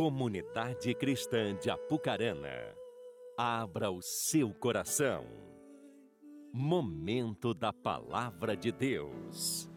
Comunidade 0.00 0.94
Cristã 0.94 1.54
de 1.54 1.68
Apucarana, 1.68 2.74
abra 3.36 3.90
o 3.90 4.00
seu 4.00 4.48
coração. 4.54 5.26
Momento 6.50 7.52
da 7.52 7.70
Palavra 7.70 8.56
de 8.56 8.72
Deus. 8.72 9.68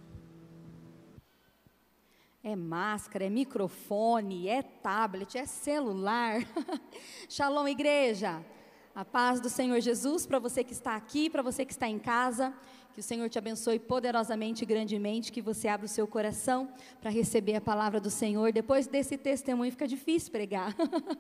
É 2.42 2.56
máscara, 2.56 3.26
é 3.26 3.30
microfone, 3.30 4.48
é 4.48 4.62
tablet, 4.62 5.38
é 5.38 5.46
celular. 5.46 6.40
Shalom, 7.28 7.68
igreja. 7.68 8.46
A 8.96 9.04
paz 9.04 9.42
do 9.42 9.50
Senhor 9.50 9.82
Jesus 9.82 10.26
para 10.26 10.40
você 10.40 10.64
que 10.64 10.72
está 10.72 10.96
aqui, 10.96 11.30
para 11.30 11.42
você 11.42 11.66
que 11.66 11.74
está 11.74 11.90
em 11.90 12.00
casa. 12.00 12.54
Que 12.94 13.00
o 13.00 13.04
Senhor 13.04 13.28
te 13.28 13.40
abençoe 13.40 13.80
poderosamente 13.80 14.64
e 14.64 14.68
grandemente, 14.68 15.32
que 15.32 15.42
você 15.42 15.68
abra 15.68 15.88
o 15.88 15.90
seu 15.90 16.06
coração 16.06 16.70
para 17.02 17.10
receber 17.10 17.56
a 17.56 17.62
palavra 17.62 18.00
do 18.00 18.12
Senhor. 18.12 18.52
Depois 18.52 18.86
desse 18.86 19.18
testemunho 19.18 19.72
fica 19.72 19.88
difícil 19.88 20.32
pregar, 20.32 20.76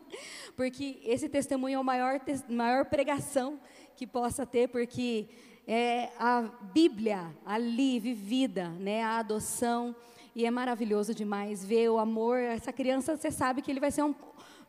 porque 0.56 1.00
esse 1.04 1.28
testemunho 1.28 1.78
é 1.78 1.80
a 1.80 1.84
maior, 1.84 2.22
maior 2.48 2.86
pregação 2.86 3.60
que 3.96 4.06
possa 4.06 4.46
ter, 4.46 4.68
porque 4.70 5.28
é 5.68 6.10
a 6.20 6.44
Bíblia 6.74 7.36
ali 7.44 8.00
vivida, 8.00 8.70
né, 8.70 9.02
a 9.02 9.18
adoção, 9.18 9.96
e 10.36 10.46
é 10.46 10.52
maravilhoso 10.52 11.14
demais 11.14 11.66
ver 11.66 11.90
o 11.90 11.98
amor. 11.98 12.38
Essa 12.38 12.72
criança, 12.72 13.18
você 13.18 13.32
sabe 13.32 13.64
que 13.64 13.72
ele 13.72 13.80
vai 13.80 13.90
ser 13.90 14.04
um, 14.04 14.14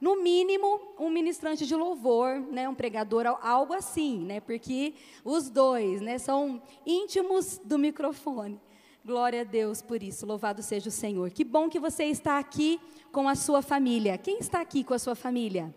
no 0.01 0.23
mínimo, 0.23 0.81
um 0.99 1.11
ministrante 1.11 1.67
de 1.67 1.75
louvor, 1.75 2.41
né, 2.41 2.69
um 2.69 2.75
pregador, 2.75 3.27
algo 3.43 3.73
assim, 3.73 4.19
né, 4.19 4.41
porque 4.41 4.95
os 5.25 5.49
dois 5.49 6.01
né, 6.01 6.19
são 6.19 6.63
íntimos 6.87 7.59
do 7.65 7.79
microfone. 7.79 8.61
Glória 9.05 9.43
a 9.43 9.45
Deus 9.45 9.83
por 9.83 10.03
isso, 10.03 10.25
louvado 10.25 10.63
seja 10.63 10.89
o 10.89 10.93
Senhor. 10.93 11.31
Que 11.31 11.45
bom 11.45 11.69
que 11.69 11.79
você 11.79 12.05
está 12.05 12.39
aqui 12.39 12.81
com 13.13 13.29
a 13.29 13.35
sua 13.35 13.61
família. 13.61 14.17
Quem 14.17 14.39
está 14.39 14.61
aqui 14.61 14.83
com 14.83 14.95
a 14.95 14.99
sua 14.99 15.15
família? 15.15 15.75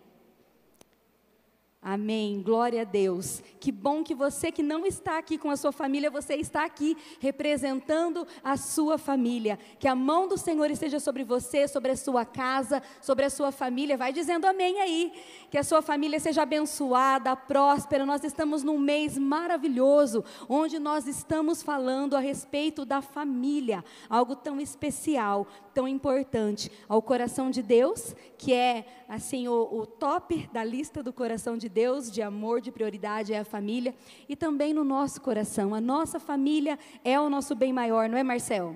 Amém. 1.79 2.41
Glória 2.41 2.81
a 2.81 2.83
Deus. 2.83 3.41
Que 3.59 3.71
bom 3.71 4.03
que 4.03 4.15
você 4.15 4.51
que 4.51 4.63
não 4.63 4.85
está 4.85 5.19
aqui 5.19 5.37
com 5.37 5.51
a 5.51 5.55
sua 5.55 5.71
família, 5.71 6.09
você 6.09 6.33
está 6.35 6.65
aqui 6.65 6.97
representando 7.19 8.27
a 8.43 8.57
sua 8.57 8.97
família. 8.97 9.59
Que 9.77 9.87
a 9.87 9.93
mão 9.93 10.27
do 10.27 10.37
Senhor 10.37 10.71
esteja 10.71 10.99
sobre 10.99 11.23
você, 11.23 11.67
sobre 11.67 11.91
a 11.91 11.95
sua 11.95 12.25
casa, 12.25 12.81
sobre 12.99 13.25
a 13.25 13.29
sua 13.29 13.51
família. 13.51 13.95
Vai 13.95 14.11
dizendo 14.11 14.45
amém 14.45 14.81
aí. 14.81 15.13
Que 15.51 15.57
a 15.57 15.63
sua 15.63 15.81
família 15.83 16.19
seja 16.19 16.41
abençoada, 16.41 17.35
próspera. 17.35 18.05
Nós 18.07 18.23
estamos 18.23 18.63
num 18.63 18.79
mês 18.79 19.15
maravilhoso, 19.15 20.25
onde 20.49 20.79
nós 20.79 21.07
estamos 21.07 21.61
falando 21.61 22.17
a 22.17 22.19
respeito 22.19 22.85
da 22.85 23.01
família, 23.01 23.85
algo 24.09 24.35
tão 24.35 24.59
especial, 24.59 25.47
tão 25.77 25.87
importante 25.87 26.71
ao 26.89 27.03
coração 27.03 27.51
de 27.51 27.61
Deus, 27.61 28.15
que 28.35 28.51
é 28.51 28.83
assim 29.07 29.47
o, 29.47 29.69
o 29.71 29.85
top 29.85 30.49
da 30.51 30.63
lista 30.63 31.03
do 31.03 31.13
coração 31.13 31.55
de 31.55 31.69
Deus, 31.69 32.09
de 32.09 32.19
amor, 32.19 32.61
de 32.61 32.71
prioridade 32.71 33.31
é 33.31 33.37
a 33.37 33.45
família, 33.45 33.93
e 34.27 34.35
também 34.35 34.73
no 34.73 34.83
nosso 34.83 35.21
coração. 35.21 35.75
A 35.75 35.79
nossa 35.79 36.19
família 36.19 36.79
é 37.03 37.19
o 37.19 37.29
nosso 37.29 37.53
bem 37.53 37.71
maior, 37.71 38.09
não 38.09 38.17
é, 38.17 38.23
Marcel? 38.23 38.75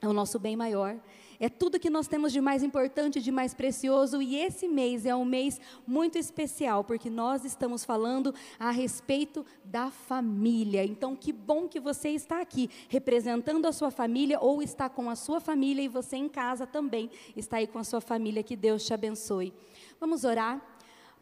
É 0.00 0.06
o 0.06 0.12
nosso 0.12 0.38
bem 0.38 0.54
maior. 0.54 0.94
É 1.38 1.48
tudo 1.48 1.78
que 1.78 1.90
nós 1.90 2.08
temos 2.08 2.32
de 2.32 2.40
mais 2.40 2.62
importante, 2.62 3.20
de 3.20 3.30
mais 3.30 3.54
precioso, 3.54 4.22
e 4.22 4.36
esse 4.36 4.68
mês 4.68 5.04
é 5.06 5.14
um 5.14 5.24
mês 5.24 5.60
muito 5.86 6.18
especial, 6.18 6.84
porque 6.84 7.10
nós 7.10 7.44
estamos 7.44 7.84
falando 7.84 8.34
a 8.58 8.70
respeito 8.70 9.44
da 9.64 9.90
família. 9.90 10.84
Então, 10.84 11.14
que 11.14 11.32
bom 11.32 11.68
que 11.68 11.80
você 11.80 12.10
está 12.10 12.40
aqui 12.40 12.70
representando 12.88 13.66
a 13.66 13.72
sua 13.72 13.90
família 13.90 14.38
ou 14.40 14.62
está 14.62 14.88
com 14.88 15.10
a 15.10 15.16
sua 15.16 15.40
família 15.40 15.82
e 15.82 15.88
você 15.88 16.16
em 16.16 16.28
casa 16.28 16.66
também 16.66 17.10
está 17.36 17.58
aí 17.58 17.66
com 17.66 17.78
a 17.78 17.84
sua 17.84 18.00
família. 18.00 18.42
Que 18.42 18.56
Deus 18.56 18.84
te 18.84 18.94
abençoe. 18.94 19.52
Vamos 20.00 20.24
orar. 20.24 20.75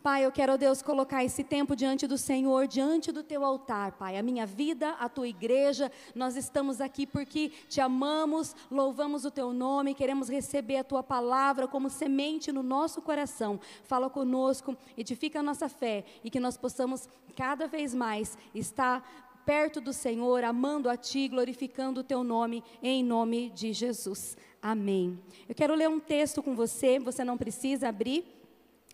Pai, 0.05 0.23
eu 0.23 0.31
quero, 0.31 0.59
Deus, 0.59 0.83
colocar 0.83 1.25
esse 1.25 1.43
tempo 1.43 1.75
diante 1.75 2.07
do 2.07 2.19
Senhor, 2.19 2.67
diante 2.67 3.11
do 3.11 3.23
teu 3.23 3.43
altar, 3.43 3.93
Pai. 3.93 4.19
A 4.19 4.23
minha 4.23 4.45
vida, 4.45 4.91
a 5.01 5.09
tua 5.09 5.27
igreja, 5.27 5.91
nós 6.15 6.37
estamos 6.37 6.79
aqui 6.79 7.07
porque 7.07 7.51
te 7.71 7.81
amamos, 7.81 8.55
louvamos 8.71 9.25
o 9.25 9.31
teu 9.31 9.55
nome, 9.55 9.95
queremos 9.95 10.29
receber 10.29 10.77
a 10.77 10.85
tua 10.85 11.03
palavra 11.03 11.67
como 11.67 11.89
semente 11.89 12.53
no 12.53 12.63
nosso 12.63 13.01
coração. 13.01 13.59
Fala 13.85 14.11
conosco, 14.11 14.77
edifica 14.95 15.41
a 15.41 15.43
nossa 15.43 15.71
fé 15.71 16.05
e 16.23 16.29
que 16.29 16.39
nós 16.39 16.59
possamos 16.59 17.09
cada 17.35 17.67
vez 17.67 17.95
mais 17.95 18.37
estar 18.55 19.33
perto 19.47 19.81
do 19.81 19.95
Senhor, 19.95 20.45
amando 20.45 20.91
a 20.91 20.99
Ti, 20.99 21.29
glorificando 21.29 22.01
o 22.01 22.05
Teu 22.05 22.23
nome, 22.23 22.63
em 22.83 23.03
nome 23.03 23.49
de 23.55 23.73
Jesus. 23.73 24.37
Amém. 24.61 25.19
Eu 25.49 25.55
quero 25.55 25.75
ler 25.75 25.89
um 25.89 25.99
texto 25.99 26.43
com 26.43 26.55
você, 26.55 26.99
você 26.99 27.25
não 27.25 27.39
precisa 27.39 27.89
abrir 27.89 28.34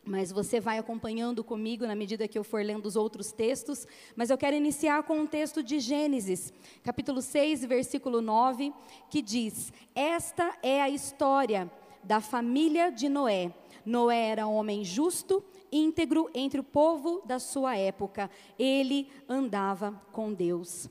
mas 0.05 0.33
você 0.33 0.59
vai 0.59 0.79
acompanhando 0.79 1.45
comigo 1.45 1.87
na 1.87 1.95
medida 1.95 2.27
que 2.27 2.39
eu 2.39 2.45
for 2.45 2.65
lendo 2.65 2.87
os 2.87 2.97
outros 2.97 3.33
textos. 3.33 3.87
Mas 4.17 4.31
eu 4.31 4.39
quero 4.39 4.57
iniciar 4.57 5.03
com 5.03 5.19
um 5.21 5.27
texto 5.27 5.63
de 5.63 5.79
Gênesis, 5.79 6.53
capítulo 6.83 7.21
6, 7.21 7.65
versículo 7.65 8.21
9, 8.21 8.73
que 9.11 9.21
diz: 9.21 9.73
Esta 9.95 10.57
é 10.63 10.81
a 10.81 10.89
história 10.89 11.71
da 12.03 12.21
família 12.21 12.91
de 12.91 13.09
Noé. 13.09 13.53
Noé 13.85 14.29
era 14.29 14.47
um 14.47 14.55
homem 14.55 14.85
justo, 14.85 15.45
íntegro 15.71 16.31
entre 16.35 16.61
o 16.61 16.65
povo 16.65 17.23
da 17.25 17.39
sua 17.39 17.77
época. 17.77 18.31
Ele 18.59 19.09
andava 19.29 20.01
com 20.13 20.33
Deus. 20.33 20.89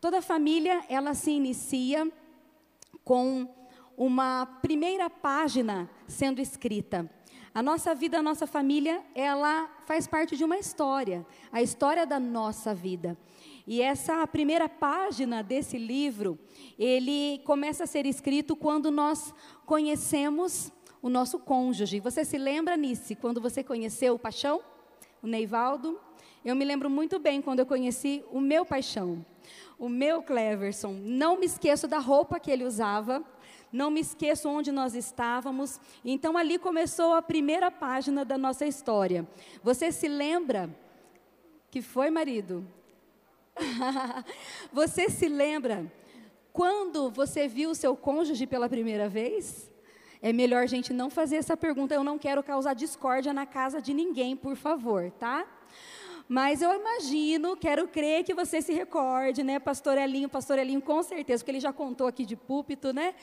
Toda 0.00 0.22
família, 0.22 0.82
ela 0.88 1.12
se 1.14 1.30
inicia 1.30 2.10
com 3.04 3.48
uma 3.96 4.46
primeira 4.62 5.10
página 5.10 5.90
sendo 6.08 6.40
escrita. 6.40 7.08
A 7.52 7.62
nossa 7.62 7.94
vida, 7.94 8.18
a 8.18 8.22
nossa 8.22 8.46
família, 8.46 9.02
ela 9.14 9.68
faz 9.84 10.06
parte 10.06 10.36
de 10.36 10.44
uma 10.44 10.56
história, 10.56 11.26
a 11.50 11.60
história 11.60 12.06
da 12.06 12.20
nossa 12.20 12.72
vida. 12.72 13.18
E 13.66 13.82
essa 13.82 14.24
primeira 14.26 14.68
página 14.68 15.42
desse 15.42 15.76
livro, 15.76 16.38
ele 16.78 17.40
começa 17.44 17.84
a 17.84 17.86
ser 17.88 18.06
escrito 18.06 18.54
quando 18.54 18.90
nós 18.90 19.34
conhecemos 19.66 20.72
o 21.02 21.08
nosso 21.08 21.40
cônjuge. 21.40 21.98
Você 21.98 22.24
se 22.24 22.38
lembra, 22.38 22.76
Nice, 22.76 23.16
quando 23.16 23.40
você 23.40 23.64
conheceu 23.64 24.14
o 24.14 24.18
Paixão, 24.18 24.62
o 25.20 25.26
Neivaldo? 25.26 25.98
Eu 26.42 26.56
me 26.56 26.64
lembro 26.64 26.88
muito 26.88 27.18
bem 27.18 27.42
quando 27.42 27.58
eu 27.58 27.66
conheci 27.66 28.24
o 28.32 28.40
meu 28.40 28.64
Paixão, 28.64 29.24
o 29.78 29.90
meu 29.90 30.22
Cleverson. 30.22 30.92
Não 31.04 31.38
me 31.38 31.44
esqueço 31.44 31.86
da 31.86 31.98
roupa 31.98 32.40
que 32.40 32.50
ele 32.50 32.64
usava, 32.64 33.22
não 33.70 33.90
me 33.90 34.00
esqueço 34.00 34.48
onde 34.48 34.72
nós 34.72 34.94
estávamos. 34.94 35.78
Então 36.02 36.38
ali 36.38 36.58
começou 36.58 37.14
a 37.14 37.20
primeira 37.20 37.70
página 37.70 38.24
da 38.24 38.38
nossa 38.38 38.64
história. 38.64 39.28
Você 39.62 39.92
se 39.92 40.08
lembra 40.08 40.74
que 41.70 41.82
foi 41.82 42.08
marido? 42.08 42.66
você 44.72 45.10
se 45.10 45.28
lembra 45.28 45.92
quando 46.54 47.10
você 47.10 47.46
viu 47.46 47.70
o 47.70 47.74
seu 47.74 47.94
cônjuge 47.94 48.46
pela 48.46 48.66
primeira 48.66 49.10
vez? 49.10 49.70
É 50.22 50.32
melhor 50.32 50.62
a 50.62 50.66
gente 50.66 50.90
não 50.90 51.10
fazer 51.10 51.36
essa 51.36 51.54
pergunta. 51.54 51.94
Eu 51.94 52.02
não 52.02 52.18
quero 52.18 52.42
causar 52.42 52.72
discórdia 52.72 53.34
na 53.34 53.44
casa 53.44 53.80
de 53.80 53.92
ninguém, 53.92 54.34
por 54.34 54.56
favor, 54.56 55.10
tá? 55.12 55.46
Mas 56.32 56.62
eu 56.62 56.72
imagino, 56.72 57.56
quero 57.56 57.88
crer 57.88 58.22
que 58.22 58.32
você 58.32 58.62
se 58.62 58.72
recorde, 58.72 59.42
né, 59.42 59.58
pastor 59.58 59.98
Elinho, 59.98 60.28
pastor 60.28 60.60
Elinho 60.60 60.80
com 60.80 61.02
certeza, 61.02 61.42
porque 61.42 61.50
ele 61.50 61.58
já 61.58 61.72
contou 61.72 62.06
aqui 62.06 62.24
de 62.24 62.36
púlpito, 62.36 62.92
né? 62.92 63.16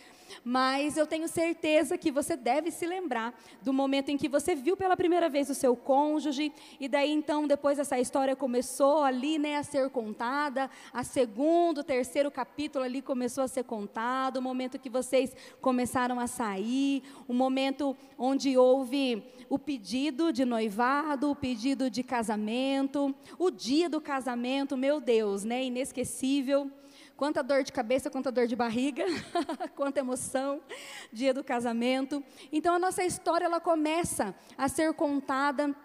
Mas 0.44 0.98
eu 0.98 1.08
tenho 1.08 1.26
certeza 1.30 1.98
que 1.98 2.12
você 2.12 2.36
deve 2.36 2.70
se 2.70 2.86
lembrar 2.86 3.34
do 3.62 3.72
momento 3.72 4.10
em 4.10 4.18
que 4.18 4.28
você 4.28 4.54
viu 4.56 4.76
pela 4.76 4.98
primeira 4.98 5.30
vez 5.30 5.50
o 5.50 5.56
seu 5.56 5.74
cônjuge, 5.74 6.52
e 6.82 6.90
daí 6.90 7.10
então, 7.10 7.48
depois 7.48 7.80
essa 7.80 7.98
história 7.98 8.36
começou 8.36 9.02
ali, 9.06 9.40
né, 9.40 9.56
a 9.56 9.64
ser 9.64 9.90
contada, 9.90 10.70
a 10.92 11.02
segundo, 11.02 11.86
terceiro 11.86 12.30
capítulo 12.30 12.84
ali 12.84 13.02
começou 13.02 13.42
a 13.42 13.48
ser 13.48 13.64
contado, 13.64 14.36
o 14.36 14.42
momento 14.42 14.78
que 14.78 14.90
vocês 14.90 15.34
começaram 15.62 16.20
a 16.20 16.28
sair, 16.28 17.04
o 17.26 17.34
momento 17.34 17.96
onde 18.18 18.58
houve 18.58 19.24
o 19.48 19.58
pedido 19.58 20.34
de 20.34 20.44
noivado, 20.44 21.32
o 21.32 21.36
pedido 21.36 21.90
de 21.90 22.04
casamento, 22.04 22.97
casamento, 22.98 23.16
o 23.38 23.52
dia 23.52 23.90
do 23.90 24.02
casamento, 24.02 24.76
meu 24.76 25.00
Deus, 25.00 25.44
né? 25.44 25.64
Inesquecível. 25.66 26.72
Quanta 27.16 27.44
dor 27.44 27.64
de 27.64 27.72
cabeça, 27.72 28.10
quanta 28.10 28.32
dor 28.32 28.48
de 28.48 28.56
barriga, 28.56 29.04
quanta 29.76 30.00
emoção, 30.00 30.62
dia 31.12 31.34
do 31.34 31.44
casamento. 31.44 32.24
Então 32.52 32.76
a 32.76 32.80
nossa 32.80 33.04
história 33.04 33.46
ela 33.46 33.60
começa 33.60 34.36
a 34.58 34.68
ser 34.68 34.94
contada 34.94 35.76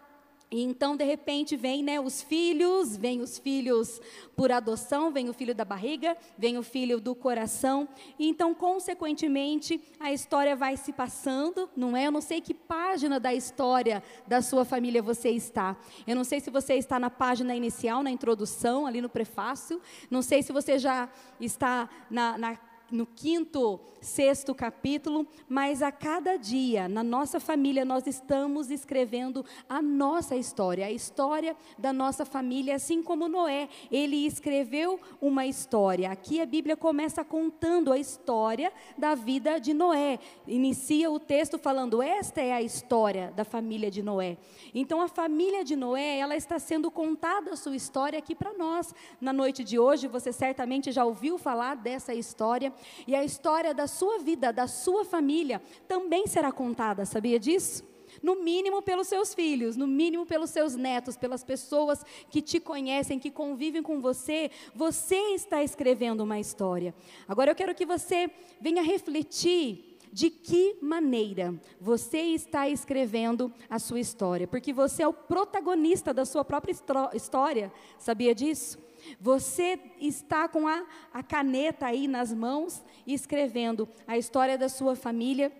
e 0.53 0.63
então, 0.63 0.95
de 0.95 1.03
repente, 1.03 1.57
vem 1.57 1.83
né, 1.83 1.99
os 1.99 2.21
filhos, 2.21 2.95
vem 2.95 3.23
os 3.23 3.39
filhos 3.39 3.99
por 4.37 4.53
adoção, 4.53 5.11
vem 5.11 5.31
o 5.31 5.33
filho 5.33 5.55
da 5.55 5.65
barriga, 5.65 6.15
vem 6.37 6.59
o 6.59 6.63
filho 6.63 7.01
do 7.01 7.15
coração. 7.15 7.89
E 8.19 8.29
então, 8.29 8.55
consequentemente, 8.55 9.81
a 9.99 10.13
história 10.13 10.55
vai 10.55 10.77
se 10.77 10.93
passando, 10.93 11.71
não 11.75 11.97
é? 11.97 12.07
Eu 12.07 12.13
não 12.13 12.21
sei 12.21 12.43
que 12.43 12.53
página 12.53 13.19
da 13.19 13.33
história 13.33 14.03
da 14.27 14.43
sua 14.43 14.63
família 14.63 15.01
você 15.01 15.31
está. 15.31 15.75
Eu 16.07 16.15
não 16.15 16.23
sei 16.23 16.39
se 16.39 16.51
você 16.51 16.75
está 16.75 16.99
na 16.99 17.09
página 17.09 17.57
inicial, 17.57 18.03
na 18.03 18.11
introdução, 18.11 18.85
ali 18.85 19.01
no 19.01 19.09
prefácio. 19.09 19.81
Não 20.11 20.21
sei 20.21 20.43
se 20.43 20.53
você 20.53 20.79
já 20.79 21.09
está 21.41 21.89
na, 22.11 22.37
na 22.37 22.59
no 22.93 23.07
quinto, 23.07 23.81
sexto 24.01 24.55
capítulo, 24.55 25.27
mas 25.49 25.83
a 25.83 25.91
cada 25.91 26.37
dia, 26.37 26.89
na 26.89 27.03
nossa 27.03 27.41
família, 27.41 27.85
nós 27.85 28.07
estamos 28.07 28.71
escrevendo 28.71 29.45
a 29.69 29.81
nossa 29.81 30.37
história, 30.37 30.87
a 30.87 30.91
história 30.91 31.57
da 31.79 31.93
nossa 31.93 32.25
família, 32.25 32.77
assim 32.77 33.03
como 33.03 33.29
Noé, 33.29 33.69
ele 33.91 34.27
escreveu 34.27 35.01
uma 35.21 35.47
história. 35.47 36.11
Aqui 36.11 36.41
a 36.41 36.47
Bíblia 36.47 36.77
começa 36.77 37.25
contando 37.25 37.93
a 37.93 37.99
história 37.99 38.73
da 38.99 39.15
vida 39.15 39.59
de 39.59 39.73
Noé. 39.73 40.19
Inicia 40.47 41.11
o 41.11 41.19
texto 41.19 41.59
falando: 41.59 42.03
"Esta 42.03 42.41
é 42.41 42.53
a 42.53 42.61
história 42.63 43.33
da 43.35 43.45
família 43.45 43.91
de 43.91 44.03
Noé". 44.03 44.37
Então 44.75 45.01
a 45.01 45.09
família 45.09 45.65
de 45.65 45.77
Noé, 45.77 46.19
ela 46.19 46.37
está 46.37 46.59
sendo 46.59 46.91
contada 46.91 47.53
a 47.53 47.57
sua 47.57 47.75
história 47.75 48.19
aqui 48.19 48.35
para 48.35 48.53
nós. 48.53 48.95
Na 49.21 49.33
noite 49.33 49.65
de 49.65 49.79
hoje, 49.79 50.07
você 50.07 50.33
certamente 50.33 50.93
já 50.93 51.05
ouviu 51.05 51.39
falar 51.39 51.77
dessa 51.77 52.13
história. 52.13 52.73
E 53.07 53.15
a 53.15 53.25
história 53.25 53.75
da 53.75 53.87
sua 53.87 54.19
vida, 54.19 54.53
da 54.53 54.67
sua 54.67 55.05
família, 55.05 55.63
também 55.89 56.27
será 56.27 56.53
contada, 56.53 57.05
sabia 57.05 57.39
disso? 57.39 57.91
No 58.23 58.43
mínimo 58.43 58.83
pelos 58.83 59.09
seus 59.09 59.33
filhos, 59.33 59.77
no 59.77 59.87
mínimo 59.87 60.27
pelos 60.27 60.51
seus 60.51 60.77
netos, 60.77 61.17
pelas 61.17 61.43
pessoas 61.43 62.05
que 62.29 62.43
te 62.43 62.61
conhecem, 62.61 63.19
que 63.19 63.31
convivem 63.31 63.83
com 63.83 64.01
você, 64.01 64.51
você 64.75 65.17
está 65.35 65.63
escrevendo 65.63 66.23
uma 66.23 66.39
história. 66.39 66.95
Agora 67.27 67.51
eu 67.51 67.55
quero 67.55 67.75
que 67.75 67.87
você 67.87 68.31
venha 68.61 68.83
refletir 68.83 69.93
de 70.13 70.29
que 70.29 70.77
maneira 70.83 71.55
você 71.81 72.19
está 72.19 72.69
escrevendo 72.69 73.51
a 73.71 73.79
sua 73.79 73.99
história, 73.99 74.47
porque 74.47 74.73
você 74.73 75.03
é 75.03 75.09
o 75.09 75.13
protagonista 75.13 76.13
da 76.13 76.27
sua 76.27 76.45
própria 76.45 76.77
história, 77.15 77.73
sabia 77.99 78.35
disso? 78.35 78.79
Você 79.21 79.79
está 80.01 80.49
com 80.49 80.67
a, 80.67 80.85
a 81.13 81.23
caneta 81.23 81.87
aí 81.87 82.07
nas 82.09 82.33
mãos, 82.33 82.83
escrevendo 83.07 83.89
a 84.07 84.17
história 84.19 84.59
da 84.59 84.69
sua 84.69 84.95
família. 84.95 85.53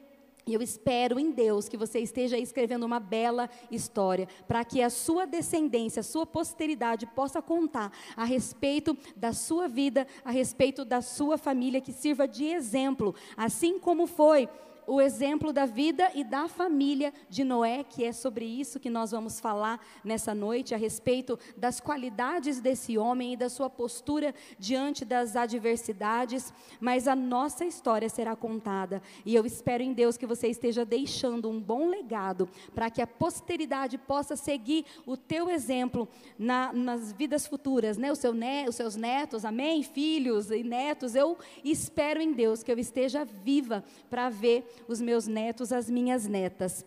E 0.45 0.55
eu 0.55 0.61
espero 0.61 1.21
em 1.21 1.31
Deus 1.31 1.69
que 1.69 1.77
você 1.77 2.01
esteja 2.01 2.37
escrevendo 2.37 2.85
uma 2.85 2.99
bela 2.99 3.49
história, 3.71 4.27
para 4.49 4.65
que 4.65 4.83
a 4.83 4.91
sua 4.91 5.25
descendência, 5.25 6.01
a 6.01 6.03
sua 6.03 6.27
posteridade 6.27 7.07
possa 7.07 7.41
contar 7.41 7.93
a 8.17 8.25
respeito 8.25 8.97
da 9.15 9.33
sua 9.33 9.69
vida, 9.69 10.05
a 10.25 10.33
respeito 10.33 10.85
da 10.85 11.01
sua 11.01 11.39
família, 11.39 11.81
que 11.81 11.93
sirva 11.93 12.27
de 12.27 12.45
exemplo, 12.45 13.15
assim 13.37 13.79
como 13.79 14.07
foi 14.07 14.49
o 14.87 15.01
exemplo 15.01 15.53
da 15.53 15.67
vida 15.67 16.11
e 16.15 16.25
da 16.25 16.49
família 16.49 17.13
de 17.29 17.45
Noé, 17.45 17.85
que 17.85 18.05
é 18.05 18.13
sobre 18.13 18.45
isso 18.45 18.81
que 18.81 18.91
nós 18.91 19.11
vamos 19.11 19.41
falar 19.41 19.81
nessa 20.05 20.35
noite, 20.35 20.75
a 20.75 20.79
respeito 20.79 21.39
das 21.57 21.81
qualidades 21.81 22.61
desse 22.61 22.99
homem 22.99 23.35
e 23.35 23.37
da 23.37 23.49
sua 23.49 23.71
postura 23.71 24.35
diante 24.59 25.05
das 25.05 25.37
adversidades. 25.37 26.53
Mas 26.81 27.07
a 27.07 27.15
nossa 27.15 27.65
história 27.65 28.09
será 28.09 28.35
contada 28.35 29.03
e 29.25 29.35
eu 29.35 29.47
espero 29.47 29.83
em 29.83 29.93
Deus 29.93 30.17
que 30.17 30.27
você 30.27 30.49
esteja 30.49 30.85
deixando 30.85 31.49
um 31.49 31.61
bom 31.61 31.89
legado 31.89 32.49
para 32.75 32.91
que 32.91 33.01
a 33.01 33.07
posteridade 33.07 33.99
possa 33.99 34.37
seguir 34.37 34.85
o 35.07 35.17
teu 35.17 35.49
exemplo 35.49 36.09
na, 36.39 36.73
nas 36.73 37.13
vidas 37.13 37.47
futuras, 37.47 37.97
né? 37.97 38.13
Seu 38.15 38.35
ne, 38.35 38.69
os 38.69 38.77
seus 38.77 38.95
netos, 38.95 39.45
amém? 39.45 39.83
Filhos 39.83 40.51
e 40.51 40.63
netos. 40.63 41.15
Eu 41.15 41.37
espero 41.65 42.21
em 42.21 42.33
Deus 42.33 42.63
que 42.63 42.71
eu 42.71 42.79
esteja 42.79 43.25
viva 43.25 43.83
para 44.09 44.29
ver 44.29 44.65
os 44.89 45.01
meus 45.01 45.27
netos, 45.27 45.73
as 45.73 45.89
minhas 45.89 46.27
netas. 46.27 46.85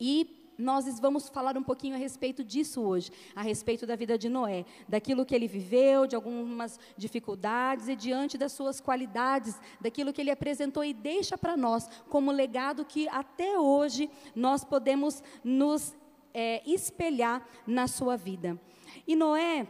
E 0.00 0.38
nós 0.58 0.98
vamos 0.98 1.28
falar 1.28 1.56
um 1.56 1.62
pouquinho 1.62 1.94
a 1.94 1.98
respeito 1.98 2.42
disso 2.42 2.82
hoje, 2.82 3.12
a 3.34 3.42
respeito 3.42 3.86
da 3.86 3.94
vida 3.94 4.18
de 4.18 4.28
Noé, 4.28 4.64
daquilo 4.88 5.24
que 5.24 5.32
ele 5.32 5.46
viveu, 5.46 6.04
de 6.04 6.16
algumas 6.16 6.80
dificuldades 6.96 7.86
e 7.86 7.94
diante 7.94 8.36
das 8.36 8.50
suas 8.50 8.80
qualidades, 8.80 9.60
daquilo 9.80 10.12
que 10.12 10.20
ele 10.20 10.32
apresentou 10.32 10.84
e 10.84 10.92
deixa 10.92 11.38
para 11.38 11.56
nós 11.56 11.88
como 12.08 12.32
legado 12.32 12.84
que 12.84 13.08
até 13.08 13.56
hoje 13.56 14.10
nós 14.34 14.64
podemos 14.64 15.22
nos 15.44 15.96
é, 16.34 16.60
espelhar 16.68 17.46
na 17.64 17.86
sua 17.86 18.16
vida. 18.16 18.60
E 19.06 19.14
Noé, 19.14 19.64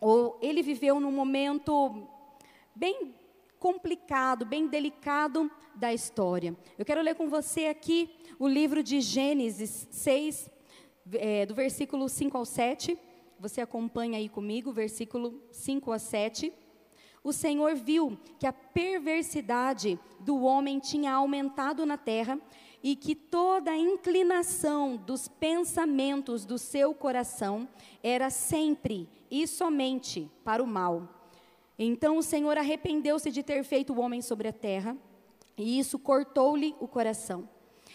ou, 0.00 0.38
ele 0.40 0.62
viveu 0.62 0.98
num 0.98 1.12
momento 1.12 2.08
bem 2.74 3.14
complicado, 3.58 4.44
bem 4.44 4.66
delicado 4.66 5.50
da 5.74 5.92
história. 5.92 6.56
Eu 6.78 6.84
quero 6.84 7.02
ler 7.02 7.14
com 7.14 7.28
você 7.28 7.66
aqui 7.66 8.10
o 8.38 8.46
livro 8.46 8.82
de 8.82 9.00
Gênesis 9.00 9.88
6, 9.90 10.50
é, 11.14 11.46
do 11.46 11.54
versículo 11.54 12.08
5 12.08 12.36
ao 12.36 12.44
7. 12.44 12.98
Você 13.38 13.60
acompanha 13.60 14.18
aí 14.18 14.28
comigo, 14.28 14.72
versículo 14.72 15.42
5 15.50 15.92
a 15.92 15.98
7. 15.98 16.52
O 17.22 17.32
Senhor 17.32 17.74
viu 17.74 18.16
que 18.38 18.46
a 18.46 18.52
perversidade 18.52 19.98
do 20.20 20.42
homem 20.42 20.78
tinha 20.78 21.12
aumentado 21.12 21.84
na 21.84 21.98
terra 21.98 22.38
e 22.82 22.94
que 22.94 23.16
toda 23.16 23.72
a 23.72 23.76
inclinação 23.76 24.96
dos 24.96 25.26
pensamentos 25.26 26.44
do 26.44 26.56
seu 26.56 26.94
coração 26.94 27.68
era 28.00 28.30
sempre 28.30 29.08
e 29.28 29.44
somente 29.46 30.30
para 30.44 30.62
o 30.62 30.66
mal. 30.66 31.15
Então 31.78 32.16
o 32.16 32.22
Senhor 32.22 32.56
arrependeu-se 32.56 33.30
de 33.30 33.42
ter 33.42 33.62
feito 33.64 33.92
o 33.92 34.00
homem 34.00 34.22
sobre 34.22 34.48
a 34.48 34.52
terra, 34.52 34.96
e 35.56 35.78
isso 35.78 35.98
cortou-lhe 35.98 36.74
o 36.80 36.88
coração. 36.88 37.48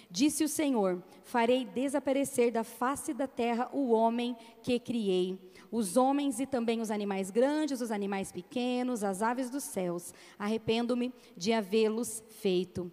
Disse 0.10 0.44
o 0.44 0.50
Senhor: 0.50 1.02
Farei 1.24 1.66
desaparecer 1.66 2.52
da 2.52 2.64
face 2.64 3.14
da 3.14 3.28
terra 3.28 3.70
o 3.72 3.92
homem 3.92 4.36
que 4.62 4.80
criei, 4.80 5.40
os 5.72 5.96
homens 5.96 6.40
e 6.40 6.46
também 6.46 6.82
os 6.82 6.92
animais 6.92 7.32
grandes, 7.32 7.82
os 7.82 7.92
animais 7.92 8.32
pequenos, 8.32 9.04
as 9.04 9.22
aves 9.22 9.50
dos 9.50 9.64
céus. 9.64 10.14
Arrependo-me 10.38 11.14
de 11.36 11.54
havê-los 11.54 12.24
feito. 12.28 12.92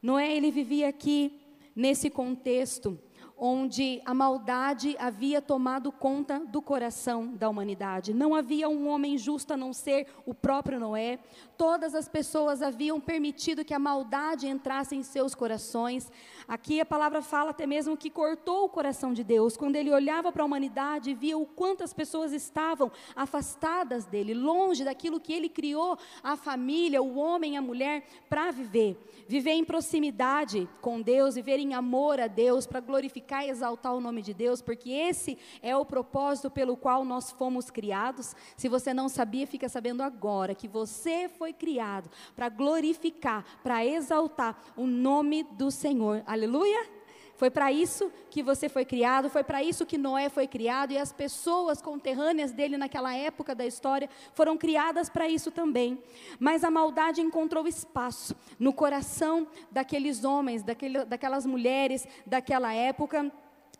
Noé, 0.00 0.34
ele 0.34 0.50
vivia 0.50 0.88
aqui 0.88 1.38
nesse 1.76 2.10
contexto 2.10 2.98
onde 3.44 4.00
a 4.04 4.14
maldade 4.14 4.94
havia 5.00 5.42
tomado 5.42 5.90
conta 5.90 6.38
do 6.38 6.62
coração 6.62 7.26
da 7.34 7.48
humanidade. 7.48 8.14
Não 8.14 8.36
havia 8.36 8.68
um 8.68 8.86
homem 8.86 9.18
justo 9.18 9.52
a 9.52 9.56
não 9.56 9.72
ser 9.72 10.06
o 10.24 10.32
próprio 10.32 10.78
Noé. 10.78 11.18
Todas 11.58 11.92
as 11.92 12.08
pessoas 12.08 12.62
haviam 12.62 13.00
permitido 13.00 13.64
que 13.64 13.74
a 13.74 13.80
maldade 13.80 14.46
entrasse 14.46 14.94
em 14.94 15.02
seus 15.02 15.34
corações. 15.34 16.08
Aqui 16.46 16.80
a 16.80 16.86
palavra 16.86 17.20
fala 17.20 17.50
até 17.50 17.66
mesmo 17.66 17.96
que 17.96 18.10
cortou 18.10 18.66
o 18.66 18.68
coração 18.68 19.12
de 19.12 19.24
Deus. 19.24 19.56
Quando 19.56 19.74
ele 19.74 19.90
olhava 19.90 20.30
para 20.30 20.44
a 20.44 20.46
humanidade, 20.46 21.12
via 21.12 21.36
o 21.36 21.44
quanto 21.44 21.82
as 21.82 21.92
pessoas 21.92 22.32
estavam 22.32 22.92
afastadas 23.16 24.04
dele, 24.04 24.34
longe 24.34 24.84
daquilo 24.84 25.18
que 25.18 25.32
ele 25.32 25.48
criou, 25.48 25.98
a 26.22 26.36
família, 26.36 27.02
o 27.02 27.16
homem, 27.16 27.56
a 27.56 27.62
mulher, 27.62 28.04
para 28.30 28.52
viver. 28.52 28.96
Viver 29.26 29.52
em 29.52 29.64
proximidade 29.64 30.68
com 30.80 31.00
Deus, 31.00 31.34
viver 31.34 31.58
em 31.58 31.74
amor 31.74 32.20
a 32.20 32.28
Deus, 32.28 32.68
para 32.68 32.78
glorificar 32.78 33.31
glorificar 33.32 33.46
e 33.46 33.50
exaltar 33.50 33.94
o 33.94 34.00
nome 34.00 34.20
de 34.20 34.34
Deus, 34.34 34.60
porque 34.60 34.90
esse 34.90 35.38
é 35.62 35.74
o 35.74 35.84
propósito 35.84 36.50
pelo 36.50 36.76
qual 36.76 37.04
nós 37.04 37.30
fomos 37.30 37.70
criados. 37.70 38.36
Se 38.56 38.68
você 38.68 38.92
não 38.92 39.08
sabia, 39.08 39.46
fica 39.46 39.68
sabendo 39.68 40.02
agora 40.02 40.54
que 40.54 40.68
você 40.68 41.28
foi 41.28 41.52
criado 41.52 42.10
para 42.36 42.48
glorificar, 42.50 43.44
para 43.62 43.84
exaltar 43.84 44.60
o 44.76 44.86
nome 44.86 45.44
do 45.44 45.70
Senhor. 45.70 46.22
Aleluia! 46.26 47.01
Foi 47.42 47.50
para 47.50 47.72
isso 47.72 48.12
que 48.30 48.40
você 48.40 48.68
foi 48.68 48.84
criado, 48.84 49.28
foi 49.28 49.42
para 49.42 49.64
isso 49.64 49.84
que 49.84 49.98
Noé 49.98 50.28
foi 50.28 50.46
criado 50.46 50.92
e 50.92 50.96
as 50.96 51.12
pessoas 51.12 51.82
conterrâneas 51.82 52.52
dele 52.52 52.76
naquela 52.76 53.16
época 53.16 53.52
da 53.52 53.66
história 53.66 54.08
foram 54.32 54.56
criadas 54.56 55.08
para 55.08 55.28
isso 55.28 55.50
também. 55.50 56.00
Mas 56.38 56.62
a 56.62 56.70
maldade 56.70 57.20
encontrou 57.20 57.66
espaço 57.66 58.36
no 58.60 58.72
coração 58.72 59.44
daqueles 59.72 60.22
homens, 60.22 60.62
daquele, 60.62 61.04
daquelas 61.04 61.44
mulheres 61.44 62.06
daquela 62.24 62.72
época. 62.72 63.28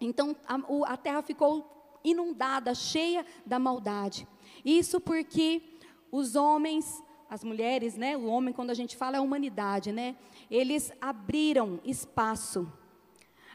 Então 0.00 0.34
a, 0.44 0.58
a 0.92 0.96
terra 0.96 1.22
ficou 1.22 2.00
inundada, 2.02 2.74
cheia 2.74 3.24
da 3.46 3.60
maldade. 3.60 4.26
Isso 4.64 5.00
porque 5.00 5.62
os 6.10 6.34
homens 6.34 7.00
as 7.30 7.44
mulheres, 7.44 7.96
né, 7.96 8.16
o 8.16 8.26
homem 8.26 8.52
quando 8.52 8.70
a 8.70 8.74
gente 8.74 8.96
fala 8.96 9.16
é 9.16 9.18
a 9.18 9.22
humanidade, 9.22 9.92
né? 9.92 10.16
Eles 10.50 10.92
abriram 11.00 11.80
espaço 11.84 12.70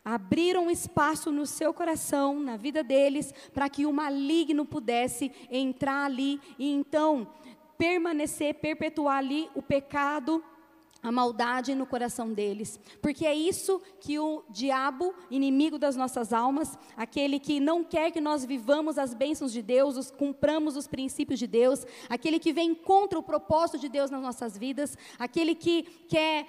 abriram 0.08 0.72
espaço 0.72 1.34
no 1.34 1.46
seu 1.46 1.74
coração, 1.74 2.40
na 2.40 2.56
vida 2.56 2.82
deles, 2.82 3.34
para 3.54 3.68
que 3.68 3.86
o 3.86 3.92
maligno 3.92 4.66
pudesse 4.66 5.30
entrar 5.52 6.06
ali 6.06 6.40
e 6.58 6.72
então 6.72 7.28
permanecer, 7.78 8.54
perpetuar 8.56 9.18
ali 9.18 9.50
o 9.54 9.62
pecado, 9.62 10.42
a 11.04 11.12
maldade 11.12 11.76
no 11.76 11.86
coração 11.86 12.32
deles. 12.32 12.80
Porque 13.02 13.26
é 13.26 13.36
isso 13.36 13.82
que 14.00 14.18
o 14.18 14.44
diabo, 14.50 15.14
inimigo 15.30 15.78
das 15.78 15.98
nossas 15.98 16.32
almas, 16.32 16.80
aquele 16.96 17.38
que 17.38 17.60
não 17.60 17.84
quer 17.84 18.10
que 18.10 18.22
nós 18.22 18.46
vivamos 18.46 18.98
as 18.98 19.14
bênçãos 19.14 19.52
de 19.52 19.62
Deus, 19.62 19.98
os, 19.98 20.10
cumpramos 20.10 20.78
os 20.78 20.88
princípios 20.88 21.38
de 21.38 21.48
Deus, 21.48 21.86
aquele 22.08 22.40
que 22.40 22.54
vem 22.54 22.74
contra 22.74 23.20
o 23.20 23.24
propósito 23.24 23.78
de 23.78 23.90
Deus 23.90 24.10
nas 24.10 24.22
nossas 24.22 24.58
vidas, 24.58 24.98
aquele 25.20 25.54
que 25.54 25.84
quer 26.08 26.48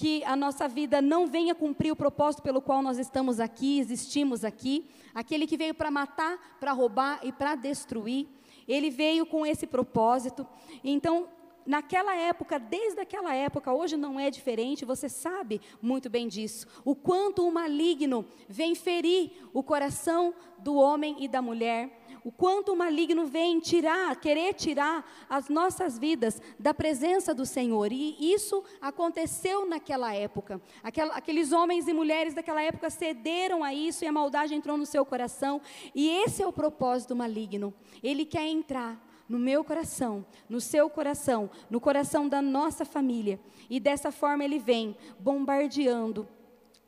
que 0.00 0.24
a 0.24 0.34
nossa 0.34 0.66
vida 0.66 1.02
não 1.02 1.26
venha 1.26 1.54
cumprir 1.54 1.92
o 1.92 1.96
propósito 1.96 2.42
pelo 2.42 2.62
qual 2.62 2.80
nós 2.80 2.96
estamos 2.96 3.38
aqui, 3.38 3.78
existimos 3.78 4.46
aqui. 4.46 4.88
Aquele 5.14 5.46
que 5.46 5.58
veio 5.58 5.74
para 5.74 5.90
matar, 5.90 6.56
para 6.58 6.72
roubar 6.72 7.20
e 7.22 7.30
para 7.30 7.54
destruir. 7.54 8.26
Ele 8.66 8.88
veio 8.88 9.26
com 9.26 9.44
esse 9.44 9.66
propósito. 9.66 10.46
Então, 10.82 11.28
naquela 11.66 12.16
época, 12.16 12.58
desde 12.58 12.98
aquela 12.98 13.34
época, 13.34 13.74
hoje 13.74 13.98
não 13.98 14.18
é 14.18 14.30
diferente, 14.30 14.86
você 14.86 15.06
sabe 15.06 15.60
muito 15.82 16.08
bem 16.08 16.28
disso. 16.28 16.66
O 16.82 16.96
quanto 16.96 17.46
o 17.46 17.52
maligno 17.52 18.24
vem 18.48 18.74
ferir 18.74 19.30
o 19.52 19.62
coração 19.62 20.32
do 20.60 20.76
homem 20.76 21.16
e 21.20 21.28
da 21.28 21.42
mulher. 21.42 21.99
O 22.24 22.30
quanto 22.30 22.72
o 22.72 22.76
maligno 22.76 23.26
vem 23.26 23.60
tirar, 23.60 24.16
querer 24.16 24.54
tirar 24.54 25.04
as 25.28 25.48
nossas 25.48 25.98
vidas 25.98 26.40
da 26.58 26.74
presença 26.74 27.34
do 27.34 27.46
Senhor. 27.46 27.92
E 27.92 28.32
isso 28.32 28.62
aconteceu 28.80 29.66
naquela 29.66 30.14
época. 30.14 30.60
Aqueles 30.82 31.52
homens 31.52 31.88
e 31.88 31.92
mulheres 31.92 32.34
daquela 32.34 32.62
época 32.62 32.90
cederam 32.90 33.64
a 33.64 33.72
isso 33.72 34.04
e 34.04 34.08
a 34.08 34.12
maldade 34.12 34.54
entrou 34.54 34.76
no 34.76 34.86
seu 34.86 35.04
coração. 35.04 35.60
E 35.94 36.08
esse 36.08 36.42
é 36.42 36.46
o 36.46 36.52
propósito 36.52 37.10
do 37.10 37.16
maligno. 37.16 37.72
Ele 38.02 38.24
quer 38.24 38.46
entrar 38.46 39.00
no 39.28 39.38
meu 39.38 39.62
coração, 39.62 40.26
no 40.48 40.60
seu 40.60 40.90
coração, 40.90 41.48
no 41.70 41.80
coração 41.80 42.28
da 42.28 42.42
nossa 42.42 42.84
família. 42.84 43.40
E 43.70 43.78
dessa 43.78 44.10
forma 44.10 44.44
ele 44.44 44.58
vem 44.58 44.96
bombardeando 45.20 46.28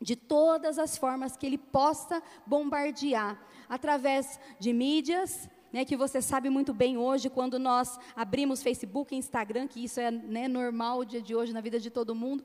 de 0.03 0.17
todas 0.17 0.79
as 0.79 0.97
formas 0.97 1.37
que 1.37 1.47
ele 1.47 1.59
possa 1.59 2.23
bombardear, 2.47 3.41
através 3.69 4.39
de 4.59 4.73
mídias, 4.73 5.49
né, 5.73 5.85
que 5.85 5.97
você 5.97 6.21
sabe 6.21 6.51
muito 6.51 6.75
bem 6.75 6.99
hoje, 6.99 7.31
quando 7.31 7.59
nós 7.59 7.99
abrimos 8.15 8.63
Facebook 8.63 9.15
Instagram, 9.15 9.67
que 9.67 9.83
isso 9.83 9.99
é 10.01 10.11
né, 10.11 10.47
normal 10.47 10.99
o 10.99 11.05
dia 11.05 11.23
de 11.23 11.35
hoje 11.35 11.53
na 11.53 11.61
vida 11.61 11.81
de 11.81 11.89
todo 11.89 12.15
mundo, 12.15 12.45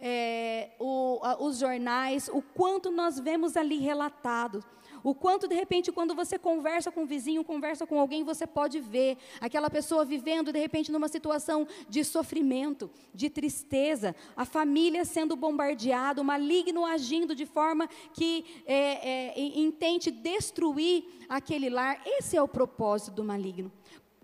é, 0.00 0.70
o, 0.78 1.20
a, 1.22 1.42
os 1.42 1.58
jornais, 1.58 2.30
o 2.32 2.40
quanto 2.40 2.90
nós 2.90 3.20
vemos 3.20 3.56
ali 3.56 3.78
relatado 3.78 4.64
o 5.04 5.14
quanto, 5.14 5.48
de 5.48 5.54
repente, 5.54 5.90
quando 5.90 6.14
você 6.14 6.38
conversa 6.38 6.90
com 6.92 7.02
um 7.02 7.06
vizinho, 7.06 7.42
conversa 7.42 7.86
com 7.86 7.98
alguém, 7.98 8.22
você 8.22 8.46
pode 8.46 8.78
ver 8.80 9.16
aquela 9.40 9.68
pessoa 9.68 10.04
vivendo, 10.04 10.52
de 10.52 10.58
repente, 10.58 10.92
numa 10.92 11.08
situação 11.08 11.66
de 11.88 12.04
sofrimento, 12.04 12.90
de 13.12 13.28
tristeza, 13.28 14.14
a 14.36 14.44
família 14.44 15.04
sendo 15.04 15.34
bombardeada, 15.34 16.20
o 16.20 16.24
maligno 16.24 16.84
agindo 16.84 17.34
de 17.34 17.46
forma 17.46 17.88
que 18.12 18.44
é, 18.66 19.34
é, 19.34 19.58
intente 19.58 20.10
destruir 20.10 21.04
aquele 21.28 21.68
lar. 21.68 22.00
Esse 22.06 22.36
é 22.36 22.42
o 22.42 22.48
propósito 22.48 23.16
do 23.16 23.24
maligno. 23.24 23.72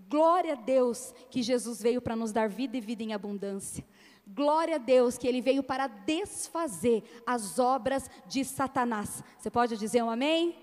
Glória 0.08 0.52
a 0.54 0.56
Deus 0.56 1.12
que 1.28 1.42
Jesus 1.42 1.82
veio 1.82 2.00
para 2.00 2.16
nos 2.16 2.32
dar 2.32 2.48
vida 2.48 2.76
e 2.76 2.80
vida 2.80 3.02
em 3.02 3.12
abundância. 3.12 3.84
Glória 4.26 4.76
a 4.76 4.78
Deus 4.78 5.16
que 5.16 5.26
ele 5.26 5.40
veio 5.40 5.62
para 5.62 5.86
desfazer 5.86 7.02
as 7.26 7.58
obras 7.58 8.10
de 8.26 8.44
Satanás. 8.44 9.22
Você 9.38 9.50
pode 9.50 9.76
dizer 9.76 10.02
um 10.02 10.10
amém? 10.10 10.54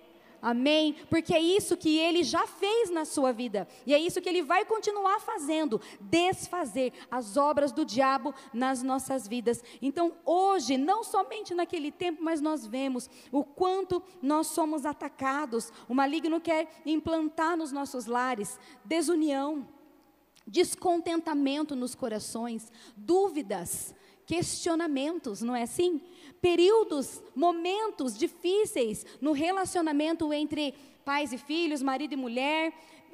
Amém? 0.46 0.96
Porque 1.10 1.34
é 1.34 1.40
isso 1.40 1.76
que 1.76 1.98
ele 1.98 2.24
já 2.24 2.46
fez 2.46 2.92
na 2.92 3.04
sua 3.04 3.34
vida. 3.34 3.68
E 3.84 3.96
é 3.96 3.98
isso 3.98 4.22
que 4.22 4.30
ele 4.30 4.44
vai 4.44 4.64
continuar 4.64 5.20
fazendo 5.20 5.82
desfazer 6.00 6.94
as 7.10 7.36
obras 7.36 7.72
do 7.72 7.84
diabo 7.84 8.32
nas 8.54 8.84
nossas 8.84 9.28
vidas. 9.28 9.64
Então, 9.82 10.14
hoje, 10.24 10.78
não 10.78 11.04
somente 11.04 11.56
naquele 11.56 11.92
tempo, 11.92 12.24
mas 12.24 12.42
nós 12.42 12.64
vemos 12.64 13.10
o 13.32 13.44
quanto 13.44 14.04
nós 14.22 14.46
somos 14.46 14.86
atacados. 14.86 15.74
O 15.90 15.96
maligno 15.96 16.40
quer 16.40 16.68
implantar 16.86 17.58
nos 17.58 17.72
nossos 17.72 18.06
lares 18.06 18.60
desunião, 18.84 19.68
descontentamento 20.46 21.76
nos 21.76 21.96
corações, 21.96 22.72
dúvidas 22.96 23.96
questionamentos, 24.28 25.42
não 25.42 25.56
é 25.56 25.64
assim? 25.64 26.02
Períodos, 26.42 27.22
momentos 27.36 28.18
difíceis 28.18 29.06
no 29.20 29.32
relacionamento 29.32 30.32
entre 30.34 30.74
pais 31.04 31.32
e 31.32 31.38
filhos, 31.38 31.82
marido 31.82 32.14
e 32.14 32.18
mulher, 32.18 32.74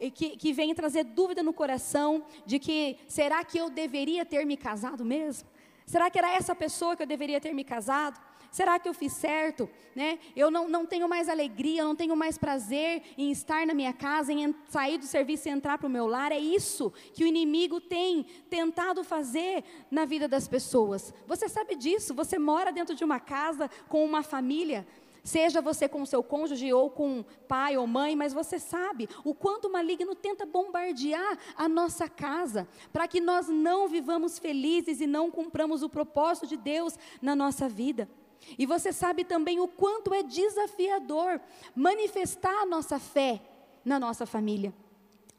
que, 0.10 0.36
que 0.38 0.54
vem 0.54 0.74
trazer 0.74 1.04
dúvida 1.04 1.44
no 1.44 1.54
coração 1.54 2.26
de 2.46 2.58
que 2.58 2.98
será 3.08 3.44
que 3.44 3.58
eu 3.58 3.70
deveria 3.70 4.26
ter 4.26 4.46
me 4.46 4.58
casado 4.58 5.06
mesmo? 5.06 5.48
Será 5.86 6.10
que 6.10 6.18
era 6.18 6.34
essa 6.34 6.56
pessoa 6.56 6.96
que 6.96 7.04
eu 7.04 7.08
deveria 7.08 7.40
ter 7.40 7.54
me 7.54 7.64
casado? 7.64 8.20
Será 8.52 8.78
que 8.78 8.90
eu 8.90 8.94
fiz 8.94 9.14
certo? 9.14 9.70
Né? 9.96 10.20
Eu 10.36 10.52
não, 10.52 10.68
não 10.68 10.86
tenho 10.86 11.08
mais 11.08 11.30
alegria, 11.30 11.82
eu 11.82 11.88
não 11.88 11.96
tenho 11.96 12.18
mais 12.18 12.38
prazer 12.38 13.02
em 13.18 13.32
estar 13.32 13.66
na 13.66 13.74
minha 13.74 13.94
casa, 13.94 14.34
em 14.34 14.54
sair 14.68 14.98
do 14.98 15.06
serviço 15.06 15.48
e 15.48 15.52
entrar 15.52 15.78
para 15.78 15.88
o 15.88 15.90
meu 15.90 16.06
lar. 16.06 16.34
É 16.34 16.38
isso 16.38 16.92
que 17.14 17.24
o 17.24 17.28
inimigo 17.28 17.80
tem 17.80 18.26
tentado 18.50 19.06
fazer 19.06 19.64
na 19.90 20.04
vida 20.04 20.28
das 20.28 20.50
pessoas. 20.50 21.14
Você 21.26 21.48
sabe 21.48 21.76
disso, 21.76 22.14
você 22.14 22.38
mora 22.38 22.74
dentro 22.74 22.94
de 22.94 23.06
uma 23.06 23.22
casa 23.22 23.70
com 23.88 24.04
uma 24.04 24.22
família. 24.22 24.86
Seja 25.24 25.62
você 25.62 25.88
com 25.88 26.06
seu 26.06 26.22
cônjuge 26.22 26.74
ou 26.74 26.90
com 26.90 27.24
pai 27.48 27.78
ou 27.78 27.88
mãe, 27.88 28.18
mas 28.18 28.34
você 28.34 28.60
sabe 28.60 29.08
o 29.24 29.34
quanto 29.34 29.70
o 29.70 29.72
maligno 29.72 30.16
tenta 30.16 30.46
bombardear 30.46 31.38
a 31.56 31.70
nossa 31.70 32.10
casa, 32.10 32.68
para 32.92 33.08
que 33.08 33.22
nós 33.22 33.48
não 33.48 33.88
vivamos 33.88 34.40
felizes 34.40 35.00
e 35.00 35.08
não 35.08 35.32
cumpramos 35.32 35.84
o 35.84 35.90
propósito 35.90 36.48
de 36.48 36.58
Deus 36.58 36.98
na 37.22 37.36
nossa 37.36 37.70
vida. 37.70 38.10
E 38.58 38.66
você 38.66 38.92
sabe 38.92 39.24
também 39.24 39.60
o 39.60 39.68
quanto 39.68 40.14
é 40.14 40.24
desafiador 40.24 41.40
manifestar 41.76 42.62
a 42.62 42.66
nossa 42.66 43.00
fé 43.00 43.42
na 43.84 44.00
nossa 44.00 44.26
família. 44.26 44.74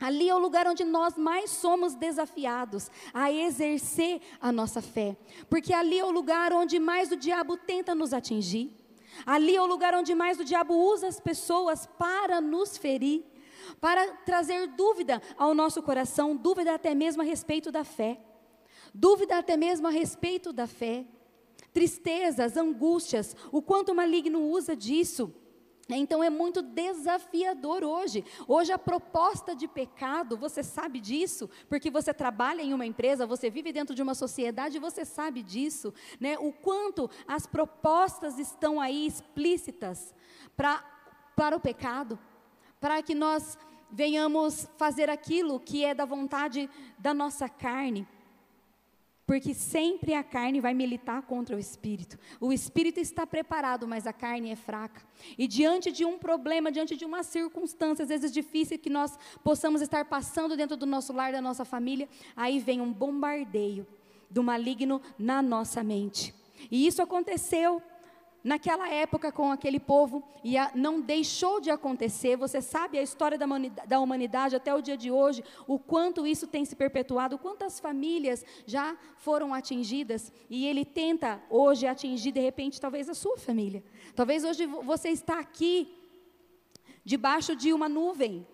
Ali 0.00 0.28
é 0.28 0.34
o 0.34 0.38
lugar 0.38 0.66
onde 0.66 0.84
nós 0.84 1.16
mais 1.16 1.50
somos 1.50 1.94
desafiados 1.94 2.90
a 3.14 3.30
exercer 3.30 4.20
a 4.40 4.50
nossa 4.50 4.82
fé, 4.82 5.16
porque 5.48 5.72
ali 5.72 5.98
é 5.98 6.04
o 6.04 6.10
lugar 6.10 6.52
onde 6.52 6.80
mais 6.80 7.12
o 7.12 7.16
diabo 7.16 7.56
tenta 7.56 7.94
nos 7.94 8.12
atingir. 8.12 8.76
Ali 9.24 9.54
é 9.54 9.62
o 9.62 9.66
lugar 9.66 9.94
onde 9.94 10.12
mais 10.14 10.40
o 10.40 10.44
diabo 10.44 10.74
usa 10.74 11.06
as 11.06 11.20
pessoas 11.20 11.86
para 11.86 12.40
nos 12.40 12.76
ferir, 12.76 13.22
para 13.80 14.08
trazer 14.24 14.66
dúvida 14.68 15.22
ao 15.36 15.54
nosso 15.54 15.80
coração, 15.82 16.34
dúvida 16.34 16.74
até 16.74 16.94
mesmo 16.96 17.22
a 17.22 17.24
respeito 17.24 17.70
da 17.70 17.84
fé. 17.84 18.18
Dúvida 18.92 19.38
até 19.38 19.56
mesmo 19.56 19.86
a 19.86 19.90
respeito 19.90 20.52
da 20.52 20.66
fé 20.66 21.06
tristezas, 21.72 22.56
angústias, 22.56 23.36
o 23.50 23.62
quanto 23.62 23.92
o 23.92 23.94
maligno 23.94 24.40
usa 24.42 24.76
disso. 24.76 25.34
Então 25.88 26.22
é 26.22 26.30
muito 26.30 26.62
desafiador 26.62 27.82
hoje. 27.82 28.24
Hoje 28.46 28.72
a 28.72 28.78
proposta 28.78 29.54
de 29.54 29.66
pecado, 29.66 30.36
você 30.36 30.62
sabe 30.62 31.00
disso, 31.00 31.50
porque 31.68 31.90
você 31.90 32.14
trabalha 32.14 32.62
em 32.62 32.72
uma 32.72 32.86
empresa, 32.86 33.26
você 33.26 33.50
vive 33.50 33.72
dentro 33.72 33.94
de 33.94 34.02
uma 34.02 34.14
sociedade, 34.14 34.78
você 34.78 35.04
sabe 35.04 35.42
disso, 35.42 35.92
né? 36.20 36.38
O 36.38 36.52
quanto 36.52 37.10
as 37.26 37.46
propostas 37.46 38.38
estão 38.38 38.80
aí 38.80 39.06
explícitas 39.06 40.14
para 40.56 40.92
para 41.34 41.56
o 41.56 41.60
pecado, 41.60 42.18
para 42.78 43.02
que 43.02 43.14
nós 43.14 43.56
venhamos 43.90 44.68
fazer 44.76 45.08
aquilo 45.08 45.58
que 45.58 45.84
é 45.84 45.94
da 45.94 46.04
vontade 46.04 46.68
da 46.98 47.14
nossa 47.14 47.48
carne. 47.48 48.06
Porque 49.32 49.54
sempre 49.54 50.12
a 50.12 50.22
carne 50.22 50.60
vai 50.60 50.74
militar 50.74 51.22
contra 51.22 51.56
o 51.56 51.58
espírito. 51.58 52.18
O 52.38 52.52
espírito 52.52 53.00
está 53.00 53.26
preparado, 53.26 53.88
mas 53.88 54.06
a 54.06 54.12
carne 54.12 54.50
é 54.50 54.56
fraca. 54.56 55.00
E 55.38 55.48
diante 55.48 55.90
de 55.90 56.04
um 56.04 56.18
problema, 56.18 56.70
diante 56.70 56.94
de 56.94 57.06
uma 57.06 57.22
circunstância, 57.22 58.02
às 58.02 58.10
vezes 58.10 58.30
difícil 58.30 58.78
que 58.78 58.90
nós 58.90 59.18
possamos 59.42 59.80
estar 59.80 60.04
passando 60.04 60.54
dentro 60.54 60.76
do 60.76 60.84
nosso 60.84 61.14
lar, 61.14 61.32
da 61.32 61.40
nossa 61.40 61.64
família, 61.64 62.10
aí 62.36 62.58
vem 62.58 62.82
um 62.82 62.92
bombardeio 62.92 63.86
do 64.28 64.42
maligno 64.42 65.00
na 65.18 65.40
nossa 65.40 65.82
mente. 65.82 66.34
E 66.70 66.86
isso 66.86 67.00
aconteceu 67.00 67.80
naquela 68.42 68.88
época 68.88 69.30
com 69.30 69.52
aquele 69.52 69.78
povo 69.78 70.22
e 70.42 70.54
não 70.74 71.00
deixou 71.00 71.60
de 71.60 71.70
acontecer. 71.70 72.36
Você 72.36 72.60
sabe 72.60 72.98
a 72.98 73.02
história 73.02 73.38
da 73.38 73.46
humanidade, 73.46 73.88
da 73.88 74.00
humanidade, 74.00 74.56
até 74.56 74.74
o 74.74 74.82
dia 74.82 74.96
de 74.96 75.10
hoje, 75.10 75.44
o 75.66 75.78
quanto 75.78 76.26
isso 76.26 76.46
tem 76.46 76.64
se 76.64 76.74
perpetuado, 76.74 77.38
quantas 77.38 77.78
famílias 77.78 78.44
já 78.66 78.96
foram 79.16 79.54
atingidas 79.54 80.32
e 80.50 80.66
ele 80.66 80.84
tenta 80.84 81.40
hoje 81.48 81.86
atingir 81.86 82.32
de 82.32 82.40
repente 82.40 82.80
talvez 82.80 83.08
a 83.08 83.14
sua 83.14 83.36
família. 83.36 83.82
Talvez 84.14 84.44
hoje 84.44 84.66
você 84.66 85.10
está 85.10 85.38
aqui 85.38 85.96
debaixo 87.04 87.56
de 87.56 87.72
uma 87.72 87.88
nuvem. 87.88 88.46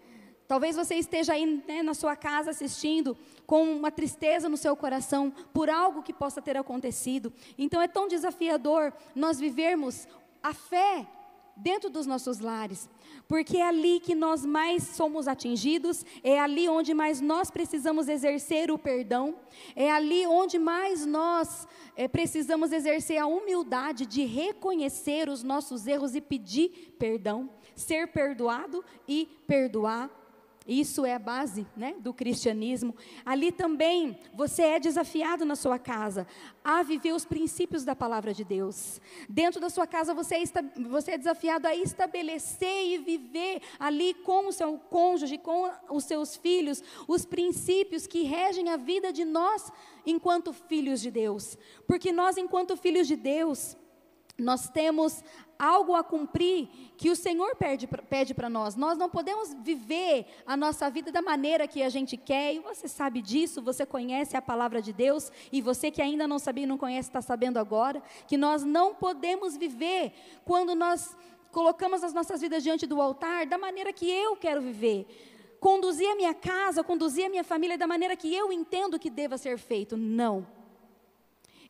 Talvez 0.48 0.76
você 0.76 0.94
esteja 0.94 1.34
aí 1.34 1.62
né, 1.68 1.82
na 1.82 1.92
sua 1.92 2.16
casa 2.16 2.50
assistindo 2.50 3.14
com 3.46 3.62
uma 3.64 3.90
tristeza 3.90 4.48
no 4.48 4.56
seu 4.56 4.74
coração 4.74 5.30
por 5.52 5.68
algo 5.68 6.02
que 6.02 6.12
possa 6.12 6.40
ter 6.40 6.56
acontecido. 6.56 7.30
Então 7.58 7.82
é 7.82 7.86
tão 7.86 8.08
desafiador 8.08 8.94
nós 9.14 9.38
vivermos 9.38 10.08
a 10.42 10.54
fé 10.54 11.06
dentro 11.54 11.90
dos 11.90 12.06
nossos 12.06 12.38
lares, 12.38 12.88
porque 13.26 13.58
é 13.58 13.66
ali 13.66 14.00
que 14.00 14.14
nós 14.14 14.46
mais 14.46 14.84
somos 14.84 15.26
atingidos, 15.26 16.06
é 16.22 16.38
ali 16.38 16.68
onde 16.68 16.94
mais 16.94 17.20
nós 17.20 17.50
precisamos 17.50 18.08
exercer 18.08 18.70
o 18.70 18.78
perdão, 18.78 19.34
é 19.74 19.90
ali 19.90 20.26
onde 20.26 20.58
mais 20.58 21.04
nós 21.04 21.66
é, 21.96 22.06
precisamos 22.06 22.72
exercer 22.72 23.18
a 23.18 23.26
humildade 23.26 24.06
de 24.06 24.24
reconhecer 24.24 25.28
os 25.28 25.42
nossos 25.42 25.86
erros 25.86 26.14
e 26.14 26.20
pedir 26.20 26.94
perdão, 26.98 27.50
ser 27.74 28.08
perdoado 28.08 28.84
e 29.06 29.28
perdoar. 29.46 30.08
Isso 30.68 31.06
é 31.06 31.14
a 31.14 31.18
base 31.18 31.66
né, 31.74 31.94
do 31.98 32.12
cristianismo. 32.12 32.94
Ali 33.24 33.50
também 33.50 34.18
você 34.34 34.62
é 34.62 34.78
desafiado 34.78 35.46
na 35.46 35.56
sua 35.56 35.78
casa 35.78 36.26
a 36.62 36.82
viver 36.82 37.12
os 37.12 37.24
princípios 37.24 37.86
da 37.86 37.96
palavra 37.96 38.34
de 38.34 38.44
Deus. 38.44 39.00
Dentro 39.30 39.62
da 39.62 39.70
sua 39.70 39.86
casa 39.86 40.12
você 40.12 40.34
é, 40.34 40.42
você 40.90 41.12
é 41.12 41.18
desafiado 41.18 41.66
a 41.66 41.74
estabelecer 41.74 42.92
e 42.92 42.98
viver 42.98 43.62
ali 43.78 44.12
com 44.12 44.48
o 44.48 44.52
seu 44.52 44.76
cônjuge, 44.76 45.38
com 45.38 45.70
os 45.88 46.04
seus 46.04 46.36
filhos, 46.36 46.84
os 47.08 47.24
princípios 47.24 48.06
que 48.06 48.24
regem 48.24 48.68
a 48.68 48.76
vida 48.76 49.10
de 49.10 49.24
nós 49.24 49.72
enquanto 50.04 50.52
filhos 50.52 51.00
de 51.00 51.10
Deus. 51.10 51.56
Porque 51.86 52.12
nós, 52.12 52.36
enquanto 52.36 52.76
filhos 52.76 53.08
de 53.08 53.16
Deus, 53.16 53.74
nós 54.38 54.68
temos 54.68 55.24
algo 55.58 55.94
a 55.94 56.04
cumprir 56.04 56.68
que 56.96 57.10
o 57.10 57.16
Senhor 57.16 57.56
pede 57.56 58.34
para 58.34 58.48
nós. 58.48 58.76
Nós 58.76 58.96
não 58.96 59.10
podemos 59.10 59.54
viver 59.54 60.26
a 60.46 60.56
nossa 60.56 60.88
vida 60.88 61.10
da 61.10 61.20
maneira 61.20 61.66
que 61.66 61.82
a 61.82 61.88
gente 61.88 62.16
quer, 62.16 62.54
e 62.54 62.60
você 62.60 62.86
sabe 62.86 63.20
disso, 63.20 63.60
você 63.60 63.84
conhece 63.84 64.36
a 64.36 64.42
palavra 64.42 64.80
de 64.80 64.92
Deus, 64.92 65.32
e 65.50 65.60
você 65.60 65.90
que 65.90 66.00
ainda 66.00 66.28
não 66.28 66.38
sabia 66.38 66.64
e 66.64 66.66
não 66.66 66.78
conhece, 66.78 67.08
está 67.08 67.20
sabendo 67.20 67.58
agora, 67.58 68.02
que 68.26 68.36
nós 68.36 68.62
não 68.62 68.94
podemos 68.94 69.56
viver 69.56 70.12
quando 70.44 70.74
nós 70.74 71.16
colocamos 71.50 72.04
as 72.04 72.12
nossas 72.12 72.40
vidas 72.40 72.62
diante 72.62 72.86
do 72.86 73.00
altar 73.00 73.46
da 73.46 73.58
maneira 73.58 73.92
que 73.92 74.08
eu 74.08 74.36
quero 74.36 74.60
viver. 74.60 75.06
Conduzir 75.58 76.08
a 76.08 76.14
minha 76.14 76.34
casa, 76.34 76.84
conduzir 76.84 77.26
a 77.26 77.28
minha 77.28 77.42
família 77.42 77.76
da 77.76 77.86
maneira 77.86 78.14
que 78.14 78.32
eu 78.32 78.52
entendo 78.52 78.98
que 78.98 79.10
deva 79.10 79.36
ser 79.36 79.58
feito. 79.58 79.96
Não. 79.96 80.46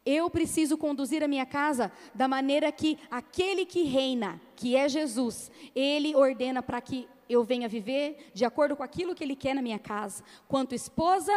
Eu 0.05 0.31
preciso 0.31 0.79
conduzir 0.79 1.23
a 1.23 1.29
minha 1.29 1.45
casa 1.45 1.93
da 2.15 2.27
maneira 2.27 2.71
que 2.73 2.99
aquele 3.11 3.67
que 3.67 3.83
reina, 3.83 4.41
que 4.57 4.75
é 4.77 4.89
Jesus, 4.89 5.51
ele 5.75 6.15
ordena 6.15 6.63
para 6.63 6.81
que 6.81 7.09
eu 7.29 7.45
venha 7.45 7.69
viver 7.69 8.31
de 8.33 8.45
acordo 8.45 8.75
com 8.75 8.83
aquilo 8.83 9.15
que 9.15 9.23
ele 9.23 9.37
quer 9.37 9.55
na 9.55 9.63
minha 9.63 9.79
casa, 9.79 10.25
quanto 10.47 10.75
esposa, 10.75 11.33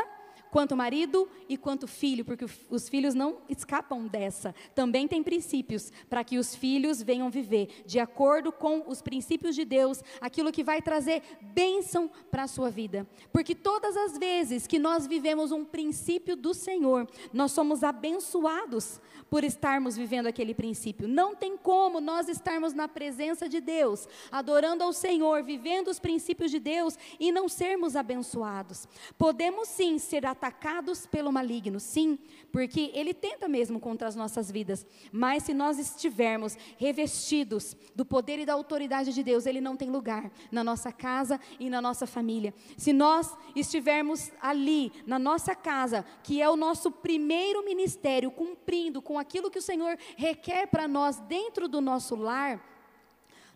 quanto 0.51 0.75
marido 0.75 1.27
e 1.47 1.57
quanto 1.57 1.87
filho, 1.87 2.25
porque 2.25 2.45
os 2.69 2.89
filhos 2.89 3.15
não 3.15 3.37
escapam 3.49 4.05
dessa. 4.05 4.53
Também 4.75 5.07
tem 5.07 5.23
princípios 5.23 5.91
para 6.09 6.23
que 6.23 6.37
os 6.37 6.53
filhos 6.53 7.01
venham 7.01 7.29
viver 7.29 7.83
de 7.85 7.99
acordo 7.99 8.51
com 8.51 8.83
os 8.85 9.01
princípios 9.01 9.55
de 9.55 9.63
Deus, 9.63 10.03
aquilo 10.19 10.51
que 10.51 10.63
vai 10.63 10.81
trazer 10.81 11.23
bênção 11.41 12.11
para 12.29 12.43
a 12.43 12.47
sua 12.47 12.69
vida. 12.69 13.07
Porque 13.31 13.55
todas 13.55 13.95
as 13.95 14.17
vezes 14.17 14.67
que 14.67 14.77
nós 14.77 15.07
vivemos 15.07 15.51
um 15.51 15.63
princípio 15.63 16.35
do 16.35 16.53
Senhor, 16.53 17.07
nós 17.31 17.53
somos 17.53 17.83
abençoados 17.83 18.99
por 19.29 19.45
estarmos 19.45 19.95
vivendo 19.95 20.27
aquele 20.27 20.53
princípio. 20.53 21.07
Não 21.07 21.33
tem 21.33 21.55
como 21.55 22.01
nós 22.01 22.27
estarmos 22.27 22.73
na 22.73 22.89
presença 22.89 23.47
de 23.47 23.61
Deus, 23.61 24.05
adorando 24.29 24.83
ao 24.83 24.91
Senhor, 24.91 25.41
vivendo 25.41 25.87
os 25.87 25.99
princípios 25.99 26.51
de 26.51 26.59
Deus 26.59 26.97
e 27.17 27.31
não 27.31 27.47
sermos 27.47 27.95
abençoados. 27.95 28.87
Podemos 29.17 29.69
sim 29.69 29.97
ser 29.97 30.25
atacados 30.41 31.05
pelo 31.05 31.31
maligno, 31.31 31.79
sim, 31.79 32.17
porque 32.51 32.89
ele 32.95 33.13
tenta 33.13 33.47
mesmo 33.47 33.79
contra 33.79 34.07
as 34.07 34.15
nossas 34.15 34.49
vidas, 34.49 34.87
mas 35.11 35.43
se 35.43 35.53
nós 35.53 35.77
estivermos 35.77 36.57
revestidos 36.79 37.77
do 37.95 38.03
poder 38.03 38.39
e 38.39 38.45
da 38.45 38.53
autoridade 38.53 39.13
de 39.13 39.21
Deus, 39.21 39.45
ele 39.45 39.61
não 39.61 39.77
tem 39.77 39.91
lugar 39.91 40.31
na 40.51 40.63
nossa 40.63 40.91
casa 40.91 41.39
e 41.59 41.69
na 41.69 41.79
nossa 41.79 42.07
família. 42.07 42.55
Se 42.75 42.91
nós 42.91 43.37
estivermos 43.55 44.31
ali 44.41 44.91
na 45.05 45.19
nossa 45.19 45.53
casa, 45.53 46.03
que 46.23 46.41
é 46.41 46.49
o 46.49 46.55
nosso 46.55 46.89
primeiro 46.89 47.63
ministério, 47.63 48.31
cumprindo 48.31 48.99
com 48.99 49.19
aquilo 49.19 49.51
que 49.51 49.59
o 49.59 49.61
Senhor 49.61 49.95
requer 50.17 50.65
para 50.65 50.87
nós 50.87 51.19
dentro 51.19 51.67
do 51.67 51.79
nosso 51.79 52.15
lar, 52.15 52.70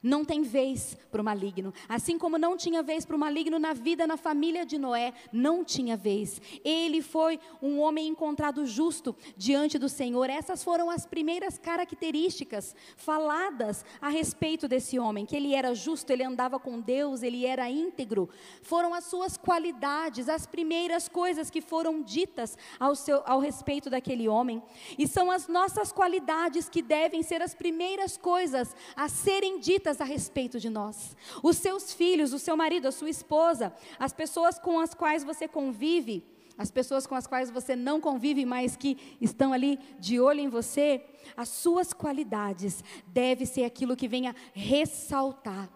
não 0.05 0.23
tem 0.23 0.43
vez 0.43 0.95
para 1.11 1.19
o 1.19 1.25
maligno. 1.25 1.73
Assim 1.89 2.17
como 2.17 2.37
não 2.37 2.55
tinha 2.55 2.83
vez 2.83 3.05
para 3.05 3.15
o 3.15 3.19
maligno 3.19 3.57
na 3.57 3.73
vida, 3.73 4.05
na 4.05 4.15
família 4.15 4.63
de 4.63 4.77
Noé, 4.77 5.13
não 5.33 5.63
tinha 5.63 5.97
vez. 5.97 6.39
Ele 6.63 7.01
foi 7.01 7.39
um 7.59 7.79
homem 7.79 8.07
encontrado 8.07 8.67
justo 8.67 9.15
diante 9.35 9.79
do 9.79 9.89
Senhor. 9.89 10.29
Essas 10.29 10.63
foram 10.63 10.91
as 10.91 11.07
primeiras 11.07 11.57
características 11.57 12.75
faladas 12.95 13.83
a 13.99 14.09
respeito 14.09 14.67
desse 14.67 14.99
homem: 14.99 15.25
que 15.25 15.35
ele 15.35 15.55
era 15.55 15.73
justo, 15.73 16.11
ele 16.11 16.23
andava 16.23 16.59
com 16.59 16.79
Deus, 16.79 17.23
ele 17.23 17.43
era 17.43 17.67
íntegro. 17.67 18.29
Foram 18.61 18.93
as 18.93 19.05
suas 19.05 19.37
qualidades, 19.37 20.29
as 20.29 20.45
primeiras 20.45 21.09
coisas 21.09 21.49
que 21.49 21.61
foram 21.61 22.03
ditas 22.03 22.55
ao, 22.79 22.95
seu, 22.95 23.23
ao 23.25 23.39
respeito 23.39 23.89
daquele 23.89 24.29
homem. 24.29 24.61
E 24.99 25.07
são 25.07 25.31
as 25.31 25.47
nossas 25.47 25.91
qualidades 25.91 26.69
que 26.69 26.83
devem 26.83 27.23
ser 27.23 27.41
as 27.41 27.55
primeiras 27.55 28.17
coisas 28.17 28.75
a 28.95 29.09
serem 29.09 29.59
ditas 29.59 29.94
a 30.01 30.05
respeito 30.05 30.59
de 30.59 30.69
nós. 30.69 31.15
Os 31.43 31.57
seus 31.57 31.93
filhos, 31.93 32.33
o 32.33 32.39
seu 32.39 32.55
marido, 32.55 32.87
a 32.87 32.91
sua 32.91 33.09
esposa, 33.09 33.73
as 33.99 34.13
pessoas 34.13 34.59
com 34.59 34.79
as 34.79 34.93
quais 34.93 35.23
você 35.23 35.47
convive, 35.47 36.23
as 36.57 36.71
pessoas 36.71 37.05
com 37.05 37.15
as 37.15 37.27
quais 37.27 37.49
você 37.49 37.75
não 37.75 37.99
convive, 37.99 38.45
mas 38.45 38.75
que 38.75 38.97
estão 39.19 39.51
ali 39.51 39.77
de 39.99 40.19
olho 40.19 40.39
em 40.39 40.49
você, 40.49 41.03
as 41.35 41.49
suas 41.49 41.93
qualidades 41.93 42.83
deve 43.07 43.45
ser 43.45 43.65
aquilo 43.65 43.95
que 43.95 44.07
venha 44.07 44.35
ressaltar 44.53 45.69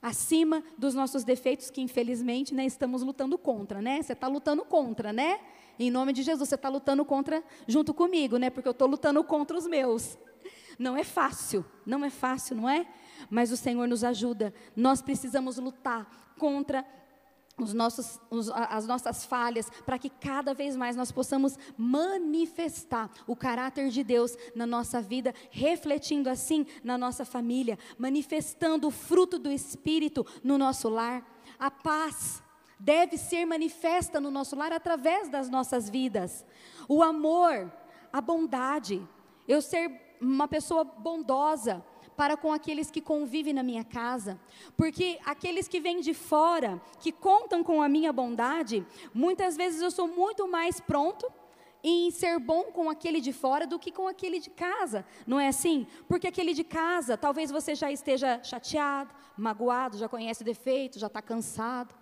acima 0.00 0.62
dos 0.76 0.94
nossos 0.94 1.24
defeitos 1.24 1.70
que 1.70 1.80
infelizmente 1.80 2.54
né, 2.54 2.64
estamos 2.64 3.02
lutando 3.02 3.36
contra, 3.36 3.82
né? 3.82 4.00
Você 4.00 4.12
está 4.12 4.28
lutando 4.28 4.64
contra, 4.64 5.12
né? 5.12 5.40
Em 5.78 5.90
nome 5.90 6.12
de 6.12 6.22
Jesus, 6.22 6.48
você 6.48 6.54
está 6.54 6.68
lutando 6.68 7.04
contra 7.04 7.42
junto 7.66 7.94
comigo, 7.94 8.36
né? 8.36 8.50
Porque 8.50 8.68
eu 8.68 8.72
estou 8.72 8.88
lutando 8.88 9.22
contra 9.22 9.56
os 9.56 9.66
meus. 9.66 10.18
Não 10.78 10.96
é 10.96 11.04
fácil, 11.04 11.64
não 11.84 12.04
é 12.04 12.10
fácil, 12.10 12.56
não 12.56 12.68
é? 12.68 12.86
Mas 13.30 13.50
o 13.52 13.56
Senhor 13.56 13.86
nos 13.88 14.04
ajuda. 14.04 14.52
Nós 14.76 15.02
precisamos 15.02 15.58
lutar 15.58 16.34
contra 16.38 16.84
os 17.58 17.74
nossos, 17.74 18.20
os, 18.30 18.50
as 18.50 18.86
nossas 18.86 19.24
falhas, 19.24 19.68
para 19.84 19.98
que 19.98 20.08
cada 20.08 20.54
vez 20.54 20.76
mais 20.76 20.96
nós 20.96 21.10
possamos 21.10 21.58
manifestar 21.76 23.10
o 23.26 23.34
caráter 23.34 23.88
de 23.90 24.04
Deus 24.04 24.36
na 24.54 24.66
nossa 24.66 25.02
vida, 25.02 25.34
refletindo 25.50 26.30
assim 26.30 26.66
na 26.84 26.96
nossa 26.96 27.24
família, 27.24 27.78
manifestando 27.98 28.86
o 28.86 28.92
fruto 28.92 29.38
do 29.38 29.50
Espírito 29.50 30.24
no 30.42 30.56
nosso 30.56 30.88
lar. 30.88 31.26
A 31.58 31.70
paz 31.70 32.42
deve 32.78 33.16
ser 33.16 33.44
manifesta 33.44 34.20
no 34.20 34.30
nosso 34.30 34.54
lar 34.54 34.72
através 34.72 35.28
das 35.28 35.50
nossas 35.50 35.90
vidas. 35.90 36.44
O 36.88 37.02
amor, 37.02 37.72
a 38.12 38.20
bondade, 38.20 39.06
eu 39.46 39.60
ser 39.60 40.16
uma 40.20 40.46
pessoa 40.46 40.84
bondosa, 40.84 41.84
para 42.18 42.36
com 42.36 42.52
aqueles 42.52 42.90
que 42.90 43.00
convivem 43.00 43.54
na 43.54 43.62
minha 43.62 43.84
casa, 43.84 44.40
porque 44.76 45.20
aqueles 45.24 45.68
que 45.68 45.78
vêm 45.78 46.00
de 46.00 46.12
fora, 46.12 46.82
que 46.98 47.12
contam 47.12 47.62
com 47.62 47.80
a 47.80 47.88
minha 47.88 48.12
bondade, 48.12 48.84
muitas 49.14 49.56
vezes 49.56 49.80
eu 49.80 49.90
sou 49.92 50.08
muito 50.08 50.48
mais 50.48 50.80
pronto 50.80 51.30
em 51.80 52.10
ser 52.10 52.40
bom 52.40 52.64
com 52.64 52.90
aquele 52.90 53.20
de 53.20 53.32
fora 53.32 53.68
do 53.68 53.78
que 53.78 53.92
com 53.92 54.08
aquele 54.08 54.40
de 54.40 54.50
casa, 54.50 55.06
não 55.24 55.38
é 55.38 55.46
assim? 55.46 55.86
Porque 56.08 56.26
aquele 56.26 56.52
de 56.52 56.64
casa, 56.64 57.16
talvez 57.16 57.52
você 57.52 57.76
já 57.76 57.88
esteja 57.92 58.42
chateado, 58.42 59.14
magoado, 59.36 59.96
já 59.96 60.08
conhece 60.08 60.42
o 60.42 60.44
defeito, 60.44 60.98
já 60.98 61.06
está 61.06 61.22
cansado. 61.22 61.94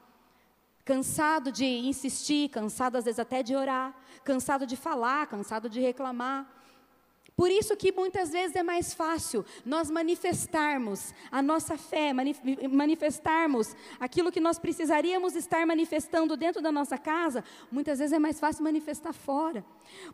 Cansado 0.82 1.52
de 1.52 1.66
insistir, 1.66 2.48
cansado 2.48 2.96
às 2.96 3.04
vezes 3.04 3.18
até 3.18 3.42
de 3.42 3.54
orar, 3.54 3.94
cansado 4.24 4.64
de 4.64 4.76
falar, 4.76 5.26
cansado 5.26 5.68
de 5.68 5.78
reclamar. 5.78 6.55
Por 7.36 7.50
isso 7.50 7.76
que 7.76 7.92
muitas 7.92 8.30
vezes 8.30 8.56
é 8.56 8.62
mais 8.62 8.94
fácil 8.94 9.44
nós 9.62 9.90
manifestarmos 9.90 11.12
a 11.30 11.42
nossa 11.42 11.76
fé, 11.76 12.10
manifestarmos 12.70 13.76
aquilo 14.00 14.32
que 14.32 14.40
nós 14.40 14.58
precisaríamos 14.58 15.36
estar 15.36 15.66
manifestando 15.66 16.34
dentro 16.34 16.62
da 16.62 16.72
nossa 16.72 16.96
casa, 16.96 17.44
muitas 17.70 17.98
vezes 17.98 18.14
é 18.14 18.18
mais 18.18 18.40
fácil 18.40 18.64
manifestar 18.64 19.12
fora. 19.12 19.62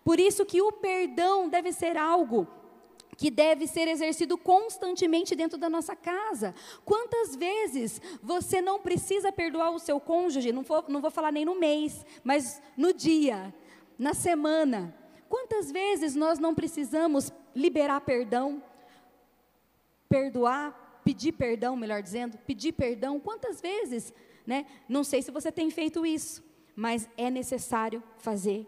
Por 0.05 0.19
isso 0.19 0.45
que 0.45 0.61
o 0.61 0.73
perdão 0.73 1.49
deve 1.49 1.73
ser 1.73 1.97
algo 1.97 2.49
que 3.17 3.31
deve 3.31 3.69
ser 3.69 3.87
exercido 3.87 4.37
constantemente 4.37 5.37
dentro 5.37 5.57
da 5.57 5.71
nossa 5.71 5.95
casa. 5.95 6.53
Quantas 6.85 7.37
vezes 7.37 8.01
você 8.21 8.61
não 8.61 8.81
precisa 8.81 9.31
perdoar 9.31 9.71
o 9.71 9.79
seu 9.79 10.01
cônjuge, 10.01 10.51
não 10.51 10.63
vou, 10.63 10.85
não 10.89 11.01
vou 11.01 11.11
falar 11.11 11.31
nem 11.31 11.45
no 11.45 11.55
mês, 11.55 12.05
mas 12.25 12.61
no 12.77 12.93
dia, 12.93 13.55
na 13.97 14.13
semana, 14.13 14.93
Quantas 15.33 15.73
vezes 15.73 16.14
nós 16.14 16.38
não 16.38 16.55
precisamos 16.55 17.33
liberar 17.57 18.03
perdão, 18.03 18.62
perdoar, 20.07 21.01
pedir 21.03 21.33
perdão, 21.33 21.75
melhor 21.75 22.03
dizendo, 22.03 22.37
pedir 22.47 22.73
perdão? 22.73 23.18
Quantas 23.18 23.59
vezes, 23.59 24.12
né? 24.47 24.66
Não 24.87 25.03
sei 25.03 25.23
se 25.23 25.31
você 25.31 25.51
tem 25.51 25.71
feito 25.71 26.05
isso, 26.05 26.45
mas 26.77 27.09
é 27.16 27.31
necessário 27.31 28.03
fazer. 28.18 28.66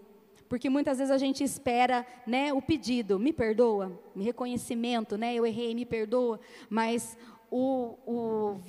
Porque 0.48 0.70
muitas 0.70 0.96
vezes 0.96 1.10
a 1.10 1.18
gente 1.18 1.44
espera, 1.44 2.06
né, 2.26 2.50
o 2.50 2.62
pedido, 2.62 3.18
me 3.18 3.30
perdoa, 3.30 4.00
me 4.14 4.24
reconhecimento, 4.24 5.18
né, 5.18 5.34
eu 5.34 5.44
errei, 5.44 5.74
me 5.74 5.84
perdoa, 5.84 6.40
mas 6.70 7.14
o, 7.50 7.98
o, 8.06 8.60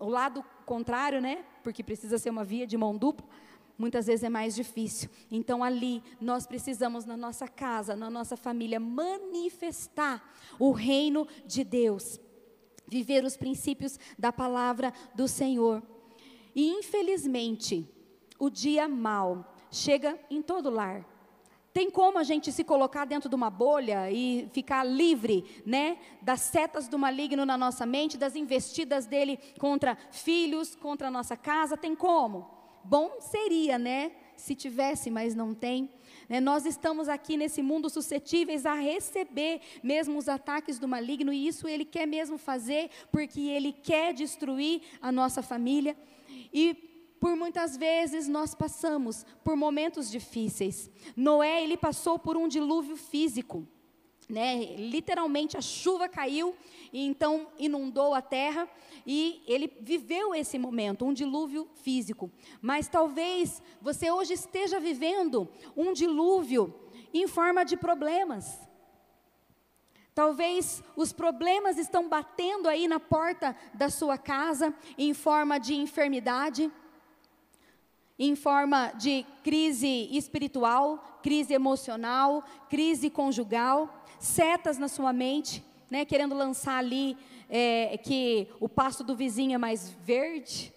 o 0.00 0.08
lado 0.08 0.44
contrário, 0.66 1.20
né, 1.20 1.44
porque 1.62 1.84
precisa 1.84 2.18
ser 2.18 2.30
uma 2.30 2.42
via 2.42 2.66
de 2.66 2.76
mão 2.76 2.96
dupla, 2.96 3.24
muitas 3.78 4.06
vezes 4.06 4.24
é 4.24 4.28
mais 4.28 4.54
difícil. 4.54 5.08
Então, 5.30 5.62
ali, 5.62 6.02
nós 6.20 6.46
precisamos, 6.46 7.04
na 7.04 7.16
nossa 7.16 7.46
casa, 7.46 7.94
na 7.94 8.10
nossa 8.10 8.36
família, 8.36 8.80
manifestar 8.80 10.34
o 10.58 10.72
reino 10.72 11.26
de 11.46 11.62
Deus, 11.62 12.18
viver 12.86 13.24
os 13.24 13.36
princípios 13.36 13.98
da 14.18 14.32
palavra 14.32 14.92
do 15.14 15.28
Senhor. 15.28 15.82
E 16.54 16.68
infelizmente, 16.70 17.88
o 18.38 18.50
dia 18.50 18.88
mal 18.88 19.54
chega 19.70 20.18
em 20.28 20.42
todo 20.42 20.70
lar. 20.70 21.06
Tem 21.72 21.90
como 21.90 22.18
a 22.18 22.24
gente 22.24 22.50
se 22.50 22.64
colocar 22.64 23.04
dentro 23.04 23.28
de 23.28 23.36
uma 23.36 23.50
bolha 23.50 24.10
e 24.10 24.48
ficar 24.52 24.82
livre, 24.82 25.62
né, 25.64 25.98
das 26.20 26.40
setas 26.40 26.88
do 26.88 26.98
maligno 26.98 27.46
na 27.46 27.56
nossa 27.56 27.86
mente, 27.86 28.18
das 28.18 28.34
investidas 28.34 29.06
dele 29.06 29.38
contra 29.60 29.96
filhos, 30.10 30.74
contra 30.74 31.06
a 31.06 31.10
nossa 31.10 31.36
casa? 31.36 31.76
Tem 31.76 31.94
como? 31.94 32.57
Bom 32.84 33.20
seria, 33.20 33.78
né, 33.78 34.12
se 34.36 34.54
tivesse, 34.54 35.10
mas 35.10 35.34
não 35.34 35.54
tem. 35.54 35.90
Né, 36.28 36.40
nós 36.40 36.64
estamos 36.66 37.08
aqui 37.08 37.36
nesse 37.36 37.62
mundo 37.62 37.88
suscetíveis 37.90 38.66
a 38.66 38.74
receber 38.74 39.60
mesmo 39.82 40.18
os 40.18 40.28
ataques 40.28 40.78
do 40.78 40.88
maligno, 40.88 41.32
e 41.32 41.46
isso 41.46 41.66
ele 41.66 41.84
quer 41.84 42.06
mesmo 42.06 42.38
fazer, 42.38 42.90
porque 43.10 43.40
ele 43.40 43.72
quer 43.72 44.12
destruir 44.12 44.82
a 45.00 45.10
nossa 45.10 45.42
família. 45.42 45.96
E 46.52 46.74
por 47.20 47.34
muitas 47.36 47.76
vezes 47.76 48.28
nós 48.28 48.54
passamos 48.54 49.26
por 49.42 49.56
momentos 49.56 50.10
difíceis. 50.10 50.90
Noé, 51.16 51.62
ele 51.62 51.76
passou 51.76 52.18
por 52.18 52.36
um 52.36 52.48
dilúvio 52.48 52.96
físico. 52.96 53.66
Né? 54.28 54.76
Literalmente 54.76 55.56
a 55.56 55.60
chuva 55.62 56.08
caiu 56.08 56.54
e 56.92 57.06
então 57.06 57.48
inundou 57.58 58.12
a 58.12 58.20
terra 58.20 58.68
e 59.06 59.42
ele 59.46 59.72
viveu 59.80 60.34
esse 60.34 60.58
momento, 60.58 61.06
um 61.06 61.14
dilúvio 61.14 61.66
físico. 61.76 62.30
Mas 62.60 62.88
talvez 62.88 63.62
você 63.80 64.10
hoje 64.10 64.34
esteja 64.34 64.78
vivendo 64.78 65.48
um 65.74 65.94
dilúvio 65.94 66.74
em 67.14 67.26
forma 67.26 67.64
de 67.64 67.76
problemas. 67.76 68.60
Talvez 70.14 70.82
os 70.94 71.12
problemas 71.12 71.78
estão 71.78 72.08
batendo 72.08 72.68
aí 72.68 72.86
na 72.86 73.00
porta 73.00 73.56
da 73.72 73.88
sua 73.88 74.18
casa 74.18 74.74
em 74.98 75.14
forma 75.14 75.58
de 75.58 75.74
enfermidade 75.74 76.70
em 78.18 78.34
forma 78.34 78.90
de 78.98 79.24
crise 79.44 80.08
espiritual, 80.10 81.20
crise 81.22 81.54
emocional, 81.54 82.42
crise 82.68 83.08
conjugal, 83.08 83.97
setas 84.18 84.78
na 84.78 84.88
sua 84.88 85.12
mente, 85.12 85.64
né, 85.90 86.04
querendo 86.04 86.34
lançar 86.34 86.78
ali 86.78 87.16
é, 87.48 87.96
que 87.98 88.48
o 88.60 88.68
pasto 88.68 89.02
do 89.02 89.16
vizinho 89.16 89.54
é 89.54 89.58
mais 89.58 89.90
verde, 90.04 90.72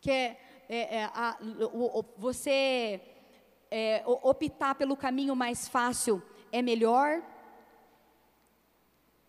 que 0.00 0.10
é, 0.10 0.40
é, 0.68 0.96
é 0.96 1.04
a, 1.04 1.36
o, 1.72 2.00
o, 2.00 2.04
você 2.16 3.00
é, 3.70 4.02
optar 4.06 4.74
pelo 4.74 4.96
caminho 4.96 5.36
mais 5.36 5.68
fácil 5.68 6.22
é 6.50 6.62
melhor. 6.62 7.22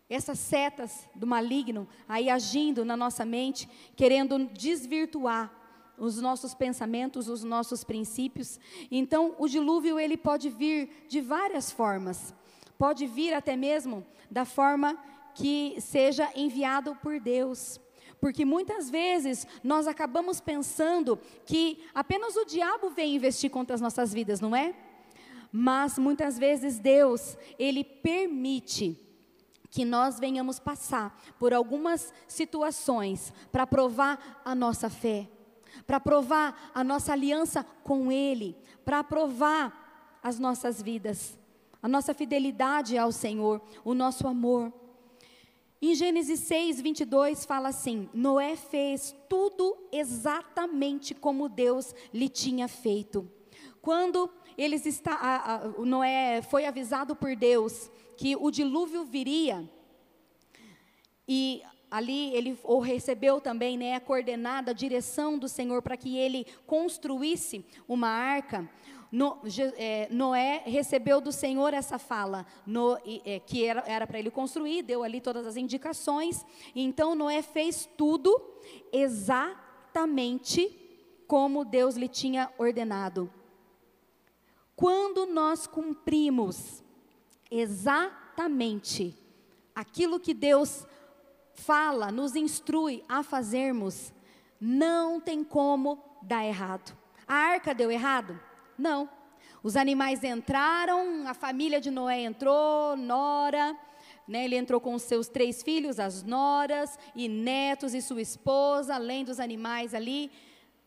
Essas 0.08 0.38
setas 0.38 1.08
do 1.14 1.26
maligno 1.26 1.88
aí 2.08 2.28
agindo 2.28 2.84
na 2.84 2.96
nossa 2.96 3.24
mente, 3.24 3.68
querendo 3.96 4.38
desvirtuar 4.46 5.50
os 5.96 6.20
nossos 6.20 6.54
pensamentos, 6.54 7.28
os 7.28 7.44
nossos 7.44 7.84
princípios. 7.84 8.58
Então, 8.90 9.34
o 9.38 9.48
dilúvio 9.48 9.98
ele 9.98 10.16
pode 10.16 10.50
vir 10.50 11.06
de 11.08 11.20
várias 11.20 11.70
formas. 11.70 12.34
Pode 12.82 13.06
vir 13.06 13.32
até 13.32 13.54
mesmo 13.54 14.04
da 14.28 14.44
forma 14.44 14.98
que 15.36 15.80
seja 15.80 16.28
enviado 16.34 16.96
por 16.96 17.20
Deus. 17.20 17.80
Porque 18.20 18.44
muitas 18.44 18.90
vezes 18.90 19.46
nós 19.62 19.86
acabamos 19.86 20.40
pensando 20.40 21.16
que 21.46 21.84
apenas 21.94 22.34
o 22.34 22.44
diabo 22.44 22.90
vem 22.90 23.14
investir 23.14 23.52
contra 23.52 23.76
as 23.76 23.80
nossas 23.80 24.12
vidas, 24.12 24.40
não 24.40 24.56
é? 24.56 24.74
Mas 25.52 25.96
muitas 25.96 26.36
vezes 26.36 26.80
Deus, 26.80 27.38
ele 27.56 27.84
permite 27.84 28.98
que 29.70 29.84
nós 29.84 30.18
venhamos 30.18 30.58
passar 30.58 31.16
por 31.38 31.54
algumas 31.54 32.12
situações 32.26 33.32
para 33.52 33.64
provar 33.64 34.42
a 34.44 34.56
nossa 34.56 34.90
fé, 34.90 35.28
para 35.86 36.00
provar 36.00 36.72
a 36.74 36.82
nossa 36.82 37.12
aliança 37.12 37.64
com 37.84 38.10
Ele, 38.10 38.56
para 38.84 39.04
provar 39.04 40.18
as 40.20 40.40
nossas 40.40 40.82
vidas, 40.82 41.38
a 41.82 41.88
nossa 41.88 42.14
fidelidade 42.14 42.96
ao 42.96 43.10
Senhor, 43.10 43.60
o 43.84 43.92
nosso 43.92 44.28
amor. 44.28 44.72
Em 45.80 45.96
Gênesis 45.96 46.38
6, 46.40 46.80
22 46.80 47.44
fala 47.44 47.70
assim: 47.70 48.08
Noé 48.14 48.54
fez 48.54 49.14
tudo 49.28 49.76
exatamente 49.90 51.12
como 51.12 51.48
Deus 51.48 51.92
lhe 52.14 52.28
tinha 52.28 52.68
feito. 52.68 53.28
Quando 53.80 54.30
eles 54.56 54.86
está, 54.86 55.14
a, 55.14 55.54
a, 55.56 55.68
Noé 55.84 56.40
foi 56.40 56.66
avisado 56.66 57.16
por 57.16 57.34
Deus 57.34 57.90
que 58.16 58.36
o 58.36 58.48
dilúvio 58.48 59.04
viria, 59.04 59.68
e 61.26 61.62
ali 61.90 62.32
ele 62.34 62.56
ou 62.62 62.78
recebeu 62.78 63.40
também 63.40 63.76
né, 63.76 63.96
a 63.96 64.00
coordenada, 64.00 64.70
a 64.70 64.74
direção 64.74 65.36
do 65.36 65.48
Senhor 65.48 65.82
para 65.82 65.96
que 65.96 66.16
ele 66.16 66.46
construísse 66.64 67.66
uma 67.88 68.08
arca. 68.08 68.70
No, 69.12 69.38
é, 69.76 70.08
Noé 70.10 70.62
recebeu 70.64 71.20
do 71.20 71.30
Senhor 71.30 71.74
essa 71.74 71.98
fala, 71.98 72.46
no, 72.66 72.98
é, 73.26 73.38
que 73.40 73.62
era 73.66 74.06
para 74.06 74.18
ele 74.18 74.30
construir, 74.30 74.80
deu 74.82 75.02
ali 75.02 75.20
todas 75.20 75.46
as 75.46 75.54
indicações. 75.54 76.46
Então 76.74 77.14
Noé 77.14 77.42
fez 77.42 77.86
tudo 77.98 78.42
exatamente 78.90 80.78
como 81.26 81.62
Deus 81.62 81.94
lhe 81.94 82.08
tinha 82.08 82.50
ordenado. 82.56 83.30
Quando 84.74 85.26
nós 85.26 85.66
cumprimos 85.66 86.82
exatamente 87.50 89.14
aquilo 89.74 90.18
que 90.18 90.32
Deus 90.32 90.86
fala, 91.54 92.10
nos 92.10 92.34
instrui 92.34 93.04
a 93.06 93.22
fazermos, 93.22 94.10
não 94.58 95.20
tem 95.20 95.44
como 95.44 96.02
dar 96.22 96.46
errado. 96.46 96.96
A 97.28 97.34
arca 97.34 97.74
deu 97.74 97.90
errado? 97.90 98.40
Não. 98.78 99.08
Os 99.62 99.76
animais 99.76 100.24
entraram, 100.24 101.26
a 101.26 101.34
família 101.34 101.80
de 101.80 101.90
Noé 101.90 102.22
entrou, 102.22 102.96
Nora, 102.96 103.76
né, 104.26 104.44
ele 104.44 104.56
entrou 104.56 104.80
com 104.80 104.94
os 104.94 105.02
seus 105.02 105.28
três 105.28 105.62
filhos, 105.62 106.00
as 106.00 106.22
noras 106.22 106.98
e 107.14 107.28
netos 107.28 107.94
e 107.94 108.02
sua 108.02 108.20
esposa, 108.20 108.94
além 108.94 109.24
dos 109.24 109.38
animais 109.38 109.94
ali. 109.94 110.30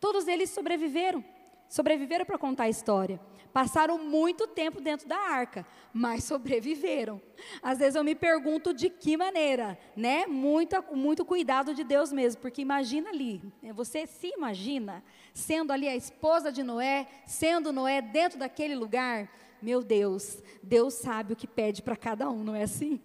Todos 0.00 0.28
eles 0.28 0.50
sobreviveram. 0.50 1.24
Sobreviveram 1.68 2.24
para 2.24 2.38
contar 2.38 2.64
a 2.64 2.68
história. 2.68 3.20
Passaram 3.52 3.98
muito 3.98 4.46
tempo 4.46 4.82
dentro 4.82 5.08
da 5.08 5.16
arca, 5.16 5.66
mas 5.92 6.24
sobreviveram. 6.24 7.20
Às 7.62 7.78
vezes 7.78 7.94
eu 7.94 8.04
me 8.04 8.14
pergunto 8.14 8.74
de 8.74 8.90
que 8.90 9.16
maneira, 9.16 9.78
né? 9.96 10.26
Muito, 10.26 10.76
muito 10.92 11.24
cuidado 11.24 11.74
de 11.74 11.82
Deus 11.82 12.12
mesmo, 12.12 12.42
porque 12.42 12.60
imagina 12.60 13.08
ali, 13.08 13.40
né? 13.62 13.72
você 13.72 14.06
se 14.06 14.28
imagina 14.36 15.02
sendo 15.36 15.70
ali 15.70 15.86
a 15.86 15.94
esposa 15.94 16.50
de 16.50 16.62
Noé, 16.62 17.06
sendo 17.26 17.70
Noé 17.70 18.00
dentro 18.00 18.38
daquele 18.38 18.74
lugar. 18.74 19.30
Meu 19.60 19.82
Deus, 19.82 20.42
Deus 20.62 20.94
sabe 20.94 21.34
o 21.34 21.36
que 21.36 21.46
pede 21.46 21.82
para 21.82 21.94
cada 21.94 22.30
um, 22.30 22.42
não 22.42 22.54
é 22.54 22.62
assim? 22.62 23.00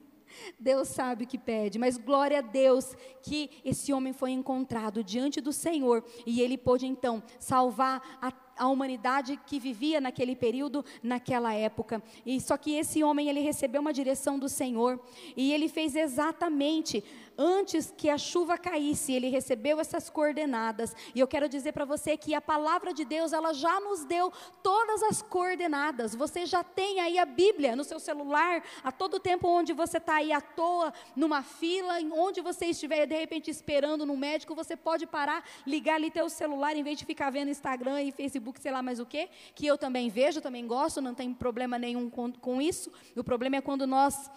Deus 0.57 0.87
sabe 0.87 1.25
o 1.25 1.27
que 1.27 1.37
pede, 1.37 1.77
mas 1.77 1.97
glória 1.97 2.39
a 2.39 2.41
Deus 2.41 2.95
que 3.21 3.49
esse 3.65 3.91
homem 3.91 4.13
foi 4.13 4.31
encontrado 4.31 5.03
diante 5.03 5.41
do 5.41 5.51
Senhor 5.51 6.05
e 6.25 6.41
ele 6.41 6.57
pôde 6.57 6.87
então 6.87 7.21
salvar 7.37 8.17
a 8.21 8.31
a 8.61 8.67
humanidade 8.67 9.39
que 9.47 9.59
vivia 9.59 9.99
naquele 9.99 10.35
período, 10.35 10.85
naquela 11.01 11.51
época. 11.51 12.01
E 12.23 12.39
só 12.39 12.55
que 12.57 12.75
esse 12.75 13.03
homem 13.03 13.27
ele 13.27 13.39
recebeu 13.39 13.81
uma 13.81 13.91
direção 13.91 14.37
do 14.37 14.47
Senhor 14.47 14.99
e 15.35 15.51
ele 15.51 15.67
fez 15.67 15.95
exatamente 15.95 17.03
antes 17.41 17.91
que 17.97 18.07
a 18.07 18.17
chuva 18.19 18.55
caísse, 18.55 19.11
ele 19.11 19.27
recebeu 19.29 19.79
essas 19.79 20.09
coordenadas. 20.09 20.95
E 21.15 21.19
eu 21.19 21.27
quero 21.27 21.49
dizer 21.49 21.71
para 21.71 21.85
você 21.85 22.15
que 22.15 22.35
a 22.35 22.41
palavra 22.41 22.93
de 22.93 23.03
Deus, 23.03 23.33
ela 23.33 23.51
já 23.51 23.79
nos 23.79 24.05
deu 24.05 24.31
todas 24.61 25.01
as 25.01 25.23
coordenadas. 25.23 26.13
Você 26.13 26.45
já 26.45 26.63
tem 26.63 26.99
aí 26.99 27.17
a 27.17 27.25
Bíblia 27.25 27.75
no 27.75 27.83
seu 27.83 27.99
celular, 27.99 28.63
a 28.83 28.91
todo 28.91 29.19
tempo 29.19 29.47
onde 29.47 29.73
você 29.73 29.97
está 29.97 30.15
aí 30.15 30.31
à 30.31 30.39
toa, 30.39 30.93
numa 31.15 31.41
fila, 31.41 31.95
onde 32.13 32.41
você 32.41 32.67
estiver 32.67 33.07
de 33.07 33.17
repente 33.17 33.49
esperando 33.49 34.05
no 34.05 34.15
médico, 34.15 34.53
você 34.53 34.77
pode 34.77 35.07
parar, 35.07 35.43
ligar 35.65 35.95
ali 35.95 36.11
teu 36.11 36.29
celular 36.29 36.75
em 36.75 36.83
vez 36.83 36.99
de 36.99 37.05
ficar 37.05 37.31
vendo 37.31 37.49
Instagram 37.49 38.03
e 38.03 38.11
Facebook, 38.11 38.61
sei 38.61 38.71
lá 38.71 38.83
mais 38.83 38.99
o 38.99 39.05
quê, 39.05 39.29
que 39.55 39.65
eu 39.65 39.77
também 39.77 40.09
vejo, 40.09 40.41
também 40.41 40.67
gosto, 40.67 41.01
não 41.01 41.15
tem 41.15 41.33
problema 41.33 41.79
nenhum 41.79 42.07
com, 42.07 42.31
com 42.31 42.61
isso. 42.61 42.91
O 43.15 43.23
problema 43.23 43.55
é 43.55 43.61
quando 43.61 43.87
nós 43.87 44.29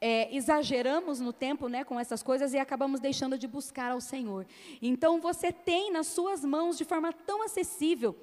é, 0.00 0.34
exageramos 0.34 1.20
no 1.20 1.32
tempo 1.32 1.68
né, 1.68 1.84
com 1.84 2.00
essas 2.00 2.22
coisas 2.22 2.54
e 2.54 2.58
acabamos 2.58 3.00
deixando 3.00 3.36
de 3.36 3.46
buscar 3.46 3.92
ao 3.92 4.00
Senhor. 4.00 4.46
Então 4.80 5.20
você 5.20 5.52
tem 5.52 5.92
nas 5.92 6.06
suas 6.06 6.44
mãos 6.44 6.78
de 6.78 6.84
forma 6.84 7.12
tão 7.12 7.42
acessível 7.42 8.16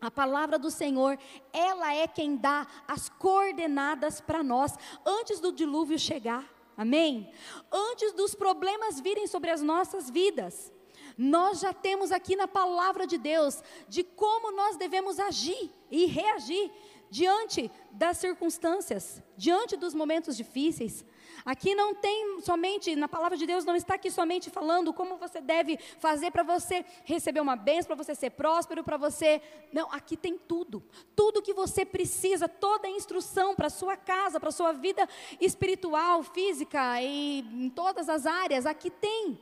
a 0.00 0.10
palavra 0.10 0.58
do 0.58 0.70
Senhor, 0.70 1.18
ela 1.52 1.92
é 1.92 2.06
quem 2.06 2.36
dá 2.36 2.66
as 2.86 3.08
coordenadas 3.08 4.20
para 4.20 4.42
nós 4.42 4.74
antes 5.04 5.40
do 5.40 5.52
dilúvio 5.52 5.98
chegar. 5.98 6.44
Amém? 6.76 7.32
Antes 7.72 8.12
dos 8.12 8.34
problemas 8.34 9.00
virem 9.00 9.26
sobre 9.26 9.50
as 9.50 9.60
nossas 9.60 10.08
vidas. 10.08 10.72
Nós 11.16 11.58
já 11.58 11.72
temos 11.72 12.12
aqui 12.12 12.36
na 12.36 12.46
palavra 12.46 13.06
de 13.06 13.18
Deus 13.18 13.60
de 13.88 14.04
como 14.04 14.52
nós 14.52 14.76
devemos 14.76 15.18
agir 15.18 15.72
e 15.90 16.06
reagir 16.06 16.70
diante 17.10 17.70
das 17.90 18.18
circunstâncias, 18.18 19.20
diante 19.36 19.76
dos 19.76 19.94
momentos 19.94 20.36
difíceis. 20.36 21.04
Aqui 21.48 21.74
não 21.74 21.94
tem 21.94 22.42
somente, 22.42 22.94
na 22.94 23.08
palavra 23.08 23.34
de 23.34 23.46
Deus 23.46 23.64
não 23.64 23.74
está 23.74 23.94
aqui 23.94 24.10
somente 24.10 24.50
falando 24.50 24.92
como 24.92 25.16
você 25.16 25.40
deve 25.40 25.78
fazer 25.98 26.30
para 26.30 26.42
você 26.42 26.84
receber 27.06 27.40
uma 27.40 27.56
bênção, 27.56 27.86
para 27.86 28.04
você 28.04 28.14
ser 28.14 28.28
próspero, 28.32 28.84
para 28.84 28.98
você. 28.98 29.40
Não, 29.72 29.90
aqui 29.90 30.14
tem 30.14 30.36
tudo. 30.36 30.82
Tudo 31.16 31.40
que 31.40 31.54
você 31.54 31.86
precisa, 31.86 32.46
toda 32.50 32.86
a 32.86 32.90
instrução 32.90 33.54
para 33.54 33.70
sua 33.70 33.96
casa, 33.96 34.38
para 34.38 34.50
a 34.50 34.52
sua 34.52 34.72
vida 34.72 35.08
espiritual, 35.40 36.22
física 36.22 37.00
e 37.00 37.38
em 37.38 37.70
todas 37.70 38.10
as 38.10 38.26
áreas, 38.26 38.66
aqui 38.66 38.90
tem. 38.90 39.40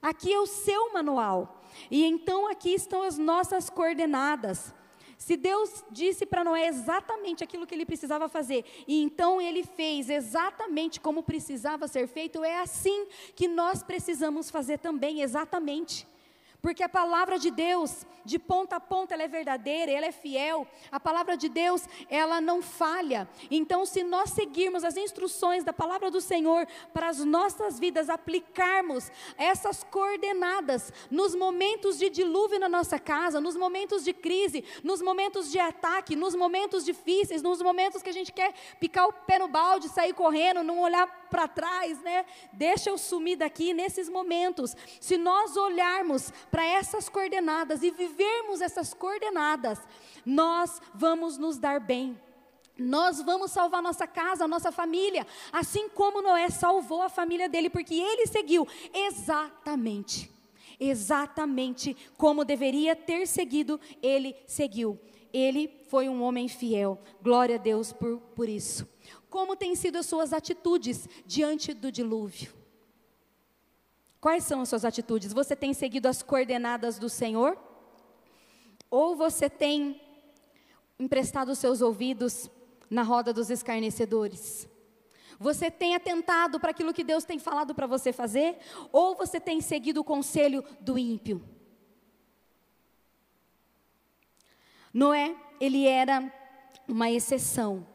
Aqui 0.00 0.32
é 0.32 0.38
o 0.38 0.46
seu 0.46 0.92
manual. 0.92 1.64
E 1.90 2.04
então 2.04 2.46
aqui 2.46 2.72
estão 2.72 3.02
as 3.02 3.18
nossas 3.18 3.68
coordenadas. 3.68 4.72
Se 5.18 5.36
Deus 5.36 5.84
disse 5.90 6.24
para 6.24 6.44
Noé 6.44 6.68
exatamente 6.68 7.42
aquilo 7.42 7.66
que 7.66 7.74
ele 7.74 7.84
precisava 7.84 8.28
fazer, 8.28 8.64
e 8.86 9.02
então 9.02 9.40
ele 9.40 9.64
fez 9.64 10.08
exatamente 10.08 11.00
como 11.00 11.24
precisava 11.24 11.88
ser 11.88 12.06
feito, 12.06 12.44
é 12.44 12.60
assim 12.60 13.08
que 13.34 13.48
nós 13.48 13.82
precisamos 13.82 14.48
fazer 14.48 14.78
também, 14.78 15.20
exatamente. 15.20 16.06
Porque 16.60 16.82
a 16.82 16.88
palavra 16.88 17.38
de 17.38 17.52
Deus, 17.52 18.04
de 18.24 18.36
ponta 18.36 18.76
a 18.76 18.80
ponta, 18.80 19.14
ela 19.14 19.22
é 19.22 19.28
verdadeira, 19.28 19.92
ela 19.92 20.06
é 20.06 20.12
fiel. 20.12 20.66
A 20.90 20.98
palavra 20.98 21.36
de 21.36 21.48
Deus, 21.48 21.88
ela 22.10 22.40
não 22.40 22.60
falha. 22.60 23.28
Então, 23.48 23.86
se 23.86 24.02
nós 24.02 24.30
seguirmos 24.30 24.82
as 24.82 24.96
instruções 24.96 25.62
da 25.62 25.72
palavra 25.72 26.10
do 26.10 26.20
Senhor 26.20 26.66
para 26.92 27.08
as 27.08 27.18
nossas 27.24 27.78
vidas, 27.78 28.10
aplicarmos 28.10 29.10
essas 29.36 29.84
coordenadas 29.84 30.92
nos 31.08 31.32
momentos 31.32 31.96
de 31.96 32.10
dilúvio 32.10 32.58
na 32.58 32.68
nossa 32.68 32.98
casa, 32.98 33.40
nos 33.40 33.56
momentos 33.56 34.02
de 34.02 34.12
crise, 34.12 34.64
nos 34.82 35.00
momentos 35.00 35.52
de 35.52 35.60
ataque, 35.60 36.16
nos 36.16 36.34
momentos 36.34 36.84
difíceis, 36.84 37.40
nos 37.40 37.62
momentos 37.62 38.02
que 38.02 38.10
a 38.10 38.12
gente 38.12 38.32
quer 38.32 38.52
picar 38.80 39.06
o 39.06 39.12
pé 39.12 39.38
no 39.38 39.46
balde, 39.46 39.88
sair 39.88 40.12
correndo, 40.12 40.64
não 40.64 40.80
olhar 40.80 41.06
para 41.28 41.46
trás, 41.46 42.00
né? 42.02 42.24
Deixa 42.52 42.90
eu 42.90 42.98
sumir 42.98 43.36
daqui 43.36 43.72
nesses 43.72 44.08
momentos. 44.08 44.74
Se 45.00 45.16
nós 45.16 45.56
olharmos 45.56 46.32
para 46.50 46.64
essas 46.64 47.08
coordenadas 47.08 47.82
e 47.82 47.90
vivermos 47.90 48.60
essas 48.60 48.92
coordenadas, 48.94 49.78
nós 50.24 50.80
vamos 50.94 51.38
nos 51.38 51.58
dar 51.58 51.80
bem. 51.80 52.18
Nós 52.78 53.20
vamos 53.20 53.50
salvar 53.50 53.82
nossa 53.82 54.06
casa, 54.06 54.46
nossa 54.46 54.70
família, 54.70 55.26
assim 55.52 55.88
como 55.88 56.22
Noé 56.22 56.48
salvou 56.48 57.02
a 57.02 57.08
família 57.08 57.48
dele, 57.48 57.68
porque 57.68 57.94
ele 57.94 58.24
seguiu 58.28 58.68
exatamente, 58.94 60.30
exatamente 60.78 61.96
como 62.16 62.44
deveria 62.44 62.94
ter 62.94 63.26
seguido, 63.26 63.80
ele 64.00 64.36
seguiu. 64.46 64.98
Ele 65.32 65.68
foi 65.88 66.08
um 66.08 66.22
homem 66.22 66.48
fiel. 66.48 66.98
Glória 67.20 67.56
a 67.56 67.58
Deus 67.58 67.92
por, 67.92 68.18
por 68.34 68.48
isso. 68.48 68.88
Como 69.28 69.56
têm 69.56 69.74
sido 69.74 69.98
as 69.98 70.06
suas 70.06 70.32
atitudes 70.32 71.08
diante 71.26 71.74
do 71.74 71.92
dilúvio? 71.92 72.57
Quais 74.20 74.44
são 74.44 74.60
as 74.60 74.68
suas 74.68 74.84
atitudes? 74.84 75.32
Você 75.32 75.54
tem 75.54 75.72
seguido 75.72 76.08
as 76.08 76.22
coordenadas 76.22 76.98
do 76.98 77.08
Senhor? 77.08 77.56
Ou 78.90 79.14
você 79.14 79.48
tem 79.48 80.00
emprestado 80.98 81.50
os 81.50 81.58
seus 81.58 81.80
ouvidos 81.80 82.50
na 82.90 83.02
roda 83.02 83.32
dos 83.32 83.48
escarnecedores? 83.48 84.68
Você 85.38 85.70
tem 85.70 85.94
atentado 85.94 86.58
para 86.58 86.70
aquilo 86.70 86.92
que 86.92 87.04
Deus 87.04 87.24
tem 87.24 87.38
falado 87.38 87.74
para 87.74 87.86
você 87.86 88.12
fazer? 88.12 88.58
Ou 88.90 89.14
você 89.14 89.38
tem 89.38 89.60
seguido 89.60 90.00
o 90.00 90.04
conselho 90.04 90.64
do 90.80 90.98
ímpio? 90.98 91.40
Noé, 94.92 95.36
ele 95.60 95.86
era 95.86 96.32
uma 96.88 97.08
exceção. 97.08 97.86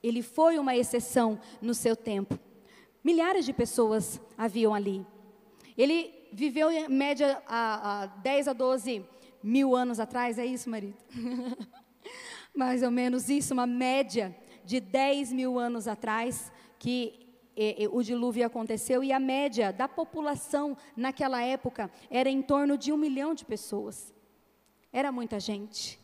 Ele 0.00 0.22
foi 0.22 0.56
uma 0.56 0.76
exceção 0.76 1.40
no 1.60 1.74
seu 1.74 1.96
tempo. 1.96 2.38
Milhares 3.02 3.44
de 3.44 3.52
pessoas 3.52 4.20
haviam 4.36 4.72
ali. 4.72 5.04
Ele 5.78 6.12
viveu 6.32 6.70
em 6.72 6.88
média 6.88 7.40
há, 7.46 8.02
há 8.02 8.06
10 8.06 8.48
a 8.48 8.52
12 8.52 9.06
mil 9.40 9.76
anos 9.76 10.00
atrás, 10.00 10.36
é 10.36 10.44
isso, 10.44 10.68
marido? 10.68 10.96
Mais 12.52 12.82
ou 12.82 12.90
menos 12.90 13.28
isso, 13.28 13.54
uma 13.54 13.66
média 13.66 14.36
de 14.64 14.80
10 14.80 15.32
mil 15.32 15.56
anos 15.56 15.86
atrás 15.86 16.50
que 16.80 17.28
o 17.90 18.02
dilúvio 18.02 18.46
aconteceu 18.46 19.02
e 19.02 19.12
a 19.12 19.18
média 19.18 19.72
da 19.72 19.88
população 19.88 20.76
naquela 20.96 21.42
época 21.42 21.90
era 22.08 22.28
em 22.28 22.40
torno 22.40 22.78
de 22.78 22.92
um 22.92 22.96
milhão 22.96 23.34
de 23.34 23.44
pessoas. 23.44 24.14
Era 24.92 25.10
muita 25.10 25.40
gente, 25.40 25.98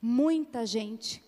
muita 0.00 0.64
gente. 0.64 1.22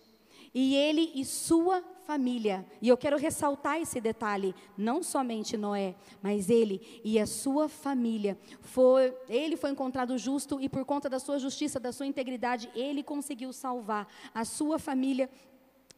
E 0.53 0.75
ele 0.75 1.11
e 1.15 1.25
sua 1.25 1.83
família. 2.05 2.65
E 2.81 2.87
eu 2.89 2.97
quero 2.97 3.17
ressaltar 3.17 3.79
esse 3.79 3.99
detalhe, 3.99 4.53
não 4.77 5.01
somente 5.01 5.57
Noé, 5.57 5.95
mas 6.21 6.49
ele 6.49 7.01
e 7.03 7.19
a 7.19 7.25
sua 7.25 7.67
família. 7.67 8.37
Foi, 8.61 9.15
ele 9.27 9.55
foi 9.55 9.71
encontrado 9.71 10.17
justo 10.17 10.59
e 10.61 10.69
por 10.69 10.85
conta 10.85 11.09
da 11.09 11.19
sua 11.19 11.39
justiça, 11.39 11.79
da 11.79 11.91
sua 11.91 12.05
integridade, 12.05 12.69
ele 12.75 13.01
conseguiu 13.03 13.51
salvar 13.53 14.07
a 14.33 14.45
sua 14.45 14.77
família 14.77 15.29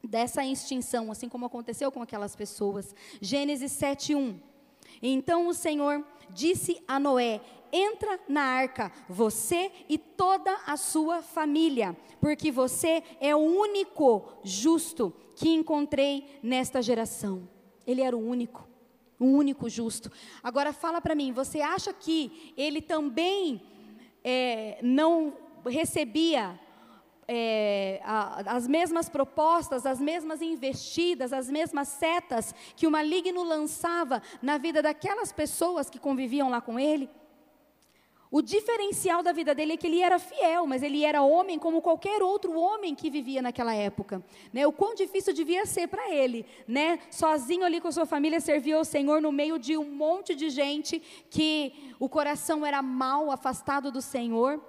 dessa 0.04 0.46
extinção, 0.46 1.12
assim 1.12 1.28
como 1.28 1.46
aconteceu 1.46 1.92
com 1.92 2.02
aquelas 2.02 2.36
pessoas. 2.36 2.96
Gênesis 3.20 3.72
7:1. 3.72 4.36
Então 5.02 5.48
o 5.48 5.54
Senhor 5.54 6.06
disse 6.30 6.82
a 6.88 7.00
Noé: 7.00 7.42
Entra 7.78 8.18
na 8.30 8.42
arca, 8.42 8.90
você 9.10 9.70
e 9.90 9.98
toda 9.98 10.50
a 10.66 10.78
sua 10.78 11.22
família, 11.22 11.94
porque 12.22 12.50
você 12.50 13.04
é 13.20 13.36
o 13.36 13.40
único 13.40 14.30
justo 14.46 15.14
que 15.36 15.50
encontrei 15.50 16.40
nesta 16.42 16.82
geração. 16.82 17.50
Ele 17.86 18.02
era 18.02 18.16
o 18.16 18.26
único, 18.26 18.66
o 19.20 19.26
único 19.26 19.68
justo. 19.68 20.10
Agora 20.42 20.72
fala 20.72 21.02
para 21.02 21.14
mim, 21.14 21.34
você 21.34 21.60
acha 21.60 21.92
que 21.92 22.54
ele 22.56 22.82
também 22.82 23.62
é, 24.24 24.80
não 24.82 25.34
recebia 25.66 26.58
é, 27.28 28.00
a, 28.06 28.56
as 28.56 28.70
mesmas 28.70 29.10
propostas, 29.10 29.86
as 29.86 30.00
mesmas 30.00 30.42
investidas, 30.42 31.34
as 31.34 31.50
mesmas 31.50 31.90
setas 31.90 32.56
que 32.74 32.88
o 32.88 32.92
maligno 32.92 33.44
lançava 33.44 34.22
na 34.42 34.58
vida 34.58 34.82
daquelas 34.82 35.34
pessoas 35.34 35.90
que 35.90 36.00
conviviam 36.00 36.50
lá 36.50 36.62
com 36.62 36.80
ele? 36.80 37.10
O 38.36 38.42
diferencial 38.42 39.24
da 39.24 39.32
vida 39.32 39.56
dele 39.56 39.72
é 39.72 39.78
que 39.78 39.88
ele 39.88 40.02
era 40.02 40.20
fiel, 40.20 40.68
mas 40.68 40.84
ele 40.84 41.06
era 41.06 41.22
homem 41.22 41.58
como 41.58 41.82
qualquer 41.82 42.22
outro 42.22 42.60
homem 42.60 42.94
que 42.94 43.10
vivia 43.10 43.42
naquela 43.42 43.74
época. 43.74 44.22
Né? 44.52 44.68
O 44.68 44.74
quão 44.74 44.94
difícil 44.94 45.34
devia 45.34 45.66
ser 45.66 45.88
para 45.88 46.14
ele, 46.14 46.46
né? 46.68 47.00
sozinho 47.10 47.64
ali 47.64 47.80
com 47.80 47.90
sua 47.94 48.06
família, 48.06 48.42
servir 48.42 48.74
ao 48.74 48.84
Senhor 48.84 49.22
no 49.22 49.32
meio 49.32 49.58
de 49.58 49.78
um 49.78 49.90
monte 49.90 50.36
de 50.36 50.50
gente 50.50 51.02
que 51.30 51.94
o 51.98 52.10
coração 52.10 52.66
era 52.66 52.82
mal, 52.82 53.32
afastado 53.32 53.90
do 53.90 54.02
Senhor. 54.02 54.62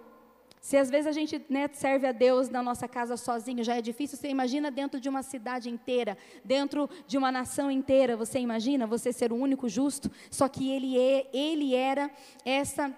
Se 0.61 0.77
às 0.77 0.89
vezes 0.89 1.09
a 1.09 1.13
gente 1.13 1.45
né, 1.49 1.69
serve 1.73 2.07
a 2.07 2.13
Deus 2.13 2.49
na 2.49 2.63
nossa 2.63 2.87
casa 2.87 3.17
sozinho, 3.17 3.65
já 3.65 3.75
é 3.75 3.83
difícil, 3.83 4.17
você 4.17 4.29
imagina 4.29 4.71
dentro 4.71 5.01
de 5.01 5.09
uma 5.09 5.25
cidade 5.25 5.69
inteira, 5.69 6.17
dentro 6.45 6.89
de 7.09 7.19
uma 7.19 7.33
nação 7.33 7.69
inteira, 7.69 8.17
você 8.17 8.39
imagina 8.39 8.87
você 8.87 9.13
ser 9.13 9.33
o 9.33 9.37
único 9.37 9.69
justo? 9.69 10.09
Só 10.31 10.49
que 10.49 10.71
ele, 10.71 10.97
é, 10.97 11.29
ele 11.33 11.75
era 11.75 12.09
essa 12.45 12.95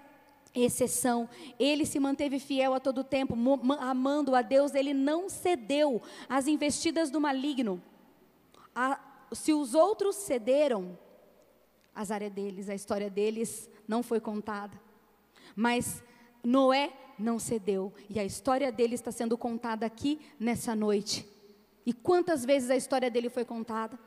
exceção. 0.53 1.29
Ele 1.59 1.85
se 1.85 1.99
manteve 1.99 2.39
fiel 2.39 2.73
a 2.73 2.79
todo 2.79 3.03
tempo, 3.03 3.35
amando 3.79 4.35
a 4.35 4.41
Deus, 4.41 4.73
ele 4.73 4.93
não 4.93 5.29
cedeu 5.29 6.01
às 6.27 6.47
investidas 6.47 7.09
do 7.09 7.21
maligno. 7.21 7.81
A, 8.73 8.99
se 9.31 9.53
os 9.53 9.73
outros 9.73 10.15
cederam, 10.15 10.97
azar 11.93 12.21
é 12.21 12.29
deles, 12.29 12.69
a 12.69 12.75
história 12.75 13.09
deles 13.09 13.69
não 13.87 14.01
foi 14.01 14.19
contada. 14.19 14.79
Mas 15.55 16.03
Noé 16.43 16.93
não 17.17 17.37
cedeu, 17.37 17.93
e 18.09 18.19
a 18.19 18.23
história 18.23 18.71
dele 18.71 18.95
está 18.95 19.11
sendo 19.11 19.37
contada 19.37 19.85
aqui 19.85 20.19
nessa 20.39 20.73
noite. 20.73 21.27
E 21.85 21.91
quantas 21.91 22.45
vezes 22.45 22.69
a 22.69 22.77
história 22.77 23.11
dele 23.11 23.29
foi 23.29 23.43
contada? 23.43 23.99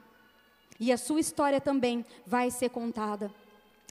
E 0.81 0.91
a 0.91 0.97
sua 0.97 1.21
história 1.21 1.61
também 1.61 2.05
vai 2.27 2.51
ser 2.51 2.71
contada. 2.71 3.33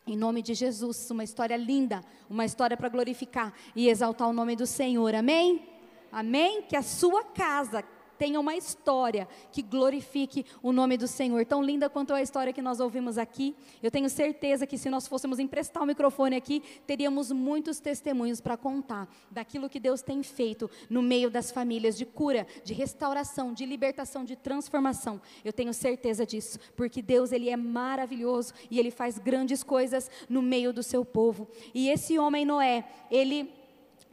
Em 0.05 0.17
nome 0.17 0.41
de 0.41 0.53
Jesus, 0.53 1.09
uma 1.11 1.23
história 1.23 1.55
linda, 1.55 2.03
uma 2.29 2.43
história 2.43 2.75
para 2.75 2.89
glorificar 2.89 3.53
e 3.75 3.87
exaltar 3.87 4.27
o 4.27 4.33
nome 4.33 4.55
do 4.55 4.65
Senhor. 4.65 5.13
Amém? 5.13 5.69
Amém? 6.11 6.63
Que 6.63 6.75
a 6.75 6.81
sua 6.81 7.23
casa 7.23 7.83
tenha 8.21 8.39
uma 8.39 8.55
história 8.55 9.27
que 9.51 9.63
glorifique 9.63 10.45
o 10.61 10.71
nome 10.71 10.95
do 10.95 11.07
Senhor. 11.07 11.43
Tão 11.43 11.63
linda 11.63 11.89
quanto 11.89 12.13
a 12.13 12.21
história 12.21 12.53
que 12.53 12.61
nós 12.61 12.79
ouvimos 12.79 13.17
aqui. 13.17 13.55
Eu 13.81 13.89
tenho 13.89 14.07
certeza 14.11 14.67
que 14.67 14.77
se 14.77 14.91
nós 14.91 15.07
fôssemos 15.07 15.39
emprestar 15.39 15.81
o 15.81 15.87
microfone 15.87 16.35
aqui, 16.35 16.61
teríamos 16.85 17.31
muitos 17.31 17.79
testemunhos 17.79 18.39
para 18.39 18.55
contar 18.55 19.11
daquilo 19.31 19.67
que 19.67 19.79
Deus 19.79 20.03
tem 20.03 20.21
feito 20.21 20.69
no 20.87 21.01
meio 21.01 21.31
das 21.31 21.49
famílias 21.49 21.97
de 21.97 22.05
cura, 22.05 22.45
de 22.63 22.75
restauração, 22.75 23.55
de 23.55 23.65
libertação, 23.65 24.23
de 24.23 24.35
transformação. 24.35 25.19
Eu 25.43 25.51
tenho 25.51 25.73
certeza 25.73 26.23
disso, 26.23 26.59
porque 26.75 27.01
Deus 27.01 27.31
ele 27.31 27.49
é 27.49 27.57
maravilhoso 27.57 28.53
e 28.69 28.77
ele 28.77 28.91
faz 28.91 29.17
grandes 29.17 29.63
coisas 29.63 30.11
no 30.29 30.43
meio 30.43 30.71
do 30.71 30.83
seu 30.83 31.03
povo. 31.03 31.47
E 31.73 31.89
esse 31.89 32.19
homem 32.19 32.45
Noé, 32.45 32.85
ele 33.09 33.60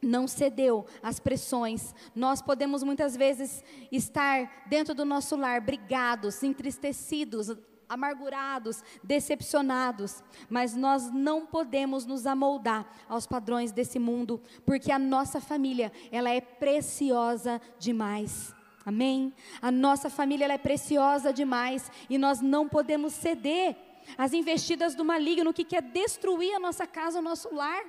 não 0.01 0.27
cedeu 0.27 0.85
às 1.01 1.19
pressões. 1.19 1.93
Nós 2.15 2.41
podemos 2.41 2.83
muitas 2.83 3.15
vezes 3.15 3.63
estar 3.91 4.63
dentro 4.67 4.93
do 4.93 5.05
nosso 5.05 5.35
lar 5.35 5.61
brigados, 5.61 6.41
entristecidos, 6.43 7.49
amargurados, 7.89 8.83
decepcionados, 9.03 10.23
mas 10.47 10.75
nós 10.75 11.11
não 11.11 11.45
podemos 11.45 12.05
nos 12.05 12.27
amoldar 12.27 12.87
aos 13.09 13.25
padrões 13.25 13.71
desse 13.71 13.97
mundo, 13.97 14.39
porque 14.63 14.91
a 14.91 14.99
nossa 14.99 15.41
família, 15.41 15.91
ela 16.11 16.29
é 16.29 16.39
preciosa 16.39 17.59
demais. 17.79 18.53
Amém? 18.85 19.33
A 19.61 19.71
nossa 19.71 20.09
família 20.09 20.45
ela 20.45 20.53
é 20.53 20.57
preciosa 20.57 21.33
demais 21.33 21.91
e 22.09 22.17
nós 22.17 22.41
não 22.41 22.67
podemos 22.67 23.13
ceder 23.13 23.75
às 24.17 24.33
investidas 24.33 24.95
do 24.95 25.03
maligno 25.03 25.53
que 25.53 25.63
quer 25.63 25.81
destruir 25.81 26.53
a 26.55 26.59
nossa 26.59 26.87
casa, 26.87 27.19
o 27.19 27.23
nosso 27.23 27.53
lar. 27.53 27.83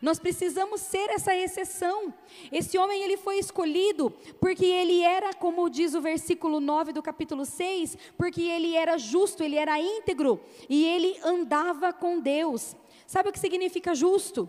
Nós 0.00 0.18
precisamos 0.18 0.80
ser 0.80 1.10
essa 1.10 1.34
exceção. 1.34 2.12
Esse 2.50 2.78
homem 2.78 3.02
ele 3.02 3.16
foi 3.16 3.38
escolhido 3.38 4.12
porque 4.40 4.64
ele 4.64 5.00
era, 5.00 5.32
como 5.32 5.68
diz 5.68 5.94
o 5.94 6.00
versículo 6.00 6.60
9 6.60 6.92
do 6.92 7.02
capítulo 7.02 7.44
6, 7.44 7.96
porque 8.16 8.42
ele 8.42 8.74
era 8.74 8.98
justo, 8.98 9.42
ele 9.42 9.56
era 9.56 9.80
íntegro 9.80 10.40
e 10.68 10.84
ele 10.84 11.18
andava 11.22 11.92
com 11.92 12.20
Deus. 12.20 12.76
Sabe 13.06 13.28
o 13.28 13.32
que 13.32 13.38
significa 13.38 13.94
justo? 13.94 14.48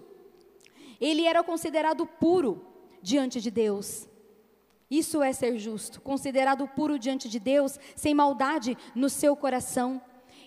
Ele 1.00 1.26
era 1.26 1.44
considerado 1.44 2.06
puro 2.06 2.66
diante 3.02 3.42
de 3.42 3.52
Deus. 3.52 4.08
Isso 4.90 5.22
é 5.22 5.34
ser 5.34 5.58
justo, 5.58 6.00
considerado 6.00 6.68
puro 6.68 7.00
diante 7.00 7.28
de 7.28 7.40
Deus, 7.40 7.80
sem 7.96 8.14
maldade 8.14 8.78
no 8.94 9.10
seu 9.10 9.36
coração. 9.36 10.02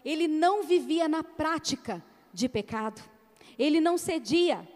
Ele 0.04 0.28
não 0.28 0.62
vivia 0.62 1.08
na 1.08 1.24
prática 1.24 2.04
de 2.32 2.48
pecado. 2.48 3.02
Ele 3.58 3.80
não 3.80 3.98
cedia 3.98 4.66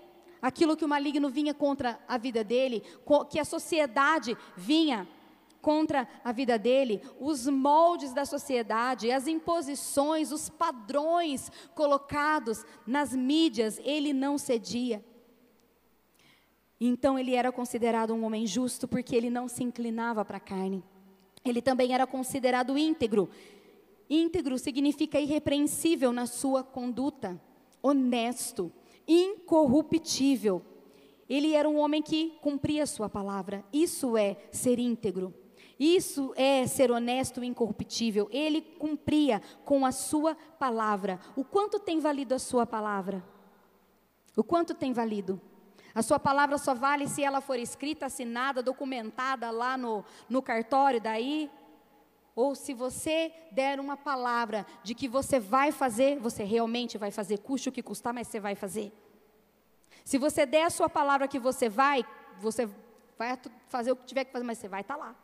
aquilo 0.42 0.76
que 0.76 0.85
o 0.85 0.88
maligno 0.88 1.31
vinha 1.31 1.55
contra 1.55 2.00
a 2.09 2.18
vida 2.18 2.42
dele, 2.42 2.83
que 3.31 3.38
a 3.38 3.44
sociedade 3.44 4.37
vinha 4.57 5.09
contra 5.62 6.09
a 6.24 6.33
vida 6.33 6.59
dele, 6.59 7.00
os 7.20 7.46
moldes 7.46 8.12
da 8.12 8.24
sociedade, 8.24 9.12
as 9.12 9.28
imposições, 9.28 10.33
os 10.33 10.48
padrões 10.48 11.52
colocados 11.72 12.66
nas 12.85 13.14
mídias, 13.14 13.81
ele 13.85 14.12
não 14.12 14.37
cedia. 14.37 15.02
Então 16.81 17.16
ele 17.16 17.37
era 17.37 17.52
considerado 17.52 18.12
um 18.12 18.24
homem 18.24 18.44
justo 18.44 18.88
porque 18.88 19.14
ele 19.14 19.31
não 19.31 19.46
se 19.46 19.62
inclinava 19.62 20.24
para 20.24 20.38
a 20.38 20.40
carne. 20.40 20.83
Ele 21.44 21.62
também 21.62 21.94
era 21.94 22.09
considerado 22.09 22.76
íntegro. 22.76 23.31
Íntegro 24.11 24.59
significa 24.59 25.20
irrepreensível 25.20 26.12
na 26.12 26.26
sua 26.26 26.64
conduta, 26.64 27.40
honesto, 27.81 28.72
incorruptível. 29.07 30.62
Ele 31.29 31.55
era 31.55 31.69
um 31.69 31.79
homem 31.79 32.03
que 32.03 32.38
cumpria 32.43 32.83
a 32.83 32.87
sua 32.87 33.09
palavra. 33.09 33.65
Isso 33.73 34.17
é 34.17 34.37
ser 34.51 34.79
íntegro. 34.79 35.35
Isso 35.79 36.33
é 36.37 36.67
ser 36.67 36.91
honesto 36.91 37.43
e 37.43 37.47
incorruptível. 37.47 38.29
Ele 38.31 38.61
cumpria 38.61 39.43
com 39.65 39.85
a 39.85 39.93
sua 39.93 40.35
palavra. 40.59 41.19
O 41.35 41.45
quanto 41.45 41.79
tem 41.79 41.99
valido 41.99 42.35
a 42.35 42.38
sua 42.38 42.67
palavra? 42.67 43.25
O 44.37 44.45
quanto 44.45 44.75
tem 44.75 44.93
valido? 44.93 45.41
A 45.95 46.03
sua 46.03 46.19
palavra 46.19 46.57
só 46.57 46.75
vale 46.75 47.07
se 47.07 47.23
ela 47.23 47.41
for 47.41 47.59
escrita, 47.59 48.07
assinada, 48.07 48.62
documentada 48.62 49.51
lá 49.51 49.77
no, 49.77 50.05
no 50.29 50.41
cartório, 50.41 51.01
daí. 51.01 51.51
Ou 52.35 52.55
se 52.55 52.73
você 52.73 53.33
der 53.51 53.79
uma 53.79 53.97
palavra 53.97 54.66
de 54.83 54.95
que 54.95 55.07
você 55.07 55.38
vai 55.38 55.71
fazer, 55.71 56.18
você 56.18 56.45
realmente 56.45 56.97
vai 56.97 57.11
fazer, 57.11 57.38
custe 57.38 57.68
o 57.68 57.73
que 57.73 57.83
custar, 57.83 58.14
mas 58.14 58.29
você 58.29 58.40
vai 58.40 58.55
fazer. 58.55 58.92
Se 60.05 60.18
você 60.18 60.47
der 60.47 60.64
a 60.64 60.71
sua 60.71 60.88
palavra 60.88 61.29
que 61.29 61.38
você 61.38 61.68
vai, 61.68 62.05
você 62.40 62.68
vai 63.18 63.38
fazer 63.68 63.92
o 63.92 63.97
que 63.97 64.07
tiver 64.07 64.25
que 64.25 64.33
fazer, 64.33 64.45
mas 64.45 64.59
você 64.59 64.68
vai 64.68 64.81
estar 64.81 64.97
tá 64.97 65.01
lá. 65.01 65.16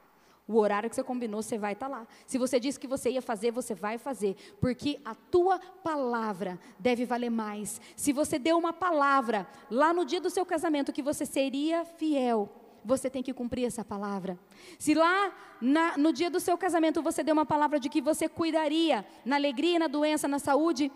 O 0.46 0.56
horário 0.56 0.88
que 0.88 0.96
você 0.96 1.04
combinou, 1.04 1.42
você 1.42 1.58
vai 1.58 1.74
estar 1.74 1.90
tá 1.90 1.98
lá. 1.98 2.06
Se 2.26 2.38
você 2.38 2.58
disse 2.58 2.80
que 2.80 2.86
você 2.86 3.10
ia 3.10 3.20
fazer, 3.20 3.50
você 3.50 3.74
vai 3.74 3.98
fazer. 3.98 4.34
Porque 4.58 4.98
a 5.04 5.14
tua 5.14 5.58
palavra 5.58 6.58
deve 6.78 7.04
valer 7.04 7.30
mais. 7.30 7.80
Se 7.94 8.14
você 8.14 8.38
deu 8.38 8.56
uma 8.56 8.72
palavra 8.72 9.46
lá 9.70 9.92
no 9.92 10.06
dia 10.06 10.20
do 10.20 10.30
seu 10.30 10.46
casamento 10.46 10.92
que 10.92 11.02
você 11.02 11.26
seria 11.26 11.84
fiel, 11.84 12.48
você 12.84 13.10
tem 13.10 13.22
que 13.22 13.32
cumprir 13.32 13.64
essa 13.64 13.84
palavra. 13.84 14.38
Se 14.78 14.94
lá 14.94 15.32
na, 15.60 15.96
no 15.96 16.12
dia 16.12 16.30
do 16.30 16.40
seu 16.40 16.56
casamento 16.56 17.02
você 17.02 17.22
deu 17.22 17.32
uma 17.32 17.46
palavra 17.46 17.78
de 17.78 17.88
que 17.88 18.00
você 18.00 18.28
cuidaria 18.28 19.04
na 19.24 19.36
alegria, 19.36 19.78
na 19.78 19.86
doença, 19.86 20.28
na 20.28 20.38
saúde 20.38 20.90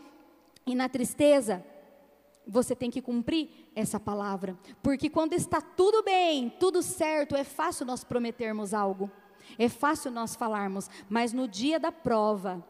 e 0.66 0.74
na 0.74 0.88
tristeza, 0.88 1.64
você 2.46 2.74
tem 2.74 2.90
que 2.90 3.02
cumprir 3.02 3.48
essa 3.74 4.00
palavra. 4.00 4.56
Porque 4.82 5.08
quando 5.08 5.32
está 5.32 5.60
tudo 5.60 6.02
bem, 6.02 6.50
tudo 6.58 6.82
certo, 6.82 7.36
é 7.36 7.44
fácil 7.44 7.86
nós 7.86 8.04
prometermos 8.04 8.74
algo. 8.74 9.10
É 9.58 9.68
fácil 9.68 10.10
nós 10.10 10.34
falarmos, 10.34 10.88
mas 11.10 11.32
no 11.32 11.46
dia 11.46 11.78
da 11.78 11.92
prova, 11.92 12.64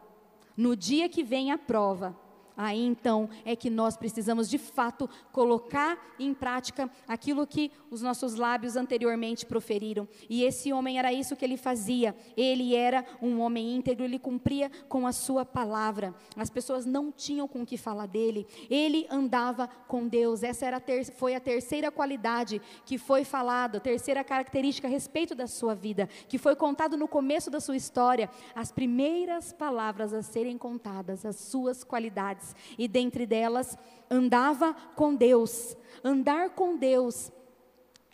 no 0.57 0.75
dia 0.75 1.09
que 1.09 1.22
vem 1.22 1.53
a 1.53 1.59
prova, 1.59 2.16
Aí 2.56 2.84
então 2.84 3.28
é 3.44 3.56
que 3.56 3.70
nós 3.70 3.96
precisamos 3.96 4.48
de 4.48 4.58
fato 4.58 5.08
colocar 5.32 5.98
em 6.18 6.34
prática 6.34 6.90
aquilo 7.08 7.46
que 7.46 7.70
os 7.90 8.02
nossos 8.02 8.34
lábios 8.34 8.76
anteriormente 8.76 9.46
proferiram. 9.46 10.06
E 10.28 10.44
esse 10.44 10.72
homem 10.72 10.98
era 10.98 11.12
isso 11.12 11.36
que 11.36 11.44
ele 11.44 11.56
fazia. 11.56 12.14
Ele 12.36 12.74
era 12.74 13.04
um 13.20 13.40
homem 13.40 13.76
íntegro, 13.76 14.04
ele 14.04 14.18
cumpria 14.18 14.70
com 14.88 15.06
a 15.06 15.12
sua 15.12 15.44
palavra. 15.44 16.14
As 16.36 16.50
pessoas 16.50 16.84
não 16.84 17.10
tinham 17.10 17.48
com 17.48 17.62
o 17.62 17.66
que 17.66 17.76
falar 17.76 18.06
dele. 18.06 18.46
Ele 18.70 19.06
andava 19.10 19.68
com 19.88 20.06
Deus. 20.06 20.42
Essa 20.42 20.66
era 20.66 20.76
a 20.76 20.80
ter, 20.80 21.04
foi 21.12 21.34
a 21.34 21.40
terceira 21.40 21.90
qualidade 21.90 22.60
que 22.84 22.98
foi 22.98 23.24
falada, 23.24 23.78
a 23.78 23.80
terceira 23.80 24.22
característica 24.22 24.86
a 24.88 24.90
respeito 24.90 25.34
da 25.34 25.46
sua 25.46 25.74
vida, 25.74 26.08
que 26.28 26.38
foi 26.38 26.56
contado 26.56 26.96
no 26.96 27.08
começo 27.08 27.50
da 27.50 27.60
sua 27.60 27.76
história. 27.76 28.28
As 28.54 28.70
primeiras 28.70 29.52
palavras 29.52 30.12
a 30.12 30.22
serem 30.22 30.58
contadas, 30.58 31.24
as 31.24 31.36
suas 31.36 31.84
qualidades 31.84 32.41
e 32.78 32.87
dentre 32.87 33.26
delas 33.26 33.76
andava 34.11 34.74
com 34.94 35.14
Deus. 35.14 35.76
Andar 36.05 36.50
com 36.50 36.76
Deus 36.76 37.33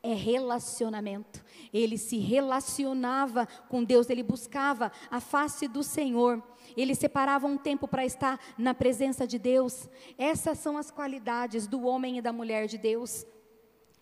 é 0.03 0.14
relacionamento. 0.14 1.45
Ele 1.73 1.99
se 1.99 2.19
relacionava 2.19 3.47
com 3.69 3.83
Deus, 3.83 4.09
ele 4.09 4.23
buscava 4.23 4.93
a 5.11 5.21
face 5.21 5.67
do 5.67 5.83
Senhor. 5.83 6.43
Ele 6.77 6.95
separava 6.95 7.47
um 7.47 7.59
tempo 7.59 7.88
para 7.88 8.05
estar 8.05 8.38
na 8.57 8.73
presença 8.73 9.27
de 9.27 9.38
Deus. 9.38 9.88
Essas 10.17 10.59
são 10.59 10.79
as 10.79 10.91
qualidades 10.91 11.67
do 11.67 11.85
homem 11.87 12.19
e 12.19 12.23
da 12.23 12.33
mulher 12.33 12.67
de 12.67 12.79
Deus. 12.79 13.27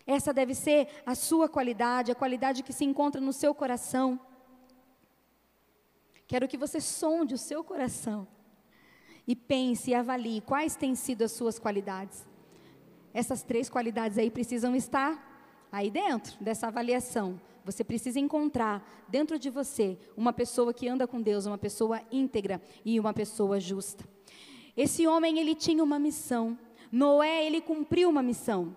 Essa 0.05 0.33
deve 0.33 0.53
ser 0.53 0.87
a 1.05 1.15
sua 1.15 1.49
qualidade, 1.49 2.11
a 2.11 2.15
qualidade 2.15 2.63
que 2.63 2.71
se 2.71 2.85
encontra 2.85 3.19
no 3.19 3.33
seu 3.33 3.53
coração. 3.53 4.19
Quero 6.27 6.47
que 6.47 6.57
você 6.57 6.79
sonde 6.79 7.33
o 7.33 7.37
seu 7.37 7.63
coração 7.63 8.27
e 9.27 9.35
pense 9.35 9.91
e 9.91 9.93
avalie 9.93 10.41
quais 10.41 10.75
têm 10.75 10.95
sido 10.95 11.23
as 11.23 11.33
suas 11.33 11.59
qualidades. 11.59 12.25
Essas 13.13 13.43
três 13.43 13.69
qualidades 13.69 14.17
aí 14.17 14.31
precisam 14.31 14.75
estar 14.75 15.67
aí 15.71 15.91
dentro 15.91 16.41
dessa 16.41 16.67
avaliação. 16.67 17.39
Você 17.65 17.83
precisa 17.83 18.19
encontrar 18.19 18.87
dentro 19.09 19.37
de 19.37 19.49
você 19.49 19.97
uma 20.15 20.31
pessoa 20.31 20.73
que 20.73 20.87
anda 20.87 21.05
com 21.05 21.21
Deus, 21.21 21.45
uma 21.45 21.57
pessoa 21.57 22.01
íntegra 22.11 22.61
e 22.85 22.99
uma 22.99 23.13
pessoa 23.13 23.59
justa. 23.59 24.05
Esse 24.75 25.05
homem, 25.05 25.39
ele 25.39 25.53
tinha 25.53 25.83
uma 25.83 25.99
missão. 25.99 26.57
Noé, 26.89 27.45
ele 27.45 27.59
cumpriu 27.59 28.09
uma 28.09 28.23
missão. 28.23 28.75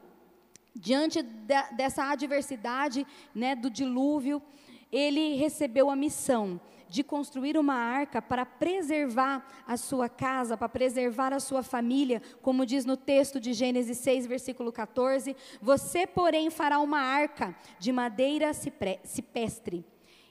Diante 0.74 1.22
da, 1.22 1.70
dessa 1.70 2.10
adversidade, 2.10 3.06
né, 3.34 3.54
do 3.54 3.70
dilúvio, 3.70 4.42
ele 4.90 5.36
recebeu 5.36 5.88
a 5.88 5.94
missão 5.94 6.60
de 6.90 7.04
construir 7.04 7.56
uma 7.56 7.74
arca 7.74 8.20
para 8.20 8.44
preservar 8.44 9.46
a 9.66 9.76
sua 9.76 10.08
casa, 10.08 10.56
para 10.56 10.68
preservar 10.68 11.32
a 11.32 11.40
sua 11.40 11.62
família, 11.62 12.20
como 12.42 12.66
diz 12.66 12.84
no 12.84 12.96
texto 12.96 13.40
de 13.40 13.52
Gênesis 13.52 13.96
6, 13.98 14.26
versículo 14.26 14.72
14: 14.72 15.36
Você, 15.62 16.06
porém, 16.06 16.50
fará 16.50 16.80
uma 16.80 16.98
arca 16.98 17.56
de 17.78 17.92
madeira 17.92 18.52
cipestre. 18.52 19.86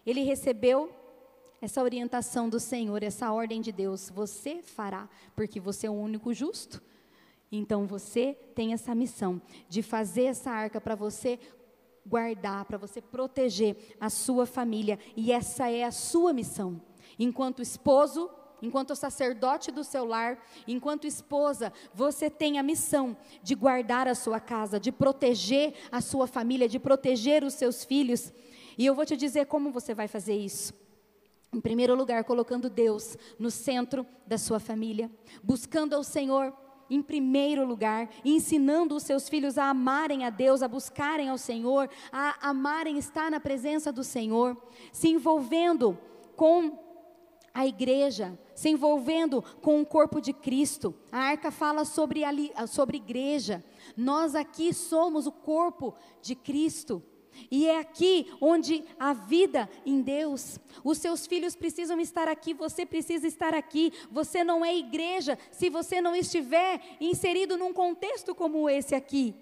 Ele 0.06 0.22
recebeu 0.24 0.94
essa 1.62 1.82
orientação 1.82 2.50
do 2.50 2.60
Senhor, 2.60 3.04
essa 3.04 3.32
ordem 3.32 3.62
de 3.62 3.72
Deus, 3.72 4.10
você 4.10 4.62
fará, 4.62 5.10
porque 5.36 5.60
você 5.60 5.88
é 5.88 5.90
o 5.90 5.94
único 5.94 6.34
justo. 6.34 6.82
Então 7.52 7.88
você 7.88 8.38
tem 8.54 8.74
essa 8.74 8.94
missão 8.94 9.42
de 9.68 9.82
fazer 9.82 10.26
essa 10.26 10.52
arca 10.52 10.80
para 10.80 10.94
você 10.96 11.40
guardar, 12.06 12.66
para 12.66 12.78
você 12.78 13.02
proteger 13.02 13.96
a 14.00 14.10
sua 14.10 14.46
família. 14.46 15.00
E 15.16 15.32
essa 15.32 15.70
é 15.70 15.84
a 15.84 15.92
sua 15.92 16.34
missão. 16.34 16.82
Enquanto 17.18 17.62
esposo, 17.62 18.30
enquanto 18.62 18.96
sacerdote 18.96 19.72
do 19.72 19.84
seu 19.84 20.06
lar, 20.06 20.44
enquanto 20.68 21.08
esposa, 21.08 21.72
você 21.94 22.30
tem 22.30 22.58
a 22.58 22.64
missão 22.64 23.16
de 23.42 23.56
guardar 23.56 24.08
a 24.08 24.16
sua 24.16 24.40
casa, 24.40 24.80
de 24.80 24.92
proteger 24.92 25.74
a 25.92 26.02
sua 26.02 26.28
família, 26.28 26.68
de 26.68 26.80
proteger 26.80 27.44
os 27.44 27.54
seus 27.54 27.84
filhos. 27.84 28.32
E 28.78 28.86
eu 28.86 28.96
vou 28.96 29.06
te 29.06 29.18
dizer 29.18 29.46
como 29.46 29.72
você 29.72 29.94
vai 29.94 30.08
fazer 30.08 30.36
isso. 30.36 30.74
Em 31.52 31.60
primeiro 31.60 31.96
lugar, 31.96 32.24
colocando 32.24 32.70
Deus 32.70 33.18
no 33.40 33.50
centro 33.50 34.06
da 34.28 34.38
sua 34.38 34.60
família, 34.60 35.10
buscando 35.44 35.96
ao 35.96 36.04
Senhor 36.04 36.54
em 36.90 37.02
primeiro 37.02 37.66
lugar, 37.66 38.10
ensinando 38.24 38.96
os 38.96 39.04
seus 39.04 39.30
filhos 39.30 39.58
a 39.58 39.70
amarem 39.70 40.26
a 40.26 40.30
Deus, 40.30 40.62
a 40.62 40.68
buscarem 40.68 41.30
ao 41.30 41.38
Senhor, 41.38 41.90
a 42.12 42.50
amarem 42.50 42.98
estar 42.98 43.30
na 43.30 43.40
presença 43.40 43.92
do 43.92 44.04
Senhor, 44.04 44.58
se 44.92 45.10
envolvendo 45.10 45.98
com 46.36 46.80
a 47.54 47.66
igreja, 47.66 48.40
se 48.56 48.70
envolvendo 48.70 49.44
com 49.62 49.82
o 49.82 49.86
corpo 49.86 50.22
de 50.22 50.34
Cristo. 50.34 50.96
A 51.12 51.20
arca 51.20 51.52
fala 51.52 51.84
sobre, 51.86 52.24
a, 52.24 52.68
sobre 52.68 52.98
igreja. 52.98 53.64
Nós 53.98 54.36
aqui 54.36 54.74
somos 54.74 55.28
o 55.28 55.32
corpo 55.32 55.94
de 56.22 56.36
Cristo. 56.36 57.04
E 57.52 57.68
é 57.68 57.80
aqui 57.80 58.32
onde 58.40 58.84
a 59.00 59.14
vida 59.14 59.70
em 59.86 60.02
Deus. 60.02 60.60
Os 60.84 60.98
seus 60.98 61.26
filhos 61.28 61.56
precisam 61.56 62.00
estar 62.00 62.28
aqui, 62.28 62.54
você 62.54 62.86
precisa 62.86 63.28
estar 63.28 63.54
aqui. 63.54 63.94
Você 64.12 64.44
não 64.44 64.64
é 64.64 64.76
igreja 64.76 65.38
se 65.52 65.70
você 65.70 66.02
não 66.02 66.16
estiver 66.16 66.82
inserido 67.00 67.58
num 67.58 67.74
contexto 67.74 68.34
como 68.36 68.70
esse 68.70 68.96
aqui. 68.96 69.36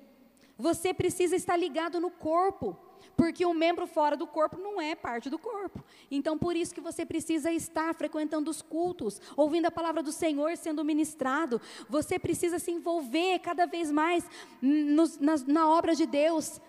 Você 0.57 0.93
precisa 0.93 1.35
estar 1.35 1.55
ligado 1.55 1.99
no 1.99 2.09
corpo, 2.09 2.75
porque 3.15 3.45
um 3.45 3.53
membro 3.53 3.85
fora 3.85 4.17
do 4.17 4.25
corpo 4.25 4.57
não 4.57 4.81
é 4.81 4.95
parte 4.95 5.29
do 5.29 5.37
corpo. 5.37 5.83
Então, 6.09 6.37
por 6.37 6.55
isso 6.55 6.73
que 6.73 6.81
você 6.81 7.05
precisa 7.05 7.51
estar 7.51 7.93
frequentando 7.93 8.49
os 8.49 8.61
cultos, 8.61 9.21
ouvindo 9.35 9.67
a 9.67 9.71
palavra 9.71 10.01
do 10.01 10.11
Senhor 10.11 10.55
sendo 10.57 10.83
ministrado. 10.83 11.61
Você 11.87 12.17
precisa 12.17 12.57
se 12.57 12.71
envolver 12.71 13.39
cada 13.39 13.65
vez 13.65 13.91
mais 13.91 14.23
no, 14.61 15.03
na, 15.19 15.35
na 15.47 15.69
obra 15.69 15.93
de 15.93 16.05
Deus 16.05 16.59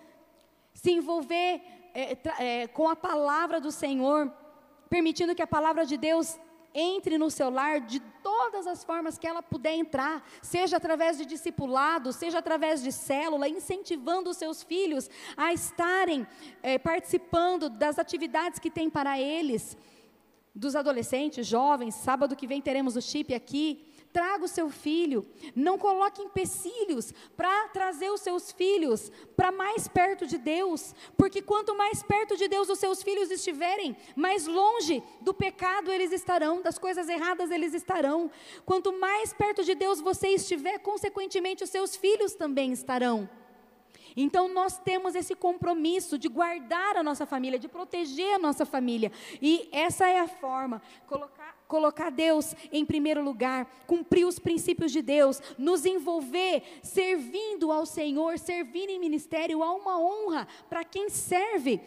se 0.81 0.91
envolver 0.91 1.61
é, 1.93 2.17
é, 2.39 2.67
com 2.67 2.87
a 2.87 2.95
palavra 2.95 3.59
do 3.59 3.71
Senhor, 3.71 4.31
permitindo 4.89 5.35
que 5.35 5.41
a 5.41 5.47
palavra 5.47 5.85
de 5.85 5.97
Deus 5.97 6.39
entre 6.73 7.17
no 7.17 7.29
seu 7.29 7.49
lar 7.49 7.81
de 7.81 7.99
todas 8.23 8.65
as 8.65 8.83
formas 8.83 9.17
que 9.17 9.27
ela 9.27 9.41
puder 9.41 9.73
entrar, 9.73 10.23
seja 10.41 10.77
através 10.77 11.17
de 11.17 11.25
discipulado, 11.25 12.13
seja 12.13 12.37
através 12.37 12.81
de 12.81 12.91
célula, 12.91 13.49
incentivando 13.49 14.29
os 14.29 14.37
seus 14.37 14.63
filhos 14.63 15.09
a 15.35 15.51
estarem 15.51 16.25
é, 16.63 16.77
participando 16.77 17.69
das 17.69 17.99
atividades 17.99 18.59
que 18.59 18.69
tem 18.69 18.89
para 18.89 19.19
eles, 19.19 19.75
dos 20.55 20.75
adolescentes, 20.75 21.45
jovens. 21.45 21.95
Sábado 21.95 22.35
que 22.35 22.47
vem 22.47 22.61
teremos 22.61 22.95
o 22.95 23.01
chip 23.01 23.33
aqui. 23.33 23.88
Traga 24.11 24.45
o 24.45 24.47
seu 24.47 24.69
filho. 24.69 25.25
Não 25.55 25.77
coloque 25.77 26.21
empecilhos 26.21 27.13
para 27.37 27.67
trazer 27.69 28.09
os 28.09 28.21
seus 28.21 28.51
filhos 28.51 29.11
para 29.35 29.51
mais 29.51 29.87
perto 29.87 30.25
de 30.25 30.37
Deus. 30.37 30.95
Porque 31.15 31.41
quanto 31.41 31.75
mais 31.75 32.01
perto 32.01 32.35
de 32.35 32.47
Deus 32.47 32.69
os 32.69 32.79
seus 32.79 33.03
filhos 33.03 33.29
estiverem, 33.29 33.95
mais 34.15 34.47
longe 34.47 35.03
do 35.21 35.33
pecado 35.33 35.91
eles 35.91 36.11
estarão, 36.11 36.61
das 36.61 36.79
coisas 36.79 37.07
erradas 37.07 37.51
eles 37.51 37.73
estarão. 37.73 38.31
Quanto 38.65 38.91
mais 38.93 39.33
perto 39.33 39.63
de 39.63 39.75
Deus 39.75 40.01
você 40.01 40.29
estiver, 40.29 40.79
consequentemente 40.79 41.63
os 41.63 41.69
seus 41.69 41.95
filhos 41.95 42.33
também 42.33 42.71
estarão. 42.71 43.29
Então 44.15 44.47
nós 44.53 44.77
temos 44.77 45.15
esse 45.15 45.35
compromisso 45.35 46.17
de 46.17 46.27
guardar 46.27 46.97
a 46.97 47.03
nossa 47.03 47.25
família, 47.25 47.59
de 47.59 47.67
proteger 47.67 48.35
a 48.35 48.39
nossa 48.39 48.65
família. 48.65 49.11
E 49.41 49.69
essa 49.71 50.07
é 50.07 50.19
a 50.19 50.27
forma, 50.27 50.81
colocar, 51.07 51.38
colocar 51.69 52.09
Deus 52.09 52.55
em 52.71 52.83
primeiro 52.83 53.23
lugar, 53.23 53.69
cumprir 53.85 54.25
os 54.25 54.39
princípios 54.39 54.91
de 54.91 55.03
Deus, 55.03 55.39
nos 55.57 55.85
envolver 55.85 56.63
servindo 56.81 57.71
ao 57.71 57.85
Senhor, 57.85 58.39
servir 58.39 58.89
em 58.89 58.99
ministério, 58.99 59.63
há 59.63 59.71
uma 59.73 59.97
honra 59.97 60.47
para 60.67 60.83
quem 60.83 61.09
serve 61.09 61.79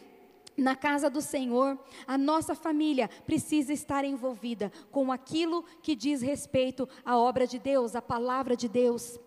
na 0.56 0.76
casa 0.76 1.10
do 1.10 1.20
Senhor, 1.20 1.78
a 2.06 2.16
nossa 2.16 2.54
família 2.54 3.10
precisa 3.26 3.72
estar 3.72 4.04
envolvida 4.04 4.70
com 4.90 5.10
aquilo 5.10 5.64
que 5.82 5.96
diz 5.96 6.22
respeito 6.22 6.88
à 7.04 7.18
obra 7.18 7.46
de 7.46 7.58
Deus, 7.58 7.96
à 7.96 8.02
palavra 8.02 8.54
de 8.54 8.68
Deus 8.68 9.18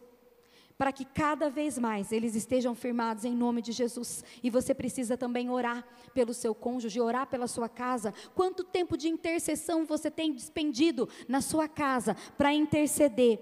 para 0.77 0.91
que 0.91 1.05
cada 1.05 1.49
vez 1.49 1.77
mais 1.77 2.11
eles 2.11 2.35
estejam 2.35 2.75
firmados 2.75 3.23
em 3.23 3.35
nome 3.35 3.61
de 3.61 3.71
Jesus. 3.71 4.23
E 4.43 4.49
você 4.49 4.73
precisa 4.73 5.17
também 5.17 5.49
orar 5.49 5.85
pelo 6.13 6.33
seu 6.33 6.53
cônjuge, 6.53 6.99
orar 6.99 7.27
pela 7.27 7.47
sua 7.47 7.69
casa. 7.69 8.13
Quanto 8.33 8.63
tempo 8.63 8.97
de 8.97 9.07
intercessão 9.07 9.85
você 9.85 10.11
tem 10.11 10.33
despendido 10.33 11.07
na 11.27 11.41
sua 11.41 11.67
casa 11.67 12.15
para 12.37 12.53
interceder? 12.53 13.39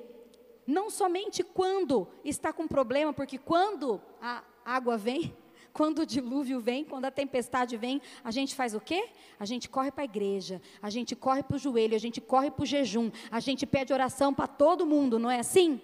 Não 0.65 0.89
somente 0.89 1.43
quando 1.43 2.07
está 2.23 2.53
com 2.53 2.67
problema, 2.67 3.11
porque 3.11 3.37
quando 3.37 3.99
a 4.21 4.43
água 4.63 4.95
vem, 4.95 5.35
quando 5.73 5.99
o 5.99 6.05
dilúvio 6.05 6.59
vem, 6.59 6.85
quando 6.85 7.05
a 7.05 7.11
tempestade 7.11 7.75
vem, 7.77 7.99
a 8.23 8.29
gente 8.29 8.53
faz 8.53 8.75
o 8.75 8.79
quê? 8.79 9.09
A 9.39 9.45
gente 9.45 9.67
corre 9.67 9.91
para 9.91 10.03
a 10.03 10.05
igreja, 10.05 10.61
a 10.81 10.89
gente 10.89 11.15
corre 11.15 11.41
para 11.41 11.55
o 11.55 11.59
joelho, 11.59 11.95
a 11.95 11.99
gente 11.99 12.21
corre 12.21 12.51
para 12.51 12.61
o 12.61 12.65
jejum, 12.65 13.11
a 13.31 13.39
gente 13.39 13.65
pede 13.65 13.91
oração 13.91 14.31
para 14.33 14.47
todo 14.47 14.85
mundo, 14.85 15.17
não 15.17 15.31
é 15.31 15.39
assim? 15.39 15.81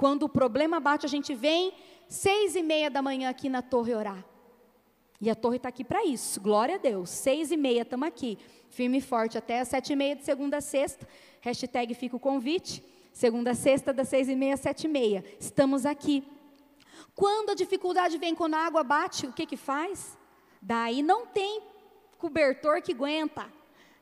Quando 0.00 0.22
o 0.22 0.28
problema 0.30 0.80
bate, 0.80 1.04
a 1.04 1.08
gente 1.10 1.34
vem 1.34 1.74
seis 2.08 2.56
e 2.56 2.62
meia 2.62 2.88
da 2.88 3.02
manhã 3.02 3.28
aqui 3.28 3.50
na 3.50 3.60
torre 3.60 3.94
orar. 3.94 4.24
E 5.20 5.28
a 5.28 5.34
torre 5.34 5.58
está 5.58 5.68
aqui 5.68 5.84
para 5.84 6.06
isso, 6.06 6.40
glória 6.40 6.76
a 6.76 6.78
Deus. 6.78 7.10
Seis 7.10 7.50
e 7.50 7.56
meia, 7.58 7.82
estamos 7.82 8.08
aqui, 8.08 8.38
firme 8.70 8.96
e 8.96 9.00
forte, 9.02 9.36
até 9.36 9.60
as 9.60 9.68
sete 9.68 9.92
e 9.92 9.96
meia 9.96 10.16
de 10.16 10.24
segunda 10.24 10.56
a 10.56 10.60
sexta. 10.62 11.06
Hashtag 11.42 11.92
fica 11.92 12.16
o 12.16 12.18
convite. 12.18 12.82
Segunda 13.12 13.50
a 13.50 13.54
sexta, 13.54 13.92
das 13.92 14.08
seis 14.08 14.26
e 14.30 14.34
meia 14.34 14.54
às 14.54 14.60
sete 14.60 14.84
e 14.84 14.88
meia. 14.88 15.22
Estamos 15.38 15.84
aqui. 15.84 16.24
Quando 17.14 17.50
a 17.50 17.54
dificuldade 17.54 18.16
vem, 18.16 18.34
quando 18.34 18.54
a 18.54 18.64
água 18.64 18.82
bate, 18.82 19.26
o 19.26 19.34
que 19.34 19.44
que 19.44 19.58
faz? 19.58 20.16
Daí 20.62 21.02
não 21.02 21.26
tem 21.26 21.60
cobertor 22.16 22.80
que 22.80 22.92
aguenta, 22.92 23.52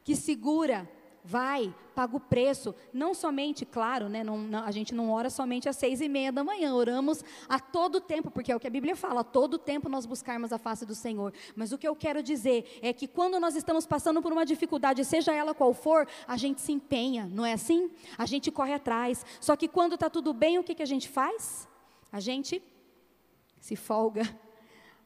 que 0.05 0.15
segura 0.15 0.89
vai, 1.29 1.75
paga 1.95 2.17
o 2.17 2.21
preço. 2.21 2.75
Não 2.91 3.13
somente, 3.13 3.67
claro, 3.67 4.09
né, 4.09 4.25
não, 4.25 4.39
não, 4.39 4.65
a 4.65 4.71
gente 4.71 4.95
não 4.95 5.11
ora 5.11 5.29
somente 5.29 5.69
às 5.69 5.77
seis 5.77 6.01
e 6.01 6.09
meia 6.09 6.33
da 6.33 6.43
manhã, 6.43 6.75
oramos 6.75 7.23
a 7.47 7.61
todo 7.61 8.01
tempo, 8.01 8.31
porque 8.31 8.51
é 8.51 8.57
o 8.57 8.61
que 8.61 8.67
a 8.67 8.71
Bíblia 8.71 8.97
fala, 8.97 9.21
a 9.21 9.25
todo 9.25 9.59
tempo 9.59 9.91
nós 9.91 10.07
buscarmos 10.07 10.51
a 10.55 10.59
face 10.59 10.87
do 10.87 10.95
Senhor. 10.95 11.35
Mas 11.55 11.71
o 11.71 11.77
que 11.77 11.87
eu 11.87 11.95
quero 11.95 12.23
dizer 12.23 12.79
é 12.81 12.95
que 12.95 13.07
quando 13.07 13.39
nós 13.39 13.55
estamos 13.55 13.87
passando 13.87 14.23
por 14.23 14.33
uma 14.33 14.47
dificuldade, 14.47 15.05
seja 15.05 15.35
ela 15.35 15.55
qual 15.55 15.75
for, 15.75 16.09
a 16.27 16.37
gente 16.39 16.63
se 16.63 16.73
empenha, 16.73 17.29
não 17.31 17.45
é 17.45 17.53
assim? 17.53 17.91
A 18.17 18.25
gente 18.25 18.51
corre 18.51 18.73
atrás. 18.73 19.27
Só 19.39 19.55
que 19.55 19.69
quando 19.69 19.97
está 19.97 20.09
tudo 20.09 20.33
bem, 20.33 20.59
o 20.59 20.65
que, 20.65 20.75
que 20.75 20.83
a 20.83 20.87
gente 20.87 21.11
faz? 21.11 21.69
A 22.11 22.21
gente 22.21 22.63
se 23.61 23.77
folga. 23.77 24.23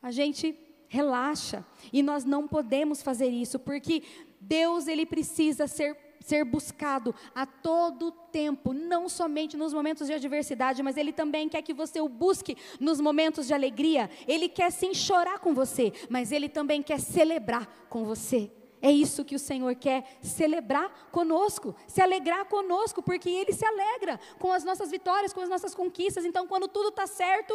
A 0.00 0.12
gente 0.12 0.56
relaxa. 0.86 1.64
E 1.92 2.02
nós 2.02 2.24
não 2.24 2.46
podemos 2.46 3.02
fazer 3.02 3.28
isso, 3.28 3.58
porque 3.58 4.02
Deus 4.38 4.86
ele 4.86 5.06
precisa 5.06 5.66
ser 5.66 5.96
ser 6.24 6.44
buscado 6.44 7.14
a 7.34 7.44
todo 7.46 8.10
tempo, 8.10 8.72
não 8.72 9.08
somente 9.08 9.56
nos 9.56 9.72
momentos 9.72 10.06
de 10.06 10.12
adversidade, 10.12 10.82
mas 10.82 10.96
Ele 10.96 11.12
também 11.12 11.48
quer 11.48 11.62
que 11.62 11.74
você 11.74 12.00
o 12.00 12.08
busque 12.08 12.56
nos 12.80 13.00
momentos 13.00 13.46
de 13.46 13.54
alegria. 13.54 14.10
Ele 14.26 14.48
quer 14.48 14.70
sim 14.70 14.94
chorar 14.94 15.38
com 15.38 15.54
você, 15.54 15.92
mas 16.08 16.32
Ele 16.32 16.48
também 16.48 16.82
quer 16.82 17.00
celebrar 17.00 17.66
com 17.88 18.04
você. 18.04 18.50
É 18.80 18.90
isso 18.90 19.24
que 19.24 19.36
o 19.36 19.38
Senhor 19.38 19.76
quer, 19.76 20.18
celebrar 20.20 21.08
conosco, 21.12 21.72
se 21.86 22.00
alegrar 22.00 22.46
conosco, 22.46 23.00
porque 23.00 23.30
Ele 23.30 23.52
se 23.52 23.64
alegra 23.64 24.18
com 24.40 24.50
as 24.50 24.64
nossas 24.64 24.90
vitórias, 24.90 25.32
com 25.32 25.40
as 25.40 25.48
nossas 25.48 25.72
conquistas. 25.72 26.24
Então, 26.24 26.48
quando 26.48 26.66
tudo 26.66 26.88
está 26.88 27.06
certo, 27.06 27.54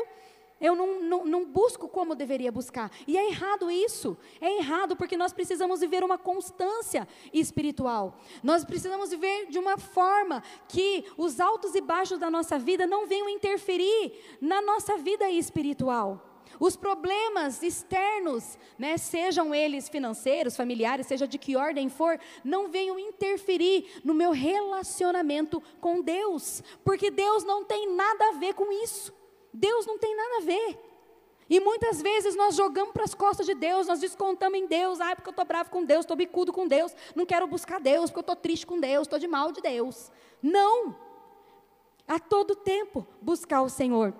eu 0.59 0.75
não, 0.75 1.01
não, 1.01 1.25
não, 1.25 1.45
busco 1.45 1.87
como 1.87 2.15
deveria 2.15 2.51
buscar. 2.51 2.91
E 3.05 3.17
é 3.17 3.29
errado 3.29 3.69
isso. 3.69 4.17
É 4.41 4.57
errado 4.57 4.95
porque 4.95 5.15
nós 5.15 5.31
precisamos 5.31 5.79
viver 5.79 6.03
uma 6.03 6.17
constância 6.17 7.07
espiritual. 7.31 8.17
Nós 8.43 8.65
precisamos 8.65 9.11
viver 9.11 9.47
de 9.47 9.59
uma 9.59 9.77
forma 9.77 10.43
que 10.67 11.05
os 11.15 11.39
altos 11.39 11.75
e 11.75 11.81
baixos 11.81 12.17
da 12.17 12.31
nossa 12.31 12.57
vida 12.57 12.87
não 12.87 13.05
venham 13.05 13.29
interferir 13.29 14.13
na 14.41 14.61
nossa 14.61 14.97
vida 14.97 15.29
espiritual. 15.29 16.23
Os 16.59 16.75
problemas 16.75 17.61
externos, 17.61 18.57
né, 18.79 18.97
sejam 18.97 19.53
eles 19.53 19.89
financeiros, 19.89 20.55
familiares, 20.55 21.05
seja 21.05 21.27
de 21.27 21.37
que 21.37 21.55
ordem 21.55 21.89
for, 21.89 22.19
não 22.43 22.67
venham 22.67 22.97
interferir 22.97 24.01
no 24.03 24.13
meu 24.13 24.31
relacionamento 24.31 25.61
com 25.79 26.01
Deus, 26.01 26.63
porque 26.83 27.11
Deus 27.11 27.43
não 27.43 27.63
tem 27.63 27.93
nada 27.93 28.29
a 28.29 28.31
ver 28.33 28.53
com 28.53 28.71
isso. 28.71 29.16
Deus 29.57 29.85
não 29.85 29.97
tem 29.97 30.15
nada 30.15 30.37
a 30.37 30.41
ver. 30.41 30.79
E 31.49 31.59
muitas 31.59 32.01
vezes 32.01 32.35
nós 32.35 32.55
jogamos 32.55 32.91
para 32.91 33.03
as 33.03 33.13
costas 33.13 33.45
de 33.45 33.55
Deus, 33.55 33.87
nós 33.87 34.01
descontamos 34.01 34.59
em 34.59 34.67
Deus, 34.67 34.99
ah, 34.99 35.15
porque 35.15 35.29
eu 35.29 35.31
estou 35.31 35.45
bravo 35.45 35.69
com 35.69 35.83
Deus, 35.83 36.01
estou 36.01 36.17
bicudo 36.17 36.51
com 36.51 36.67
Deus, 36.67 36.93
não 37.15 37.25
quero 37.25 37.47
buscar 37.47 37.79
Deus, 37.79 38.09
porque 38.09 38.19
eu 38.19 38.21
estou 38.21 38.35
triste 38.35 38.67
com 38.67 38.79
Deus, 38.79 39.03
estou 39.03 39.17
de 39.17 39.27
mal 39.27 39.51
de 39.51 39.61
Deus. 39.61 40.11
Não! 40.41 40.95
A 42.07 42.19
todo 42.19 42.55
tempo 42.55 43.07
buscar 43.21 43.61
o 43.61 43.69
Senhor. 43.69 44.13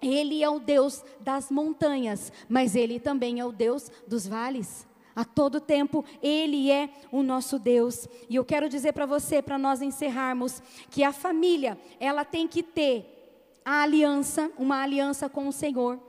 Ele 0.00 0.42
é 0.42 0.50
o 0.50 0.58
Deus 0.58 1.04
das 1.20 1.50
montanhas, 1.50 2.32
mas 2.48 2.74
Ele 2.74 2.98
também 2.98 3.38
é 3.38 3.44
o 3.44 3.52
Deus 3.52 3.90
dos 4.06 4.26
vales. 4.26 4.86
A 5.14 5.24
todo 5.24 5.60
tempo, 5.60 6.04
Ele 6.20 6.70
é 6.70 6.90
o 7.12 7.22
nosso 7.22 7.58
Deus. 7.58 8.08
E 8.28 8.34
eu 8.34 8.44
quero 8.44 8.68
dizer 8.68 8.92
para 8.92 9.06
você, 9.06 9.40
para 9.40 9.58
nós 9.58 9.80
encerrarmos, 9.80 10.60
que 10.90 11.04
a 11.04 11.12
família, 11.12 11.78
ela 12.00 12.24
tem 12.24 12.48
que 12.48 12.62
ter 12.62 13.11
a 13.64 13.82
aliança, 13.82 14.50
uma 14.58 14.82
aliança 14.82 15.28
com 15.28 15.48
o 15.48 15.52
Senhor. 15.52 16.00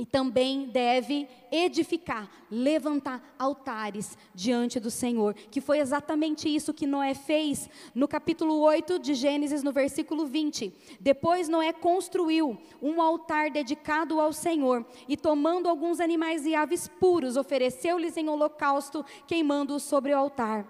E 0.00 0.06
também 0.06 0.68
deve 0.68 1.28
edificar, 1.50 2.30
levantar 2.48 3.34
altares 3.36 4.16
diante 4.32 4.78
do 4.78 4.92
Senhor, 4.92 5.34
que 5.34 5.60
foi 5.60 5.80
exatamente 5.80 6.48
isso 6.48 6.72
que 6.72 6.86
Noé 6.86 7.14
fez 7.14 7.68
no 7.92 8.06
capítulo 8.06 8.60
8 8.60 8.96
de 9.00 9.12
Gênesis, 9.14 9.60
no 9.60 9.72
versículo 9.72 10.24
20. 10.24 10.72
Depois 11.00 11.48
Noé 11.48 11.72
construiu 11.72 12.56
um 12.80 13.02
altar 13.02 13.50
dedicado 13.50 14.20
ao 14.20 14.32
Senhor 14.32 14.86
e 15.08 15.16
tomando 15.16 15.68
alguns 15.68 15.98
animais 15.98 16.46
e 16.46 16.54
aves 16.54 16.86
puros, 16.86 17.36
ofereceu-lhes 17.36 18.16
em 18.16 18.28
holocausto, 18.28 19.04
queimando-os 19.26 19.82
sobre 19.82 20.14
o 20.14 20.16
altar. 20.16 20.64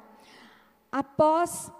após 0.90 1.70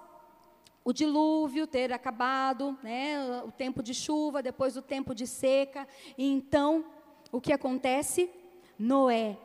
o 0.88 0.92
dilúvio 0.94 1.66
ter 1.66 1.92
acabado, 1.92 2.74
né, 2.82 3.42
o 3.44 3.52
tempo 3.52 3.82
de 3.82 3.92
chuva, 3.92 4.42
depois 4.42 4.74
o 4.74 4.80
tempo 4.80 5.14
de 5.14 5.26
seca, 5.26 5.86
e 6.16 6.26
então 6.26 6.82
o 7.30 7.42
que 7.42 7.52
acontece? 7.52 8.30
Noé, 8.78 9.36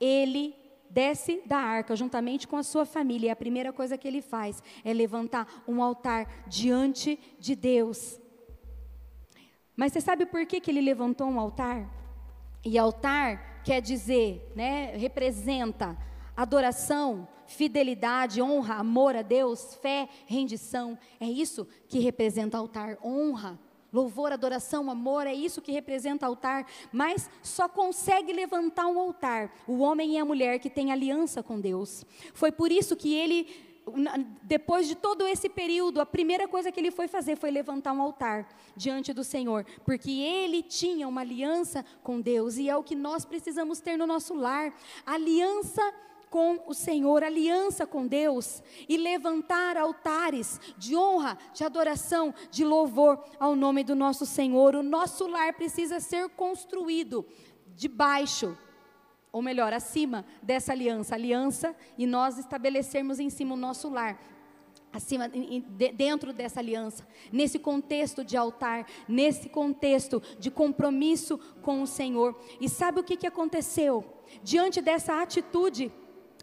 ele 0.00 0.56
desce 0.90 1.40
da 1.46 1.58
arca 1.58 1.94
juntamente 1.94 2.48
com 2.48 2.56
a 2.56 2.64
sua 2.64 2.84
família, 2.84 3.28
e 3.28 3.30
a 3.30 3.36
primeira 3.36 3.72
coisa 3.72 3.96
que 3.96 4.08
ele 4.08 4.20
faz 4.20 4.60
é 4.84 4.92
levantar 4.92 5.62
um 5.68 5.80
altar 5.80 6.26
diante 6.48 7.16
de 7.38 7.54
Deus. 7.54 8.18
Mas 9.76 9.92
você 9.92 10.00
sabe 10.00 10.26
por 10.26 10.44
que, 10.46 10.60
que 10.60 10.68
ele 10.68 10.80
levantou 10.80 11.28
um 11.28 11.38
altar? 11.38 11.88
E 12.64 12.76
altar 12.76 13.62
quer 13.62 13.80
dizer, 13.80 14.50
né, 14.56 14.96
representa 14.96 15.96
adoração, 16.36 17.28
fidelidade, 17.48 18.40
honra, 18.40 18.74
amor 18.74 19.16
a 19.16 19.22
Deus, 19.22 19.74
fé, 19.76 20.08
rendição. 20.26 20.96
É 21.18 21.26
isso 21.26 21.66
que 21.88 21.98
representa 21.98 22.58
altar, 22.58 22.98
honra. 23.02 23.58
Louvor, 23.90 24.32
adoração, 24.32 24.90
amor, 24.90 25.26
é 25.26 25.32
isso 25.32 25.62
que 25.62 25.72
representa 25.72 26.26
altar, 26.26 26.66
mas 26.92 27.30
só 27.42 27.66
consegue 27.66 28.34
levantar 28.34 28.86
um 28.86 28.98
altar 28.98 29.50
o 29.66 29.78
homem 29.78 30.12
e 30.12 30.18
a 30.18 30.24
mulher 30.26 30.58
que 30.58 30.68
têm 30.68 30.92
aliança 30.92 31.42
com 31.42 31.58
Deus. 31.58 32.04
Foi 32.34 32.52
por 32.52 32.70
isso 32.70 32.94
que 32.94 33.14
ele, 33.14 33.48
depois 34.42 34.86
de 34.86 34.94
todo 34.94 35.26
esse 35.26 35.48
período, 35.48 36.02
a 36.02 36.06
primeira 36.06 36.46
coisa 36.46 36.70
que 36.70 36.78
ele 36.78 36.90
foi 36.90 37.08
fazer 37.08 37.36
foi 37.36 37.50
levantar 37.50 37.94
um 37.94 38.02
altar 38.02 38.46
diante 38.76 39.14
do 39.14 39.24
Senhor, 39.24 39.64
porque 39.86 40.10
ele 40.10 40.62
tinha 40.62 41.08
uma 41.08 41.22
aliança 41.22 41.82
com 42.02 42.20
Deus 42.20 42.58
e 42.58 42.68
é 42.68 42.76
o 42.76 42.84
que 42.84 42.94
nós 42.94 43.24
precisamos 43.24 43.80
ter 43.80 43.96
no 43.96 44.06
nosso 44.06 44.34
lar 44.34 44.70
aliança 45.06 45.82
o 46.66 46.74
Senhor, 46.74 47.22
aliança 47.22 47.86
com 47.86 48.06
Deus 48.06 48.62
e 48.88 48.96
levantar 48.96 49.76
altares 49.76 50.60
de 50.76 50.96
honra, 50.96 51.38
de 51.52 51.64
adoração, 51.64 52.34
de 52.50 52.64
louvor 52.64 53.22
ao 53.38 53.56
nome 53.56 53.82
do 53.82 53.94
nosso 53.94 54.26
Senhor. 54.26 54.74
O 54.74 54.82
nosso 54.82 55.26
lar 55.26 55.54
precisa 55.54 56.00
ser 56.00 56.28
construído 56.30 57.24
debaixo, 57.74 58.56
ou 59.32 59.40
melhor, 59.40 59.72
acima 59.72 60.24
dessa 60.42 60.72
aliança, 60.72 61.14
aliança 61.14 61.76
e 61.96 62.06
nós 62.06 62.38
estabelecermos 62.38 63.18
em 63.18 63.30
cima 63.30 63.54
o 63.54 63.58
nosso 63.58 63.88
lar. 63.88 64.18
Acima, 64.90 65.28
dentro 65.28 66.32
dessa 66.32 66.60
aliança, 66.60 67.06
nesse 67.30 67.58
contexto 67.58 68.24
de 68.24 68.38
altar, 68.38 68.86
nesse 69.06 69.48
contexto 69.48 70.22
de 70.38 70.50
compromisso 70.50 71.38
com 71.60 71.82
o 71.82 71.86
Senhor. 71.86 72.34
E 72.58 72.68
sabe 72.68 73.00
o 73.00 73.04
que, 73.04 73.16
que 73.16 73.26
aconteceu? 73.26 74.04
Diante 74.42 74.80
dessa 74.80 75.20
atitude 75.20 75.92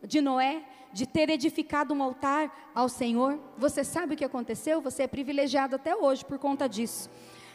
de 0.08 0.22
Noé, 0.22 0.64
de 0.94 1.06
ter 1.06 1.30
edificado 1.30 1.94
um 1.94 2.02
altar 2.02 2.72
ao 2.74 2.88
Senhor. 2.88 3.40
Você 3.58 3.84
sabe 3.84 4.14
o 4.14 4.18
que 4.18 4.24
aconteceu? 4.24 4.82
Você 4.82 5.04
é 5.04 5.08
privilegiado 5.08 5.76
até 5.76 5.96
hoje 5.96 6.24
por 6.24 6.40
conta 6.40 6.70
disso. 6.70 7.10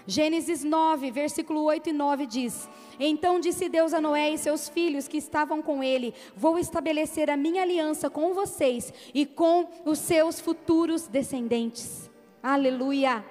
Gênesis 0.07 0.65
9, 0.65 1.11
versículo 1.11 1.63
8 1.63 1.91
e 1.91 1.93
9 1.93 2.27
diz: 2.27 2.69
Então 2.99 3.39
disse 3.39 3.69
Deus 3.69 3.93
a 3.95 4.01
Noé 4.01 4.31
e 4.33 4.39
seus 4.39 4.69
filhos 4.69 5.07
que 5.07 5.17
estavam 5.17 5.63
com 5.63 5.83
ele: 5.83 6.15
Vou 6.35 6.59
estabelecer 6.59 7.31
a 7.31 7.37
minha 7.37 7.63
aliança 7.63 8.11
com 8.11 8.35
vocês 8.35 8.93
e 9.15 9.25
com 9.25 9.69
os 9.85 9.99
seus 9.99 10.41
futuros 10.41 11.07
descendentes. 11.07 12.11
Aleluia! 12.43 13.25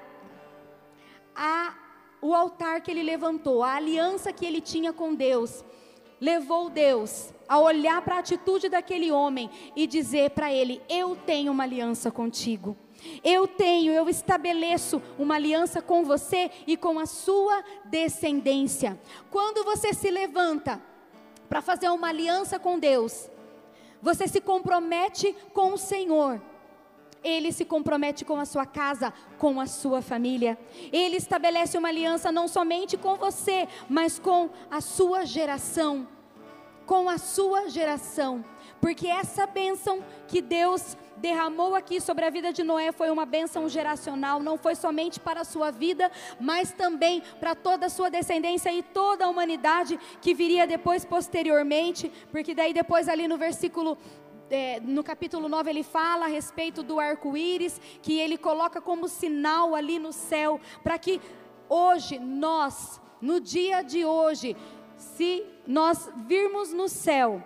A, 1.36 1.76
o 2.22 2.34
altar 2.34 2.82
que 2.82 2.92
ele 2.92 3.04
levantou, 3.04 3.64
a 3.64 3.76
aliança 3.76 4.32
que 4.32 4.46
ele 4.46 4.62
tinha 4.62 4.94
com 4.94 5.14
Deus, 5.14 5.64
levou 6.20 6.70
Deus 6.70 7.34
a 7.48 7.60
olhar 7.60 8.02
para 8.02 8.16
a 8.16 8.20
atitude 8.20 8.70
daquele 8.70 9.12
homem 9.12 9.50
e 9.76 9.88
dizer 9.88 10.32
para 10.32 10.54
ele: 10.54 10.82
Eu 10.88 11.16
tenho 11.16 11.52
uma 11.52 11.64
aliança 11.64 12.12
contigo. 12.12 12.78
Eu 13.24 13.48
tenho, 13.48 13.94
eu 13.94 14.10
estabeleço 14.10 15.02
uma 15.18 15.36
aliança 15.36 15.82
com 15.82 16.04
você 16.04 16.52
e 16.68 16.76
com 16.76 17.00
a 17.00 17.06
sua 17.06 17.64
descendência. 17.86 19.00
Quando 19.32 19.64
você 19.64 19.94
se 19.94 20.12
levanta 20.12 20.82
para 21.48 21.62
fazer 21.62 21.90
uma 21.90 22.10
aliança 22.10 22.60
com 22.60 22.78
Deus, 22.78 23.30
você 24.02 24.28
se 24.28 24.42
compromete 24.42 25.36
com 25.54 25.74
o 25.74 25.78
Senhor. 25.78 26.42
Ele 27.24 27.52
se 27.52 27.66
compromete 27.66 28.24
com 28.24 28.38
a 28.38 28.46
sua 28.46 28.66
casa, 28.66 29.14
com 29.38 29.60
a 29.60 29.68
sua 29.68 30.02
família. 30.02 30.58
Ele 30.92 31.18
estabelece 31.18 31.78
uma 31.78 31.90
aliança 31.90 32.32
não 32.32 32.48
somente 32.48 32.98
com 32.98 33.16
você, 33.16 33.68
mas 33.90 34.18
com 34.20 34.50
a 34.70 34.82
sua 34.82 35.26
geração 35.26 36.08
com 36.90 37.08
a 37.08 37.20
sua 37.20 37.70
geração, 37.70 38.44
porque 38.82 39.06
essa 39.06 39.46
bênção 39.46 40.04
que 40.28 40.42
Deus 40.42 40.98
derramou 41.18 41.76
aqui 41.76 42.02
sobre 42.02 42.26
a 42.26 42.32
vida 42.32 42.52
de 42.52 42.64
Noé 42.64 42.92
foi 42.92 43.12
uma 43.12 43.28
bênção 43.28 43.70
geracional, 43.70 44.40
não 44.40 44.58
foi 44.58 44.74
somente 44.74 45.20
para 45.20 45.42
a 45.42 45.44
sua 45.44 45.70
vida, 45.70 46.12
mas 46.40 46.72
também 46.72 47.22
para 47.40 47.54
toda 47.54 47.86
a 47.86 47.90
sua 47.90 48.10
descendência 48.10 48.74
e 48.74 48.82
toda 48.82 49.26
a 49.26 49.30
humanidade 49.30 50.00
que 50.20 50.34
viria 50.34 50.66
depois, 50.66 51.06
posteriormente, 51.06 52.12
porque 52.32 52.56
daí 52.56 52.74
depois 52.74 53.08
ali 53.08 53.28
no 53.28 53.38
versículo 53.38 53.96
é, 54.50 54.80
no 54.80 55.04
capítulo 55.04 55.48
9 55.48 55.70
ele 55.70 55.84
fala 55.84 56.26
a 56.26 56.30
respeito 56.30 56.84
do 56.84 57.00
arco-íris, 57.00 57.80
que 58.02 58.20
ele 58.20 58.38
coloca 58.38 58.82
como 58.82 59.08
sinal 59.08 59.76
ali 59.76 60.00
no 60.00 60.12
céu, 60.12 60.60
para 60.84 60.98
que 60.98 61.22
hoje 61.68 62.20
nós, 62.20 63.00
no 63.22 63.40
dia 63.40 63.82
de 63.82 64.06
hoje, 64.06 64.56
se 64.96 65.46
nós 65.68 66.10
virmos 66.28 66.74
no 66.74 66.90
céu 66.90 67.44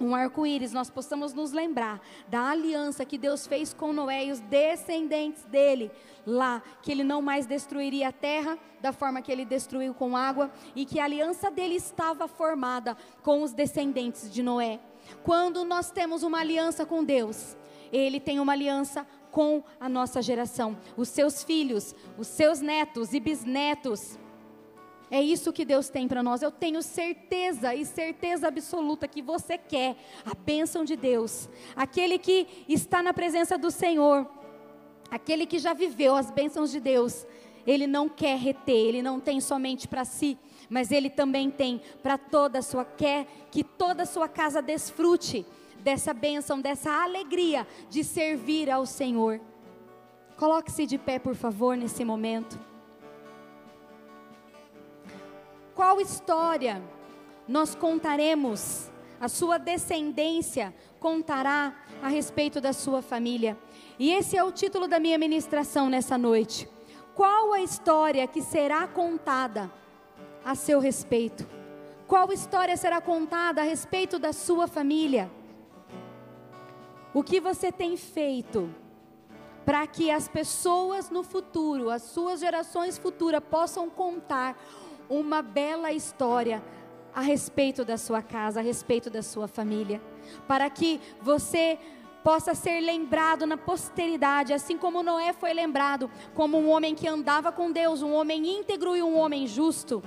um 0.00 0.14
arco-íris, 0.14 0.72
nós 0.72 0.90
possamos 0.90 1.32
nos 1.32 1.52
lembrar 1.52 2.00
da 2.28 2.50
aliança 2.50 3.04
que 3.04 3.16
Deus 3.16 3.46
fez 3.46 3.72
com 3.72 3.92
Noé 3.92 4.26
e 4.26 4.32
os 4.32 4.40
descendentes 4.40 5.44
dele 5.44 5.90
lá, 6.26 6.62
que 6.82 6.90
ele 6.90 7.04
não 7.04 7.22
mais 7.22 7.46
destruiria 7.46 8.08
a 8.08 8.12
terra 8.12 8.58
da 8.80 8.92
forma 8.92 9.22
que 9.22 9.30
ele 9.30 9.44
destruiu 9.44 9.94
com 9.94 10.16
água 10.16 10.50
e 10.74 10.84
que 10.84 10.98
a 10.98 11.04
aliança 11.04 11.50
dele 11.50 11.76
estava 11.76 12.26
formada 12.26 12.96
com 13.22 13.42
os 13.42 13.52
descendentes 13.52 14.32
de 14.32 14.42
Noé. 14.42 14.80
Quando 15.22 15.64
nós 15.64 15.90
temos 15.90 16.22
uma 16.22 16.40
aliança 16.40 16.84
com 16.84 17.04
Deus, 17.04 17.56
ele 17.92 18.20
tem 18.20 18.40
uma 18.40 18.52
aliança 18.52 19.06
com 19.30 19.64
a 19.80 19.88
nossa 19.88 20.22
geração, 20.22 20.76
os 20.96 21.08
seus 21.08 21.42
filhos, 21.42 21.94
os 22.16 22.28
seus 22.28 22.60
netos 22.60 23.12
e 23.12 23.20
bisnetos. 23.20 24.18
É 25.10 25.20
isso 25.20 25.52
que 25.52 25.64
Deus 25.64 25.88
tem 25.88 26.08
para 26.08 26.22
nós. 26.22 26.42
Eu 26.42 26.50
tenho 26.50 26.82
certeza 26.82 27.74
e 27.74 27.84
certeza 27.84 28.48
absoluta 28.48 29.06
que 29.06 29.20
você 29.22 29.58
quer 29.58 29.96
a 30.24 30.34
bênção 30.34 30.84
de 30.84 30.96
Deus. 30.96 31.48
Aquele 31.76 32.18
que 32.18 32.46
está 32.68 33.02
na 33.02 33.12
presença 33.12 33.58
do 33.58 33.70
Senhor, 33.70 34.28
aquele 35.10 35.46
que 35.46 35.58
já 35.58 35.72
viveu 35.72 36.14
as 36.14 36.30
bênçãos 36.30 36.70
de 36.70 36.80
Deus, 36.80 37.26
ele 37.66 37.86
não 37.86 38.08
quer 38.08 38.38
reter, 38.38 38.74
ele 38.74 39.02
não 39.02 39.20
tem 39.20 39.40
somente 39.40 39.86
para 39.88 40.04
si, 40.04 40.38
mas 40.68 40.90
ele 40.90 41.10
também 41.10 41.50
tem 41.50 41.80
para 42.02 42.16
toda 42.18 42.58
a 42.58 42.62
sua 42.62 42.84
quer 42.84 43.26
que 43.50 43.62
toda 43.62 44.02
a 44.04 44.06
sua 44.06 44.28
casa 44.28 44.60
desfrute 44.62 45.46
dessa 45.80 46.14
bênção, 46.14 46.60
dessa 46.60 46.90
alegria 46.90 47.66
de 47.90 48.02
servir 48.02 48.70
ao 48.70 48.86
Senhor. 48.86 49.40
Coloque-se 50.36 50.86
de 50.86 50.98
pé, 50.98 51.18
por 51.18 51.34
favor, 51.34 51.76
nesse 51.76 52.04
momento. 52.04 52.58
Qual 55.74 56.00
história 56.00 56.82
nós 57.46 57.74
contaremos? 57.74 58.90
A 59.20 59.28
sua 59.28 59.58
descendência 59.58 60.74
contará 60.98 61.74
a 62.02 62.08
respeito 62.08 62.60
da 62.60 62.72
sua 62.72 63.00
família. 63.00 63.56
E 63.98 64.10
esse 64.12 64.36
é 64.36 64.42
o 64.42 64.52
título 64.52 64.88
da 64.88 64.98
minha 64.98 65.16
ministração 65.16 65.88
nessa 65.88 66.18
noite. 66.18 66.68
Qual 67.14 67.52
a 67.52 67.60
história 67.60 68.26
que 68.26 68.42
será 68.42 68.86
contada 68.88 69.70
a 70.44 70.54
seu 70.54 70.78
respeito? 70.78 71.46
Qual 72.06 72.30
história 72.32 72.76
será 72.76 73.00
contada 73.00 73.62
a 73.62 73.64
respeito 73.64 74.18
da 74.18 74.32
sua 74.32 74.66
família? 74.66 75.30
O 77.14 77.22
que 77.22 77.40
você 77.40 77.72
tem 77.72 77.96
feito 77.96 78.68
para 79.64 79.86
que 79.86 80.10
as 80.10 80.28
pessoas 80.28 81.08
no 81.08 81.22
futuro, 81.22 81.88
as 81.88 82.02
suas 82.02 82.40
gerações 82.40 82.98
futuras, 82.98 83.40
possam 83.40 83.88
contar 83.88 84.60
uma 85.08 85.40
bela 85.40 85.92
história 85.92 86.62
a 87.14 87.20
respeito 87.20 87.84
da 87.84 87.96
sua 87.96 88.20
casa, 88.20 88.60
a 88.60 88.62
respeito 88.62 89.08
da 89.08 89.22
sua 89.22 89.46
família, 89.46 90.02
para 90.46 90.68
que 90.68 91.00
você 91.22 91.78
possa 92.22 92.54
ser 92.54 92.80
lembrado 92.80 93.46
na 93.46 93.56
posteridade, 93.56 94.52
assim 94.52 94.76
como 94.76 95.02
Noé 95.02 95.32
foi 95.32 95.52
lembrado 95.52 96.10
como 96.34 96.58
um 96.58 96.70
homem 96.70 96.94
que 96.94 97.06
andava 97.06 97.52
com 97.52 97.70
Deus, 97.70 98.02
um 98.02 98.12
homem 98.12 98.58
íntegro 98.58 98.96
e 98.96 99.02
um 99.02 99.16
homem 99.16 99.46
justo. 99.46 100.02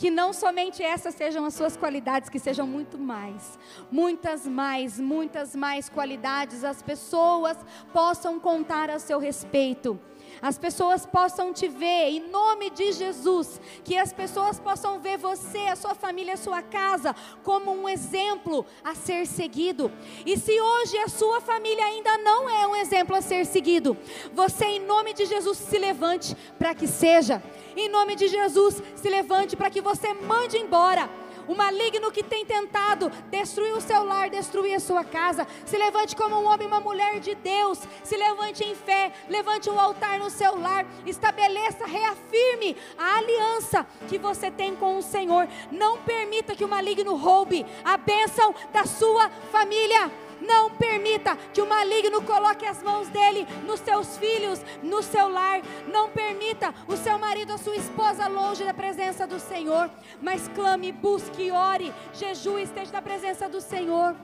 Que 0.00 0.10
não 0.10 0.32
somente 0.32 0.82
essas 0.82 1.14
sejam 1.14 1.44
as 1.44 1.52
suas 1.52 1.76
qualidades, 1.76 2.30
que 2.30 2.38
sejam 2.38 2.66
muito 2.66 2.96
mais, 2.96 3.58
muitas 3.92 4.46
mais, 4.46 4.98
muitas 4.98 5.54
mais 5.54 5.90
qualidades, 5.90 6.64
as 6.64 6.80
pessoas 6.80 7.58
possam 7.92 8.40
contar 8.40 8.88
a 8.88 8.98
seu 8.98 9.18
respeito 9.18 10.00
as 10.42 10.58
pessoas 10.58 11.04
possam 11.04 11.52
te 11.52 11.68
ver, 11.68 12.10
em 12.10 12.30
nome 12.30 12.70
de 12.70 12.92
Jesus, 12.92 13.60
que 13.84 13.96
as 13.96 14.12
pessoas 14.12 14.58
possam 14.58 14.98
ver 14.98 15.18
você, 15.18 15.58
a 15.58 15.76
sua 15.76 15.94
família, 15.94 16.34
a 16.34 16.38
sua 16.38 16.62
casa, 16.62 17.14
como 17.42 17.72
um 17.72 17.88
exemplo 17.88 18.64
a 18.82 18.94
ser 18.94 19.26
seguido. 19.26 19.90
E 20.24 20.36
se 20.36 20.60
hoje 20.60 20.98
a 20.98 21.08
sua 21.08 21.40
família 21.40 21.84
ainda 21.84 22.18
não 22.18 22.48
é 22.48 22.66
um 22.66 22.76
exemplo 22.76 23.14
a 23.14 23.20
ser 23.20 23.44
seguido, 23.44 23.96
você, 24.32 24.64
em 24.64 24.80
nome 24.80 25.12
de 25.12 25.26
Jesus, 25.26 25.58
se 25.58 25.78
levante 25.78 26.36
para 26.58 26.74
que 26.74 26.86
seja. 26.86 27.42
Em 27.76 27.88
nome 27.88 28.16
de 28.16 28.28
Jesus, 28.28 28.82
se 28.96 29.08
levante 29.08 29.56
para 29.56 29.70
que 29.70 29.80
você 29.80 30.12
mande 30.14 30.56
embora 30.56 31.08
o 31.50 31.56
maligno 31.56 32.12
que 32.12 32.22
tem 32.22 32.46
tentado 32.46 33.10
destruir 33.28 33.74
o 33.74 33.80
seu 33.80 34.04
lar, 34.04 34.30
destruir 34.30 34.76
a 34.76 34.78
sua 34.78 35.02
casa. 35.02 35.44
Se 35.66 35.76
levante 35.76 36.14
como 36.14 36.36
um 36.36 36.46
homem 36.46 36.68
e 36.68 36.70
uma 36.70 36.78
mulher 36.78 37.18
de 37.18 37.34
Deus. 37.34 37.80
Se 38.04 38.16
levante 38.16 38.62
em 38.62 38.76
fé, 38.76 39.12
levante 39.28 39.68
um 39.68 39.78
altar 39.78 40.20
no 40.20 40.30
seu 40.30 40.56
lar. 40.56 40.86
Estabeleça, 41.04 41.86
reafirme 41.86 42.76
a 42.96 43.16
aliança 43.16 43.84
que 44.08 44.16
você 44.16 44.48
tem 44.48 44.76
com 44.76 44.96
o 44.96 45.02
Senhor. 45.02 45.48
Não 45.72 45.98
permita 45.98 46.54
que 46.54 46.64
o 46.64 46.68
maligno 46.68 47.16
roube 47.16 47.66
a 47.84 47.96
bênção 47.96 48.54
da 48.72 48.84
sua 48.84 49.28
família. 49.50 50.08
Não 50.40 50.70
permita 50.70 51.36
que 51.52 51.60
o 51.60 51.66
maligno 51.66 52.22
coloque 52.22 52.64
as 52.66 52.82
mãos 52.82 53.08
dele 53.08 53.46
nos 53.66 53.80
seus 53.80 54.16
filhos, 54.16 54.60
no 54.82 55.02
seu 55.02 55.28
lar. 55.28 55.60
Não 55.92 56.08
permita 56.10 56.74
o 56.88 56.96
seu 56.96 57.18
marido, 57.18 57.52
a 57.52 57.58
sua 57.58 57.76
esposa 57.76 58.26
longe 58.28 58.64
da 58.64 58.74
presença 58.74 59.26
do 59.26 59.38
Senhor. 59.38 59.90
Mas 60.20 60.48
clame, 60.48 60.92
busque, 60.92 61.50
ore, 61.50 61.92
jejue, 62.14 62.62
esteja 62.62 62.92
na 62.92 63.02
presença 63.02 63.48
do 63.48 63.60
Senhor 63.60 64.14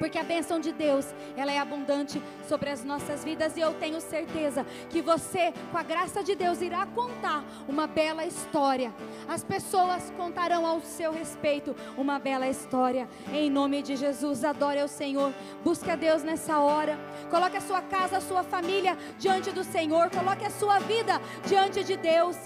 porque 0.00 0.18
a 0.18 0.24
bênção 0.24 0.58
de 0.58 0.72
Deus, 0.72 1.14
ela 1.36 1.52
é 1.52 1.58
abundante 1.58 2.20
sobre 2.48 2.70
as 2.70 2.82
nossas 2.82 3.22
vidas 3.22 3.54
e 3.54 3.60
eu 3.60 3.74
tenho 3.74 4.00
certeza 4.00 4.64
que 4.88 5.02
você, 5.02 5.52
com 5.70 5.76
a 5.76 5.82
graça 5.82 6.24
de 6.24 6.34
Deus, 6.34 6.62
irá 6.62 6.86
contar 6.86 7.44
uma 7.68 7.86
bela 7.86 8.24
história. 8.24 8.94
As 9.28 9.44
pessoas 9.44 10.10
contarão 10.16 10.64
ao 10.66 10.80
seu 10.80 11.12
respeito 11.12 11.76
uma 11.98 12.18
bela 12.18 12.48
história. 12.48 13.06
Em 13.30 13.50
nome 13.50 13.82
de 13.82 13.94
Jesus, 13.94 14.42
adore 14.42 14.80
ao 14.80 14.88
Senhor. 14.88 15.34
Busque 15.62 15.90
a 15.90 15.96
Deus 15.96 16.22
nessa 16.22 16.58
hora. 16.58 16.98
Coloque 17.28 17.58
a 17.58 17.60
sua 17.60 17.82
casa, 17.82 18.16
a 18.16 18.20
sua 18.22 18.42
família 18.42 18.96
diante 19.18 19.52
do 19.52 19.62
Senhor. 19.62 20.08
Coloque 20.08 20.46
a 20.46 20.50
sua 20.50 20.78
vida 20.78 21.20
diante 21.46 21.84
de 21.84 21.98
Deus. 21.98 22.38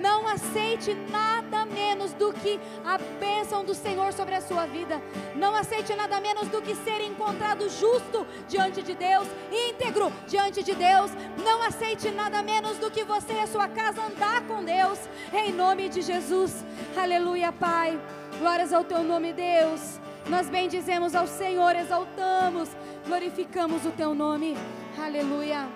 Não 0.00 0.26
aceite 0.26 0.94
nada 1.10 1.64
menos 1.64 2.12
do 2.12 2.32
que 2.32 2.60
a 2.84 2.98
bênção 3.20 3.64
do 3.64 3.74
Senhor 3.74 4.12
sobre 4.12 4.34
a 4.34 4.40
sua 4.40 4.66
vida. 4.66 5.00
Não 5.34 5.54
aceite 5.54 5.94
nada 5.94 6.20
menos 6.20 6.48
do 6.48 6.60
que 6.60 6.74
ser 6.74 7.00
encontrado 7.00 7.68
justo 7.68 8.26
diante 8.48 8.82
de 8.82 8.94
Deus, 8.94 9.28
íntegro 9.50 10.12
diante 10.26 10.62
de 10.62 10.74
Deus. 10.74 11.10
Não 11.44 11.62
aceite 11.62 12.10
nada 12.10 12.42
menos 12.42 12.78
do 12.78 12.90
que 12.90 13.04
você 13.04 13.34
e 13.34 13.40
a 13.40 13.46
sua 13.46 13.68
casa 13.68 14.02
andar 14.02 14.42
com 14.42 14.64
Deus. 14.64 14.98
Em 15.32 15.52
nome 15.52 15.88
de 15.88 16.02
Jesus. 16.02 16.64
Aleluia, 16.96 17.52
Pai. 17.52 18.00
Glórias 18.38 18.72
ao 18.72 18.84
teu 18.84 19.02
nome, 19.02 19.32
Deus. 19.32 20.00
Nós 20.28 20.48
bendizemos 20.48 21.14
ao 21.14 21.26
Senhor, 21.26 21.76
exaltamos, 21.76 22.70
glorificamos 23.06 23.84
o 23.84 23.90
teu 23.90 24.14
nome. 24.14 24.56
Aleluia. 24.98 25.68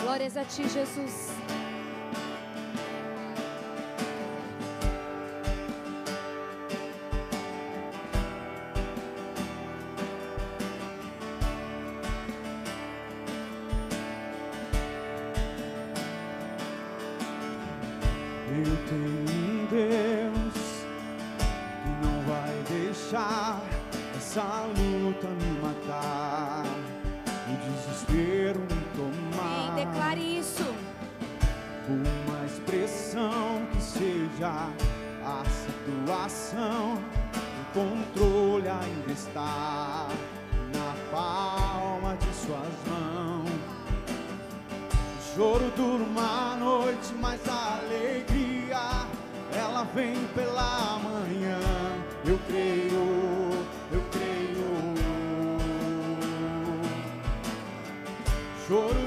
Glórias 0.00 0.36
a 0.36 0.44
ti, 0.44 0.68
Jesus. 0.68 1.32
deixar 23.14 23.62
essa 24.16 24.66
luta 24.76 25.28
me 25.28 25.60
matar, 25.60 26.64
o 27.46 27.56
desespero 27.70 28.58
me 28.58 28.84
tomar. 28.96 29.76
Sim, 29.76 29.84
declare 29.86 30.38
isso. 30.38 30.74
Uma 31.88 32.44
expressão 32.44 33.66
que 33.70 33.80
seja 33.80 34.68
a 35.24 35.44
situação, 35.44 36.98
o 37.60 37.72
controle 37.72 38.68
ainda 38.68 39.12
está 39.12 40.08
na 40.74 40.94
palma 41.12 42.16
de 42.16 42.34
suas 42.34 42.74
mãos. 42.88 43.48
O 45.18 45.36
choro 45.36 45.72
durma 45.76 46.52
a 46.52 46.56
noite, 46.56 47.14
mas 47.20 47.40
a 47.48 47.78
alegria 47.78 49.06
ela 49.52 49.84
vem 49.94 50.16
pela 50.34 50.98
manhã. 50.98 51.83
Eu 52.26 52.38
creio, 52.48 53.50
eu 53.92 54.02
creio. 54.10 54.34
Choro 58.66 59.03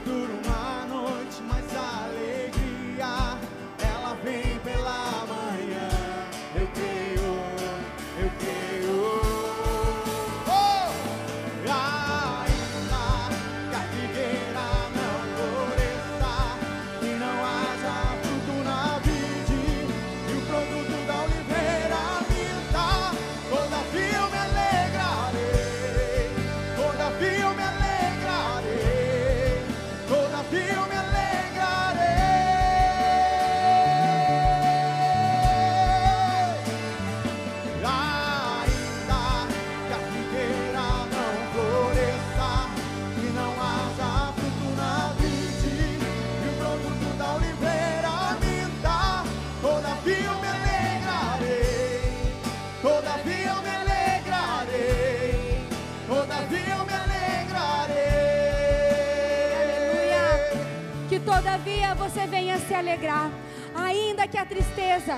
alegrar, 62.88 63.30
ainda 63.76 64.28
que 64.28 64.38
a 64.38 64.45
tristeza 64.45 65.18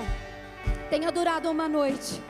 tenha 0.88 1.12
durado 1.12 1.50
uma 1.50 1.68
noite, 1.68 2.20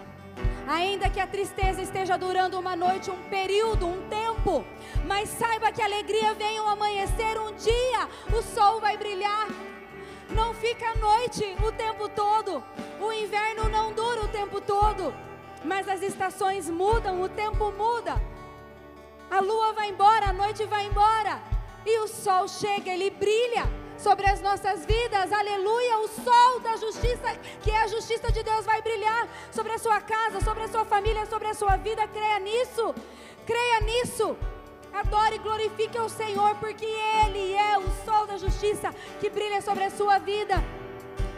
ainda 0.68 1.08
que 1.08 1.18
a 1.18 1.26
tristeza 1.26 1.80
esteja 1.80 2.18
durando 2.18 2.58
uma 2.58 2.76
noite, 2.76 3.11
um 3.11 3.22
período, 3.28 3.86
um 3.86 4.06
tempo, 4.08 4.64
mas 5.06 5.28
saiba 5.28 5.72
que 5.72 5.80
a 5.80 5.86
alegria 5.86 6.34
vem 6.34 6.58
ao 6.58 6.68
amanhecer, 6.68 7.38
um 7.40 7.52
dia 7.54 8.08
o 8.36 8.42
sol 8.42 8.80
vai 8.80 8.96
brilhar. 8.96 9.48
Não 10.30 10.52
fica 10.52 10.90
a 10.90 10.96
noite 10.96 11.44
o 11.66 11.72
tempo 11.72 12.08
todo, 12.08 12.62
o 13.00 13.12
inverno 13.12 13.68
não 13.68 13.92
dura 13.92 14.22
o 14.22 14.28
tempo 14.28 14.61
todo, 14.61 15.14
mas 15.64 15.88
as 15.88 16.02
estações 16.02 16.68
mudam, 16.68 17.22
o 17.22 17.28
tempo 17.28 17.72
muda. 17.72 18.20
A 19.30 19.40
lua 19.40 19.72
vai 19.72 19.88
embora, 19.88 20.26
a 20.26 20.32
noite 20.32 20.64
vai 20.66 20.86
embora, 20.86 21.40
e 21.86 21.98
o 22.00 22.06
sol 22.08 22.46
chega, 22.46 22.90
ele 22.90 23.11
brilha 23.11 23.79
sobre 24.03 24.26
as 24.26 24.40
nossas 24.40 24.84
vidas, 24.86 25.32
aleluia. 25.32 25.98
O 25.98 26.09
sol 26.09 26.61
da 26.61 26.76
justiça, 26.76 27.36
que 27.62 27.70
é 27.70 27.82
a 27.82 27.86
justiça 27.86 28.32
de 28.32 28.42
Deus, 28.42 28.64
vai 28.64 28.80
brilhar 28.82 29.28
sobre 29.53 29.72
a 29.72 29.78
sua 29.78 30.01
casa, 30.01 30.40
sobre 30.40 30.64
a 30.64 30.68
sua 30.68 30.84
família, 30.84 31.26
sobre 31.26 31.48
a 31.48 31.55
sua 31.55 31.76
vida. 31.76 32.07
Creia 32.09 32.38
nisso, 32.38 32.94
creia 33.46 33.80
nisso. 33.80 34.36
Adore 34.92 35.36
e 35.36 35.38
glorifique 35.38 35.98
o 35.98 36.09
Senhor, 36.09 36.57
porque 36.57 36.86
Ele 37.24 37.53
é 37.53 37.78
o 37.78 37.88
sol 38.05 38.26
da 38.26 38.36
justiça 38.38 38.92
que 39.20 39.30
brilha 39.30 39.61
sobre 39.61 39.84
a 39.84 39.90
sua 39.90 40.18
vida. 40.18 40.55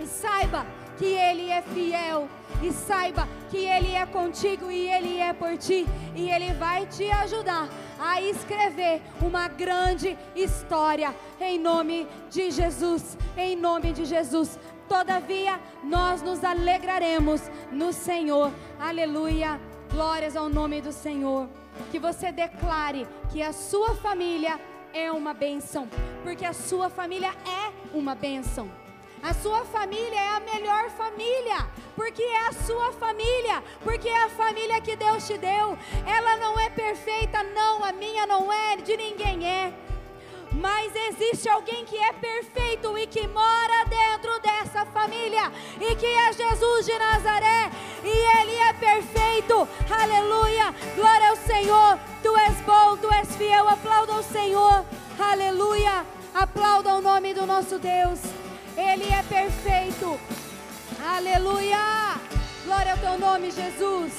E 0.01 0.07
saiba 0.07 0.65
que 0.97 1.07
Ele 1.07 1.51
é 1.51 1.63
fiel. 1.63 2.29
E 2.63 2.73
saiba 2.73 3.29
que 3.51 3.67
Ele 3.67 3.93
é 3.93 4.07
contigo 4.07 4.71
e 4.71 4.89
Ele 4.89 5.19
é 5.19 5.33
por 5.33 5.59
ti. 5.59 5.87
E 6.15 6.31
Ele 6.31 6.53
vai 6.55 6.87
te 6.87 7.11
ajudar 7.11 7.69
a 8.03 8.21
escrever 8.21 9.01
uma 9.21 9.47
grande 9.47 10.19
história 10.35 11.15
em 11.41 11.57
nome 11.57 12.09
de 12.29 12.51
Jesus, 12.51 13.17
em 13.37 13.55
nome 13.55 13.93
de 13.93 14.05
Jesus. 14.05 14.59
Todavia, 14.89 15.61
nós 15.85 16.21
nos 16.21 16.43
alegraremos 16.43 17.41
no 17.71 17.93
Senhor. 17.93 18.51
Aleluia. 18.81 19.61
Glórias 19.93 20.37
ao 20.37 20.49
nome 20.49 20.81
do 20.81 20.91
Senhor. 20.91 21.49
Que 21.93 21.99
você 22.01 22.33
declare 22.33 23.07
que 23.31 23.41
a 23.41 23.53
sua 23.53 23.95
família 23.95 24.61
é 24.93 25.11
uma 25.13 25.33
bênção, 25.33 25.89
porque 26.25 26.45
a 26.45 26.53
sua 26.53 26.91
família 26.91 27.31
é 27.47 27.97
uma 27.97 28.15
bênção. 28.17 28.82
A 29.23 29.33
sua 29.35 29.65
família 29.65 30.21
é 30.21 30.29
a 30.31 30.41
melhor 30.41 30.91
família, 30.91 31.69
porque 31.95 32.23
é 32.23 32.49
a 32.49 32.53
sua 32.53 32.93
família, 32.93 33.63
porque 33.85 34.09
é 34.09 34.25
a 34.25 34.29
família 34.29 34.81
que 34.81 34.97
Deus 34.97 35.25
te 35.25 35.39
deu. 35.39 35.79
Ela 36.05 36.37
não 36.39 36.59
é 36.59 36.69
perfeita, 36.69 37.41
não, 37.45 37.85
a 37.85 37.93
minha 37.93 38.27
não 38.27 38.53
é, 38.53 38.77
de 38.79 38.97
ninguém 38.97 39.47
é. 39.47 39.73
Mas 40.51 40.93
existe 40.95 41.49
alguém 41.49 41.85
que 41.85 41.97
é 41.97 42.13
perfeito 42.13 42.99
e 42.99 43.07
que 43.07 43.29
mora 43.29 43.85
dentro 43.85 44.41
dessa 44.41 44.85
família, 44.87 45.53
e 45.81 45.95
que 45.95 46.07
é 46.07 46.33
Jesus 46.33 46.87
de 46.87 46.99
Nazaré, 46.99 47.71
e 48.03 48.41
ele 48.41 48.57
é 48.57 48.73
perfeito. 48.73 49.69
Aleluia! 49.89 50.75
Glória 50.97 51.31
ao 51.31 51.37
Senhor. 51.37 51.99
Tu 52.25 52.37
és 52.39 52.61
bom, 52.63 52.97
tu 52.97 53.13
és 53.13 53.37
fiel. 53.37 53.69
Aplauda 53.69 54.15
o 54.15 54.23
Senhor. 54.23 54.85
Aleluia! 55.17 56.05
Aplauda 56.35 56.95
o 56.97 57.01
nome 57.01 57.33
do 57.33 57.47
nosso 57.47 57.79
Deus. 57.79 58.19
Ele 58.77 59.09
é 59.11 59.23
perfeito. 59.23 60.19
Aleluia! 61.05 62.21
Glória 62.65 62.93
ao 62.93 62.99
teu 62.99 63.19
nome, 63.19 63.51
Jesus. 63.51 64.13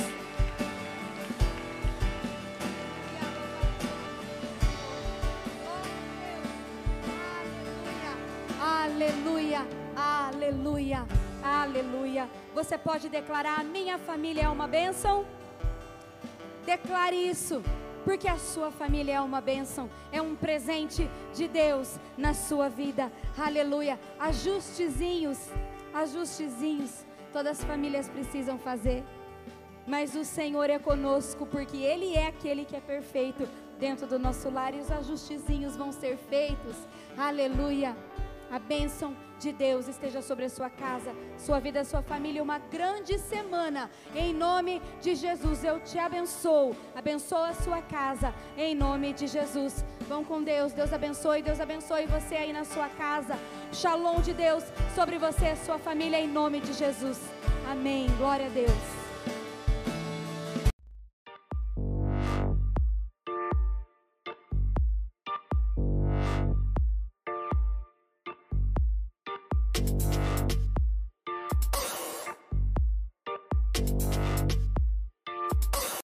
Aleluia, 8.59 9.67
aleluia, 9.95 11.05
aleluia. 11.43 12.29
Você 12.53 12.77
pode 12.77 13.09
declarar: 13.09 13.63
minha 13.63 13.97
família 13.97 14.43
é 14.43 14.49
uma 14.49 14.67
bênção? 14.67 15.25
Declare 16.65 17.15
isso, 17.15 17.63
porque 18.03 18.27
a 18.27 18.37
sua 18.37 18.71
família 18.71 19.13
é 19.15 19.21
uma 19.21 19.41
bênção, 19.41 19.89
é 20.11 20.21
um 20.21 20.35
presente 20.35 21.09
de 21.33 21.47
Deus 21.47 21.97
na 22.17 22.33
sua 22.33 22.69
vida. 22.69 23.11
Aleluia. 23.37 23.99
Ajustezinhos, 24.19 25.37
ajustezinhos, 25.93 27.05
todas 27.31 27.59
as 27.59 27.65
famílias 27.65 28.09
precisam 28.09 28.57
fazer. 28.57 29.03
Mas 29.85 30.15
o 30.15 30.23
Senhor 30.23 30.69
é 30.69 30.79
conosco, 30.79 31.45
porque 31.45 31.77
Ele 31.77 32.13
é 32.15 32.27
aquele 32.27 32.63
que 32.63 32.75
é 32.75 32.79
perfeito 32.79 33.47
dentro 33.79 34.07
do 34.07 34.17
nosso 34.17 34.49
lar 34.49 34.73
e 34.73 34.79
os 34.79 34.89
ajustezinhos 34.89 35.75
vão 35.75 35.91
ser 35.91 36.17
feitos. 36.17 36.75
Aleluia. 37.17 37.95
A 38.53 38.59
bênção 38.59 39.15
de 39.39 39.51
Deus 39.51 39.87
esteja 39.87 40.21
sobre 40.21 40.45
a 40.45 40.49
sua 40.49 40.69
casa, 40.69 41.11
sua 41.39 41.59
vida, 41.59 41.83
sua 41.83 42.03
família. 42.03 42.43
Uma 42.43 42.59
grande 42.59 43.17
semana. 43.17 43.89
Em 44.15 44.31
nome 44.31 44.79
de 45.01 45.15
Jesus, 45.15 45.63
eu 45.63 45.79
te 45.79 45.97
abençoo. 45.97 46.75
Abençoa 46.95 47.47
a 47.47 47.53
sua 47.55 47.81
casa. 47.81 48.31
Em 48.55 48.75
nome 48.75 49.11
de 49.11 49.25
Jesus. 49.25 49.83
Vão 50.07 50.23
com 50.23 50.43
Deus. 50.43 50.71
Deus 50.71 50.93
abençoe. 50.93 51.41
Deus 51.41 51.59
abençoe 51.59 52.05
você 52.05 52.35
aí 52.35 52.53
na 52.53 52.63
sua 52.63 52.87
casa. 52.89 53.35
Shalom 53.71 54.21
de 54.21 54.33
Deus 54.33 54.63
sobre 54.93 55.17
você 55.17 55.53
e 55.53 55.55
sua 55.55 55.79
família. 55.79 56.19
Em 56.19 56.27
nome 56.27 56.61
de 56.61 56.73
Jesus. 56.73 57.19
Amém. 57.67 58.05
Glória 58.19 58.45
a 58.45 58.49
Deus. 58.49 59.02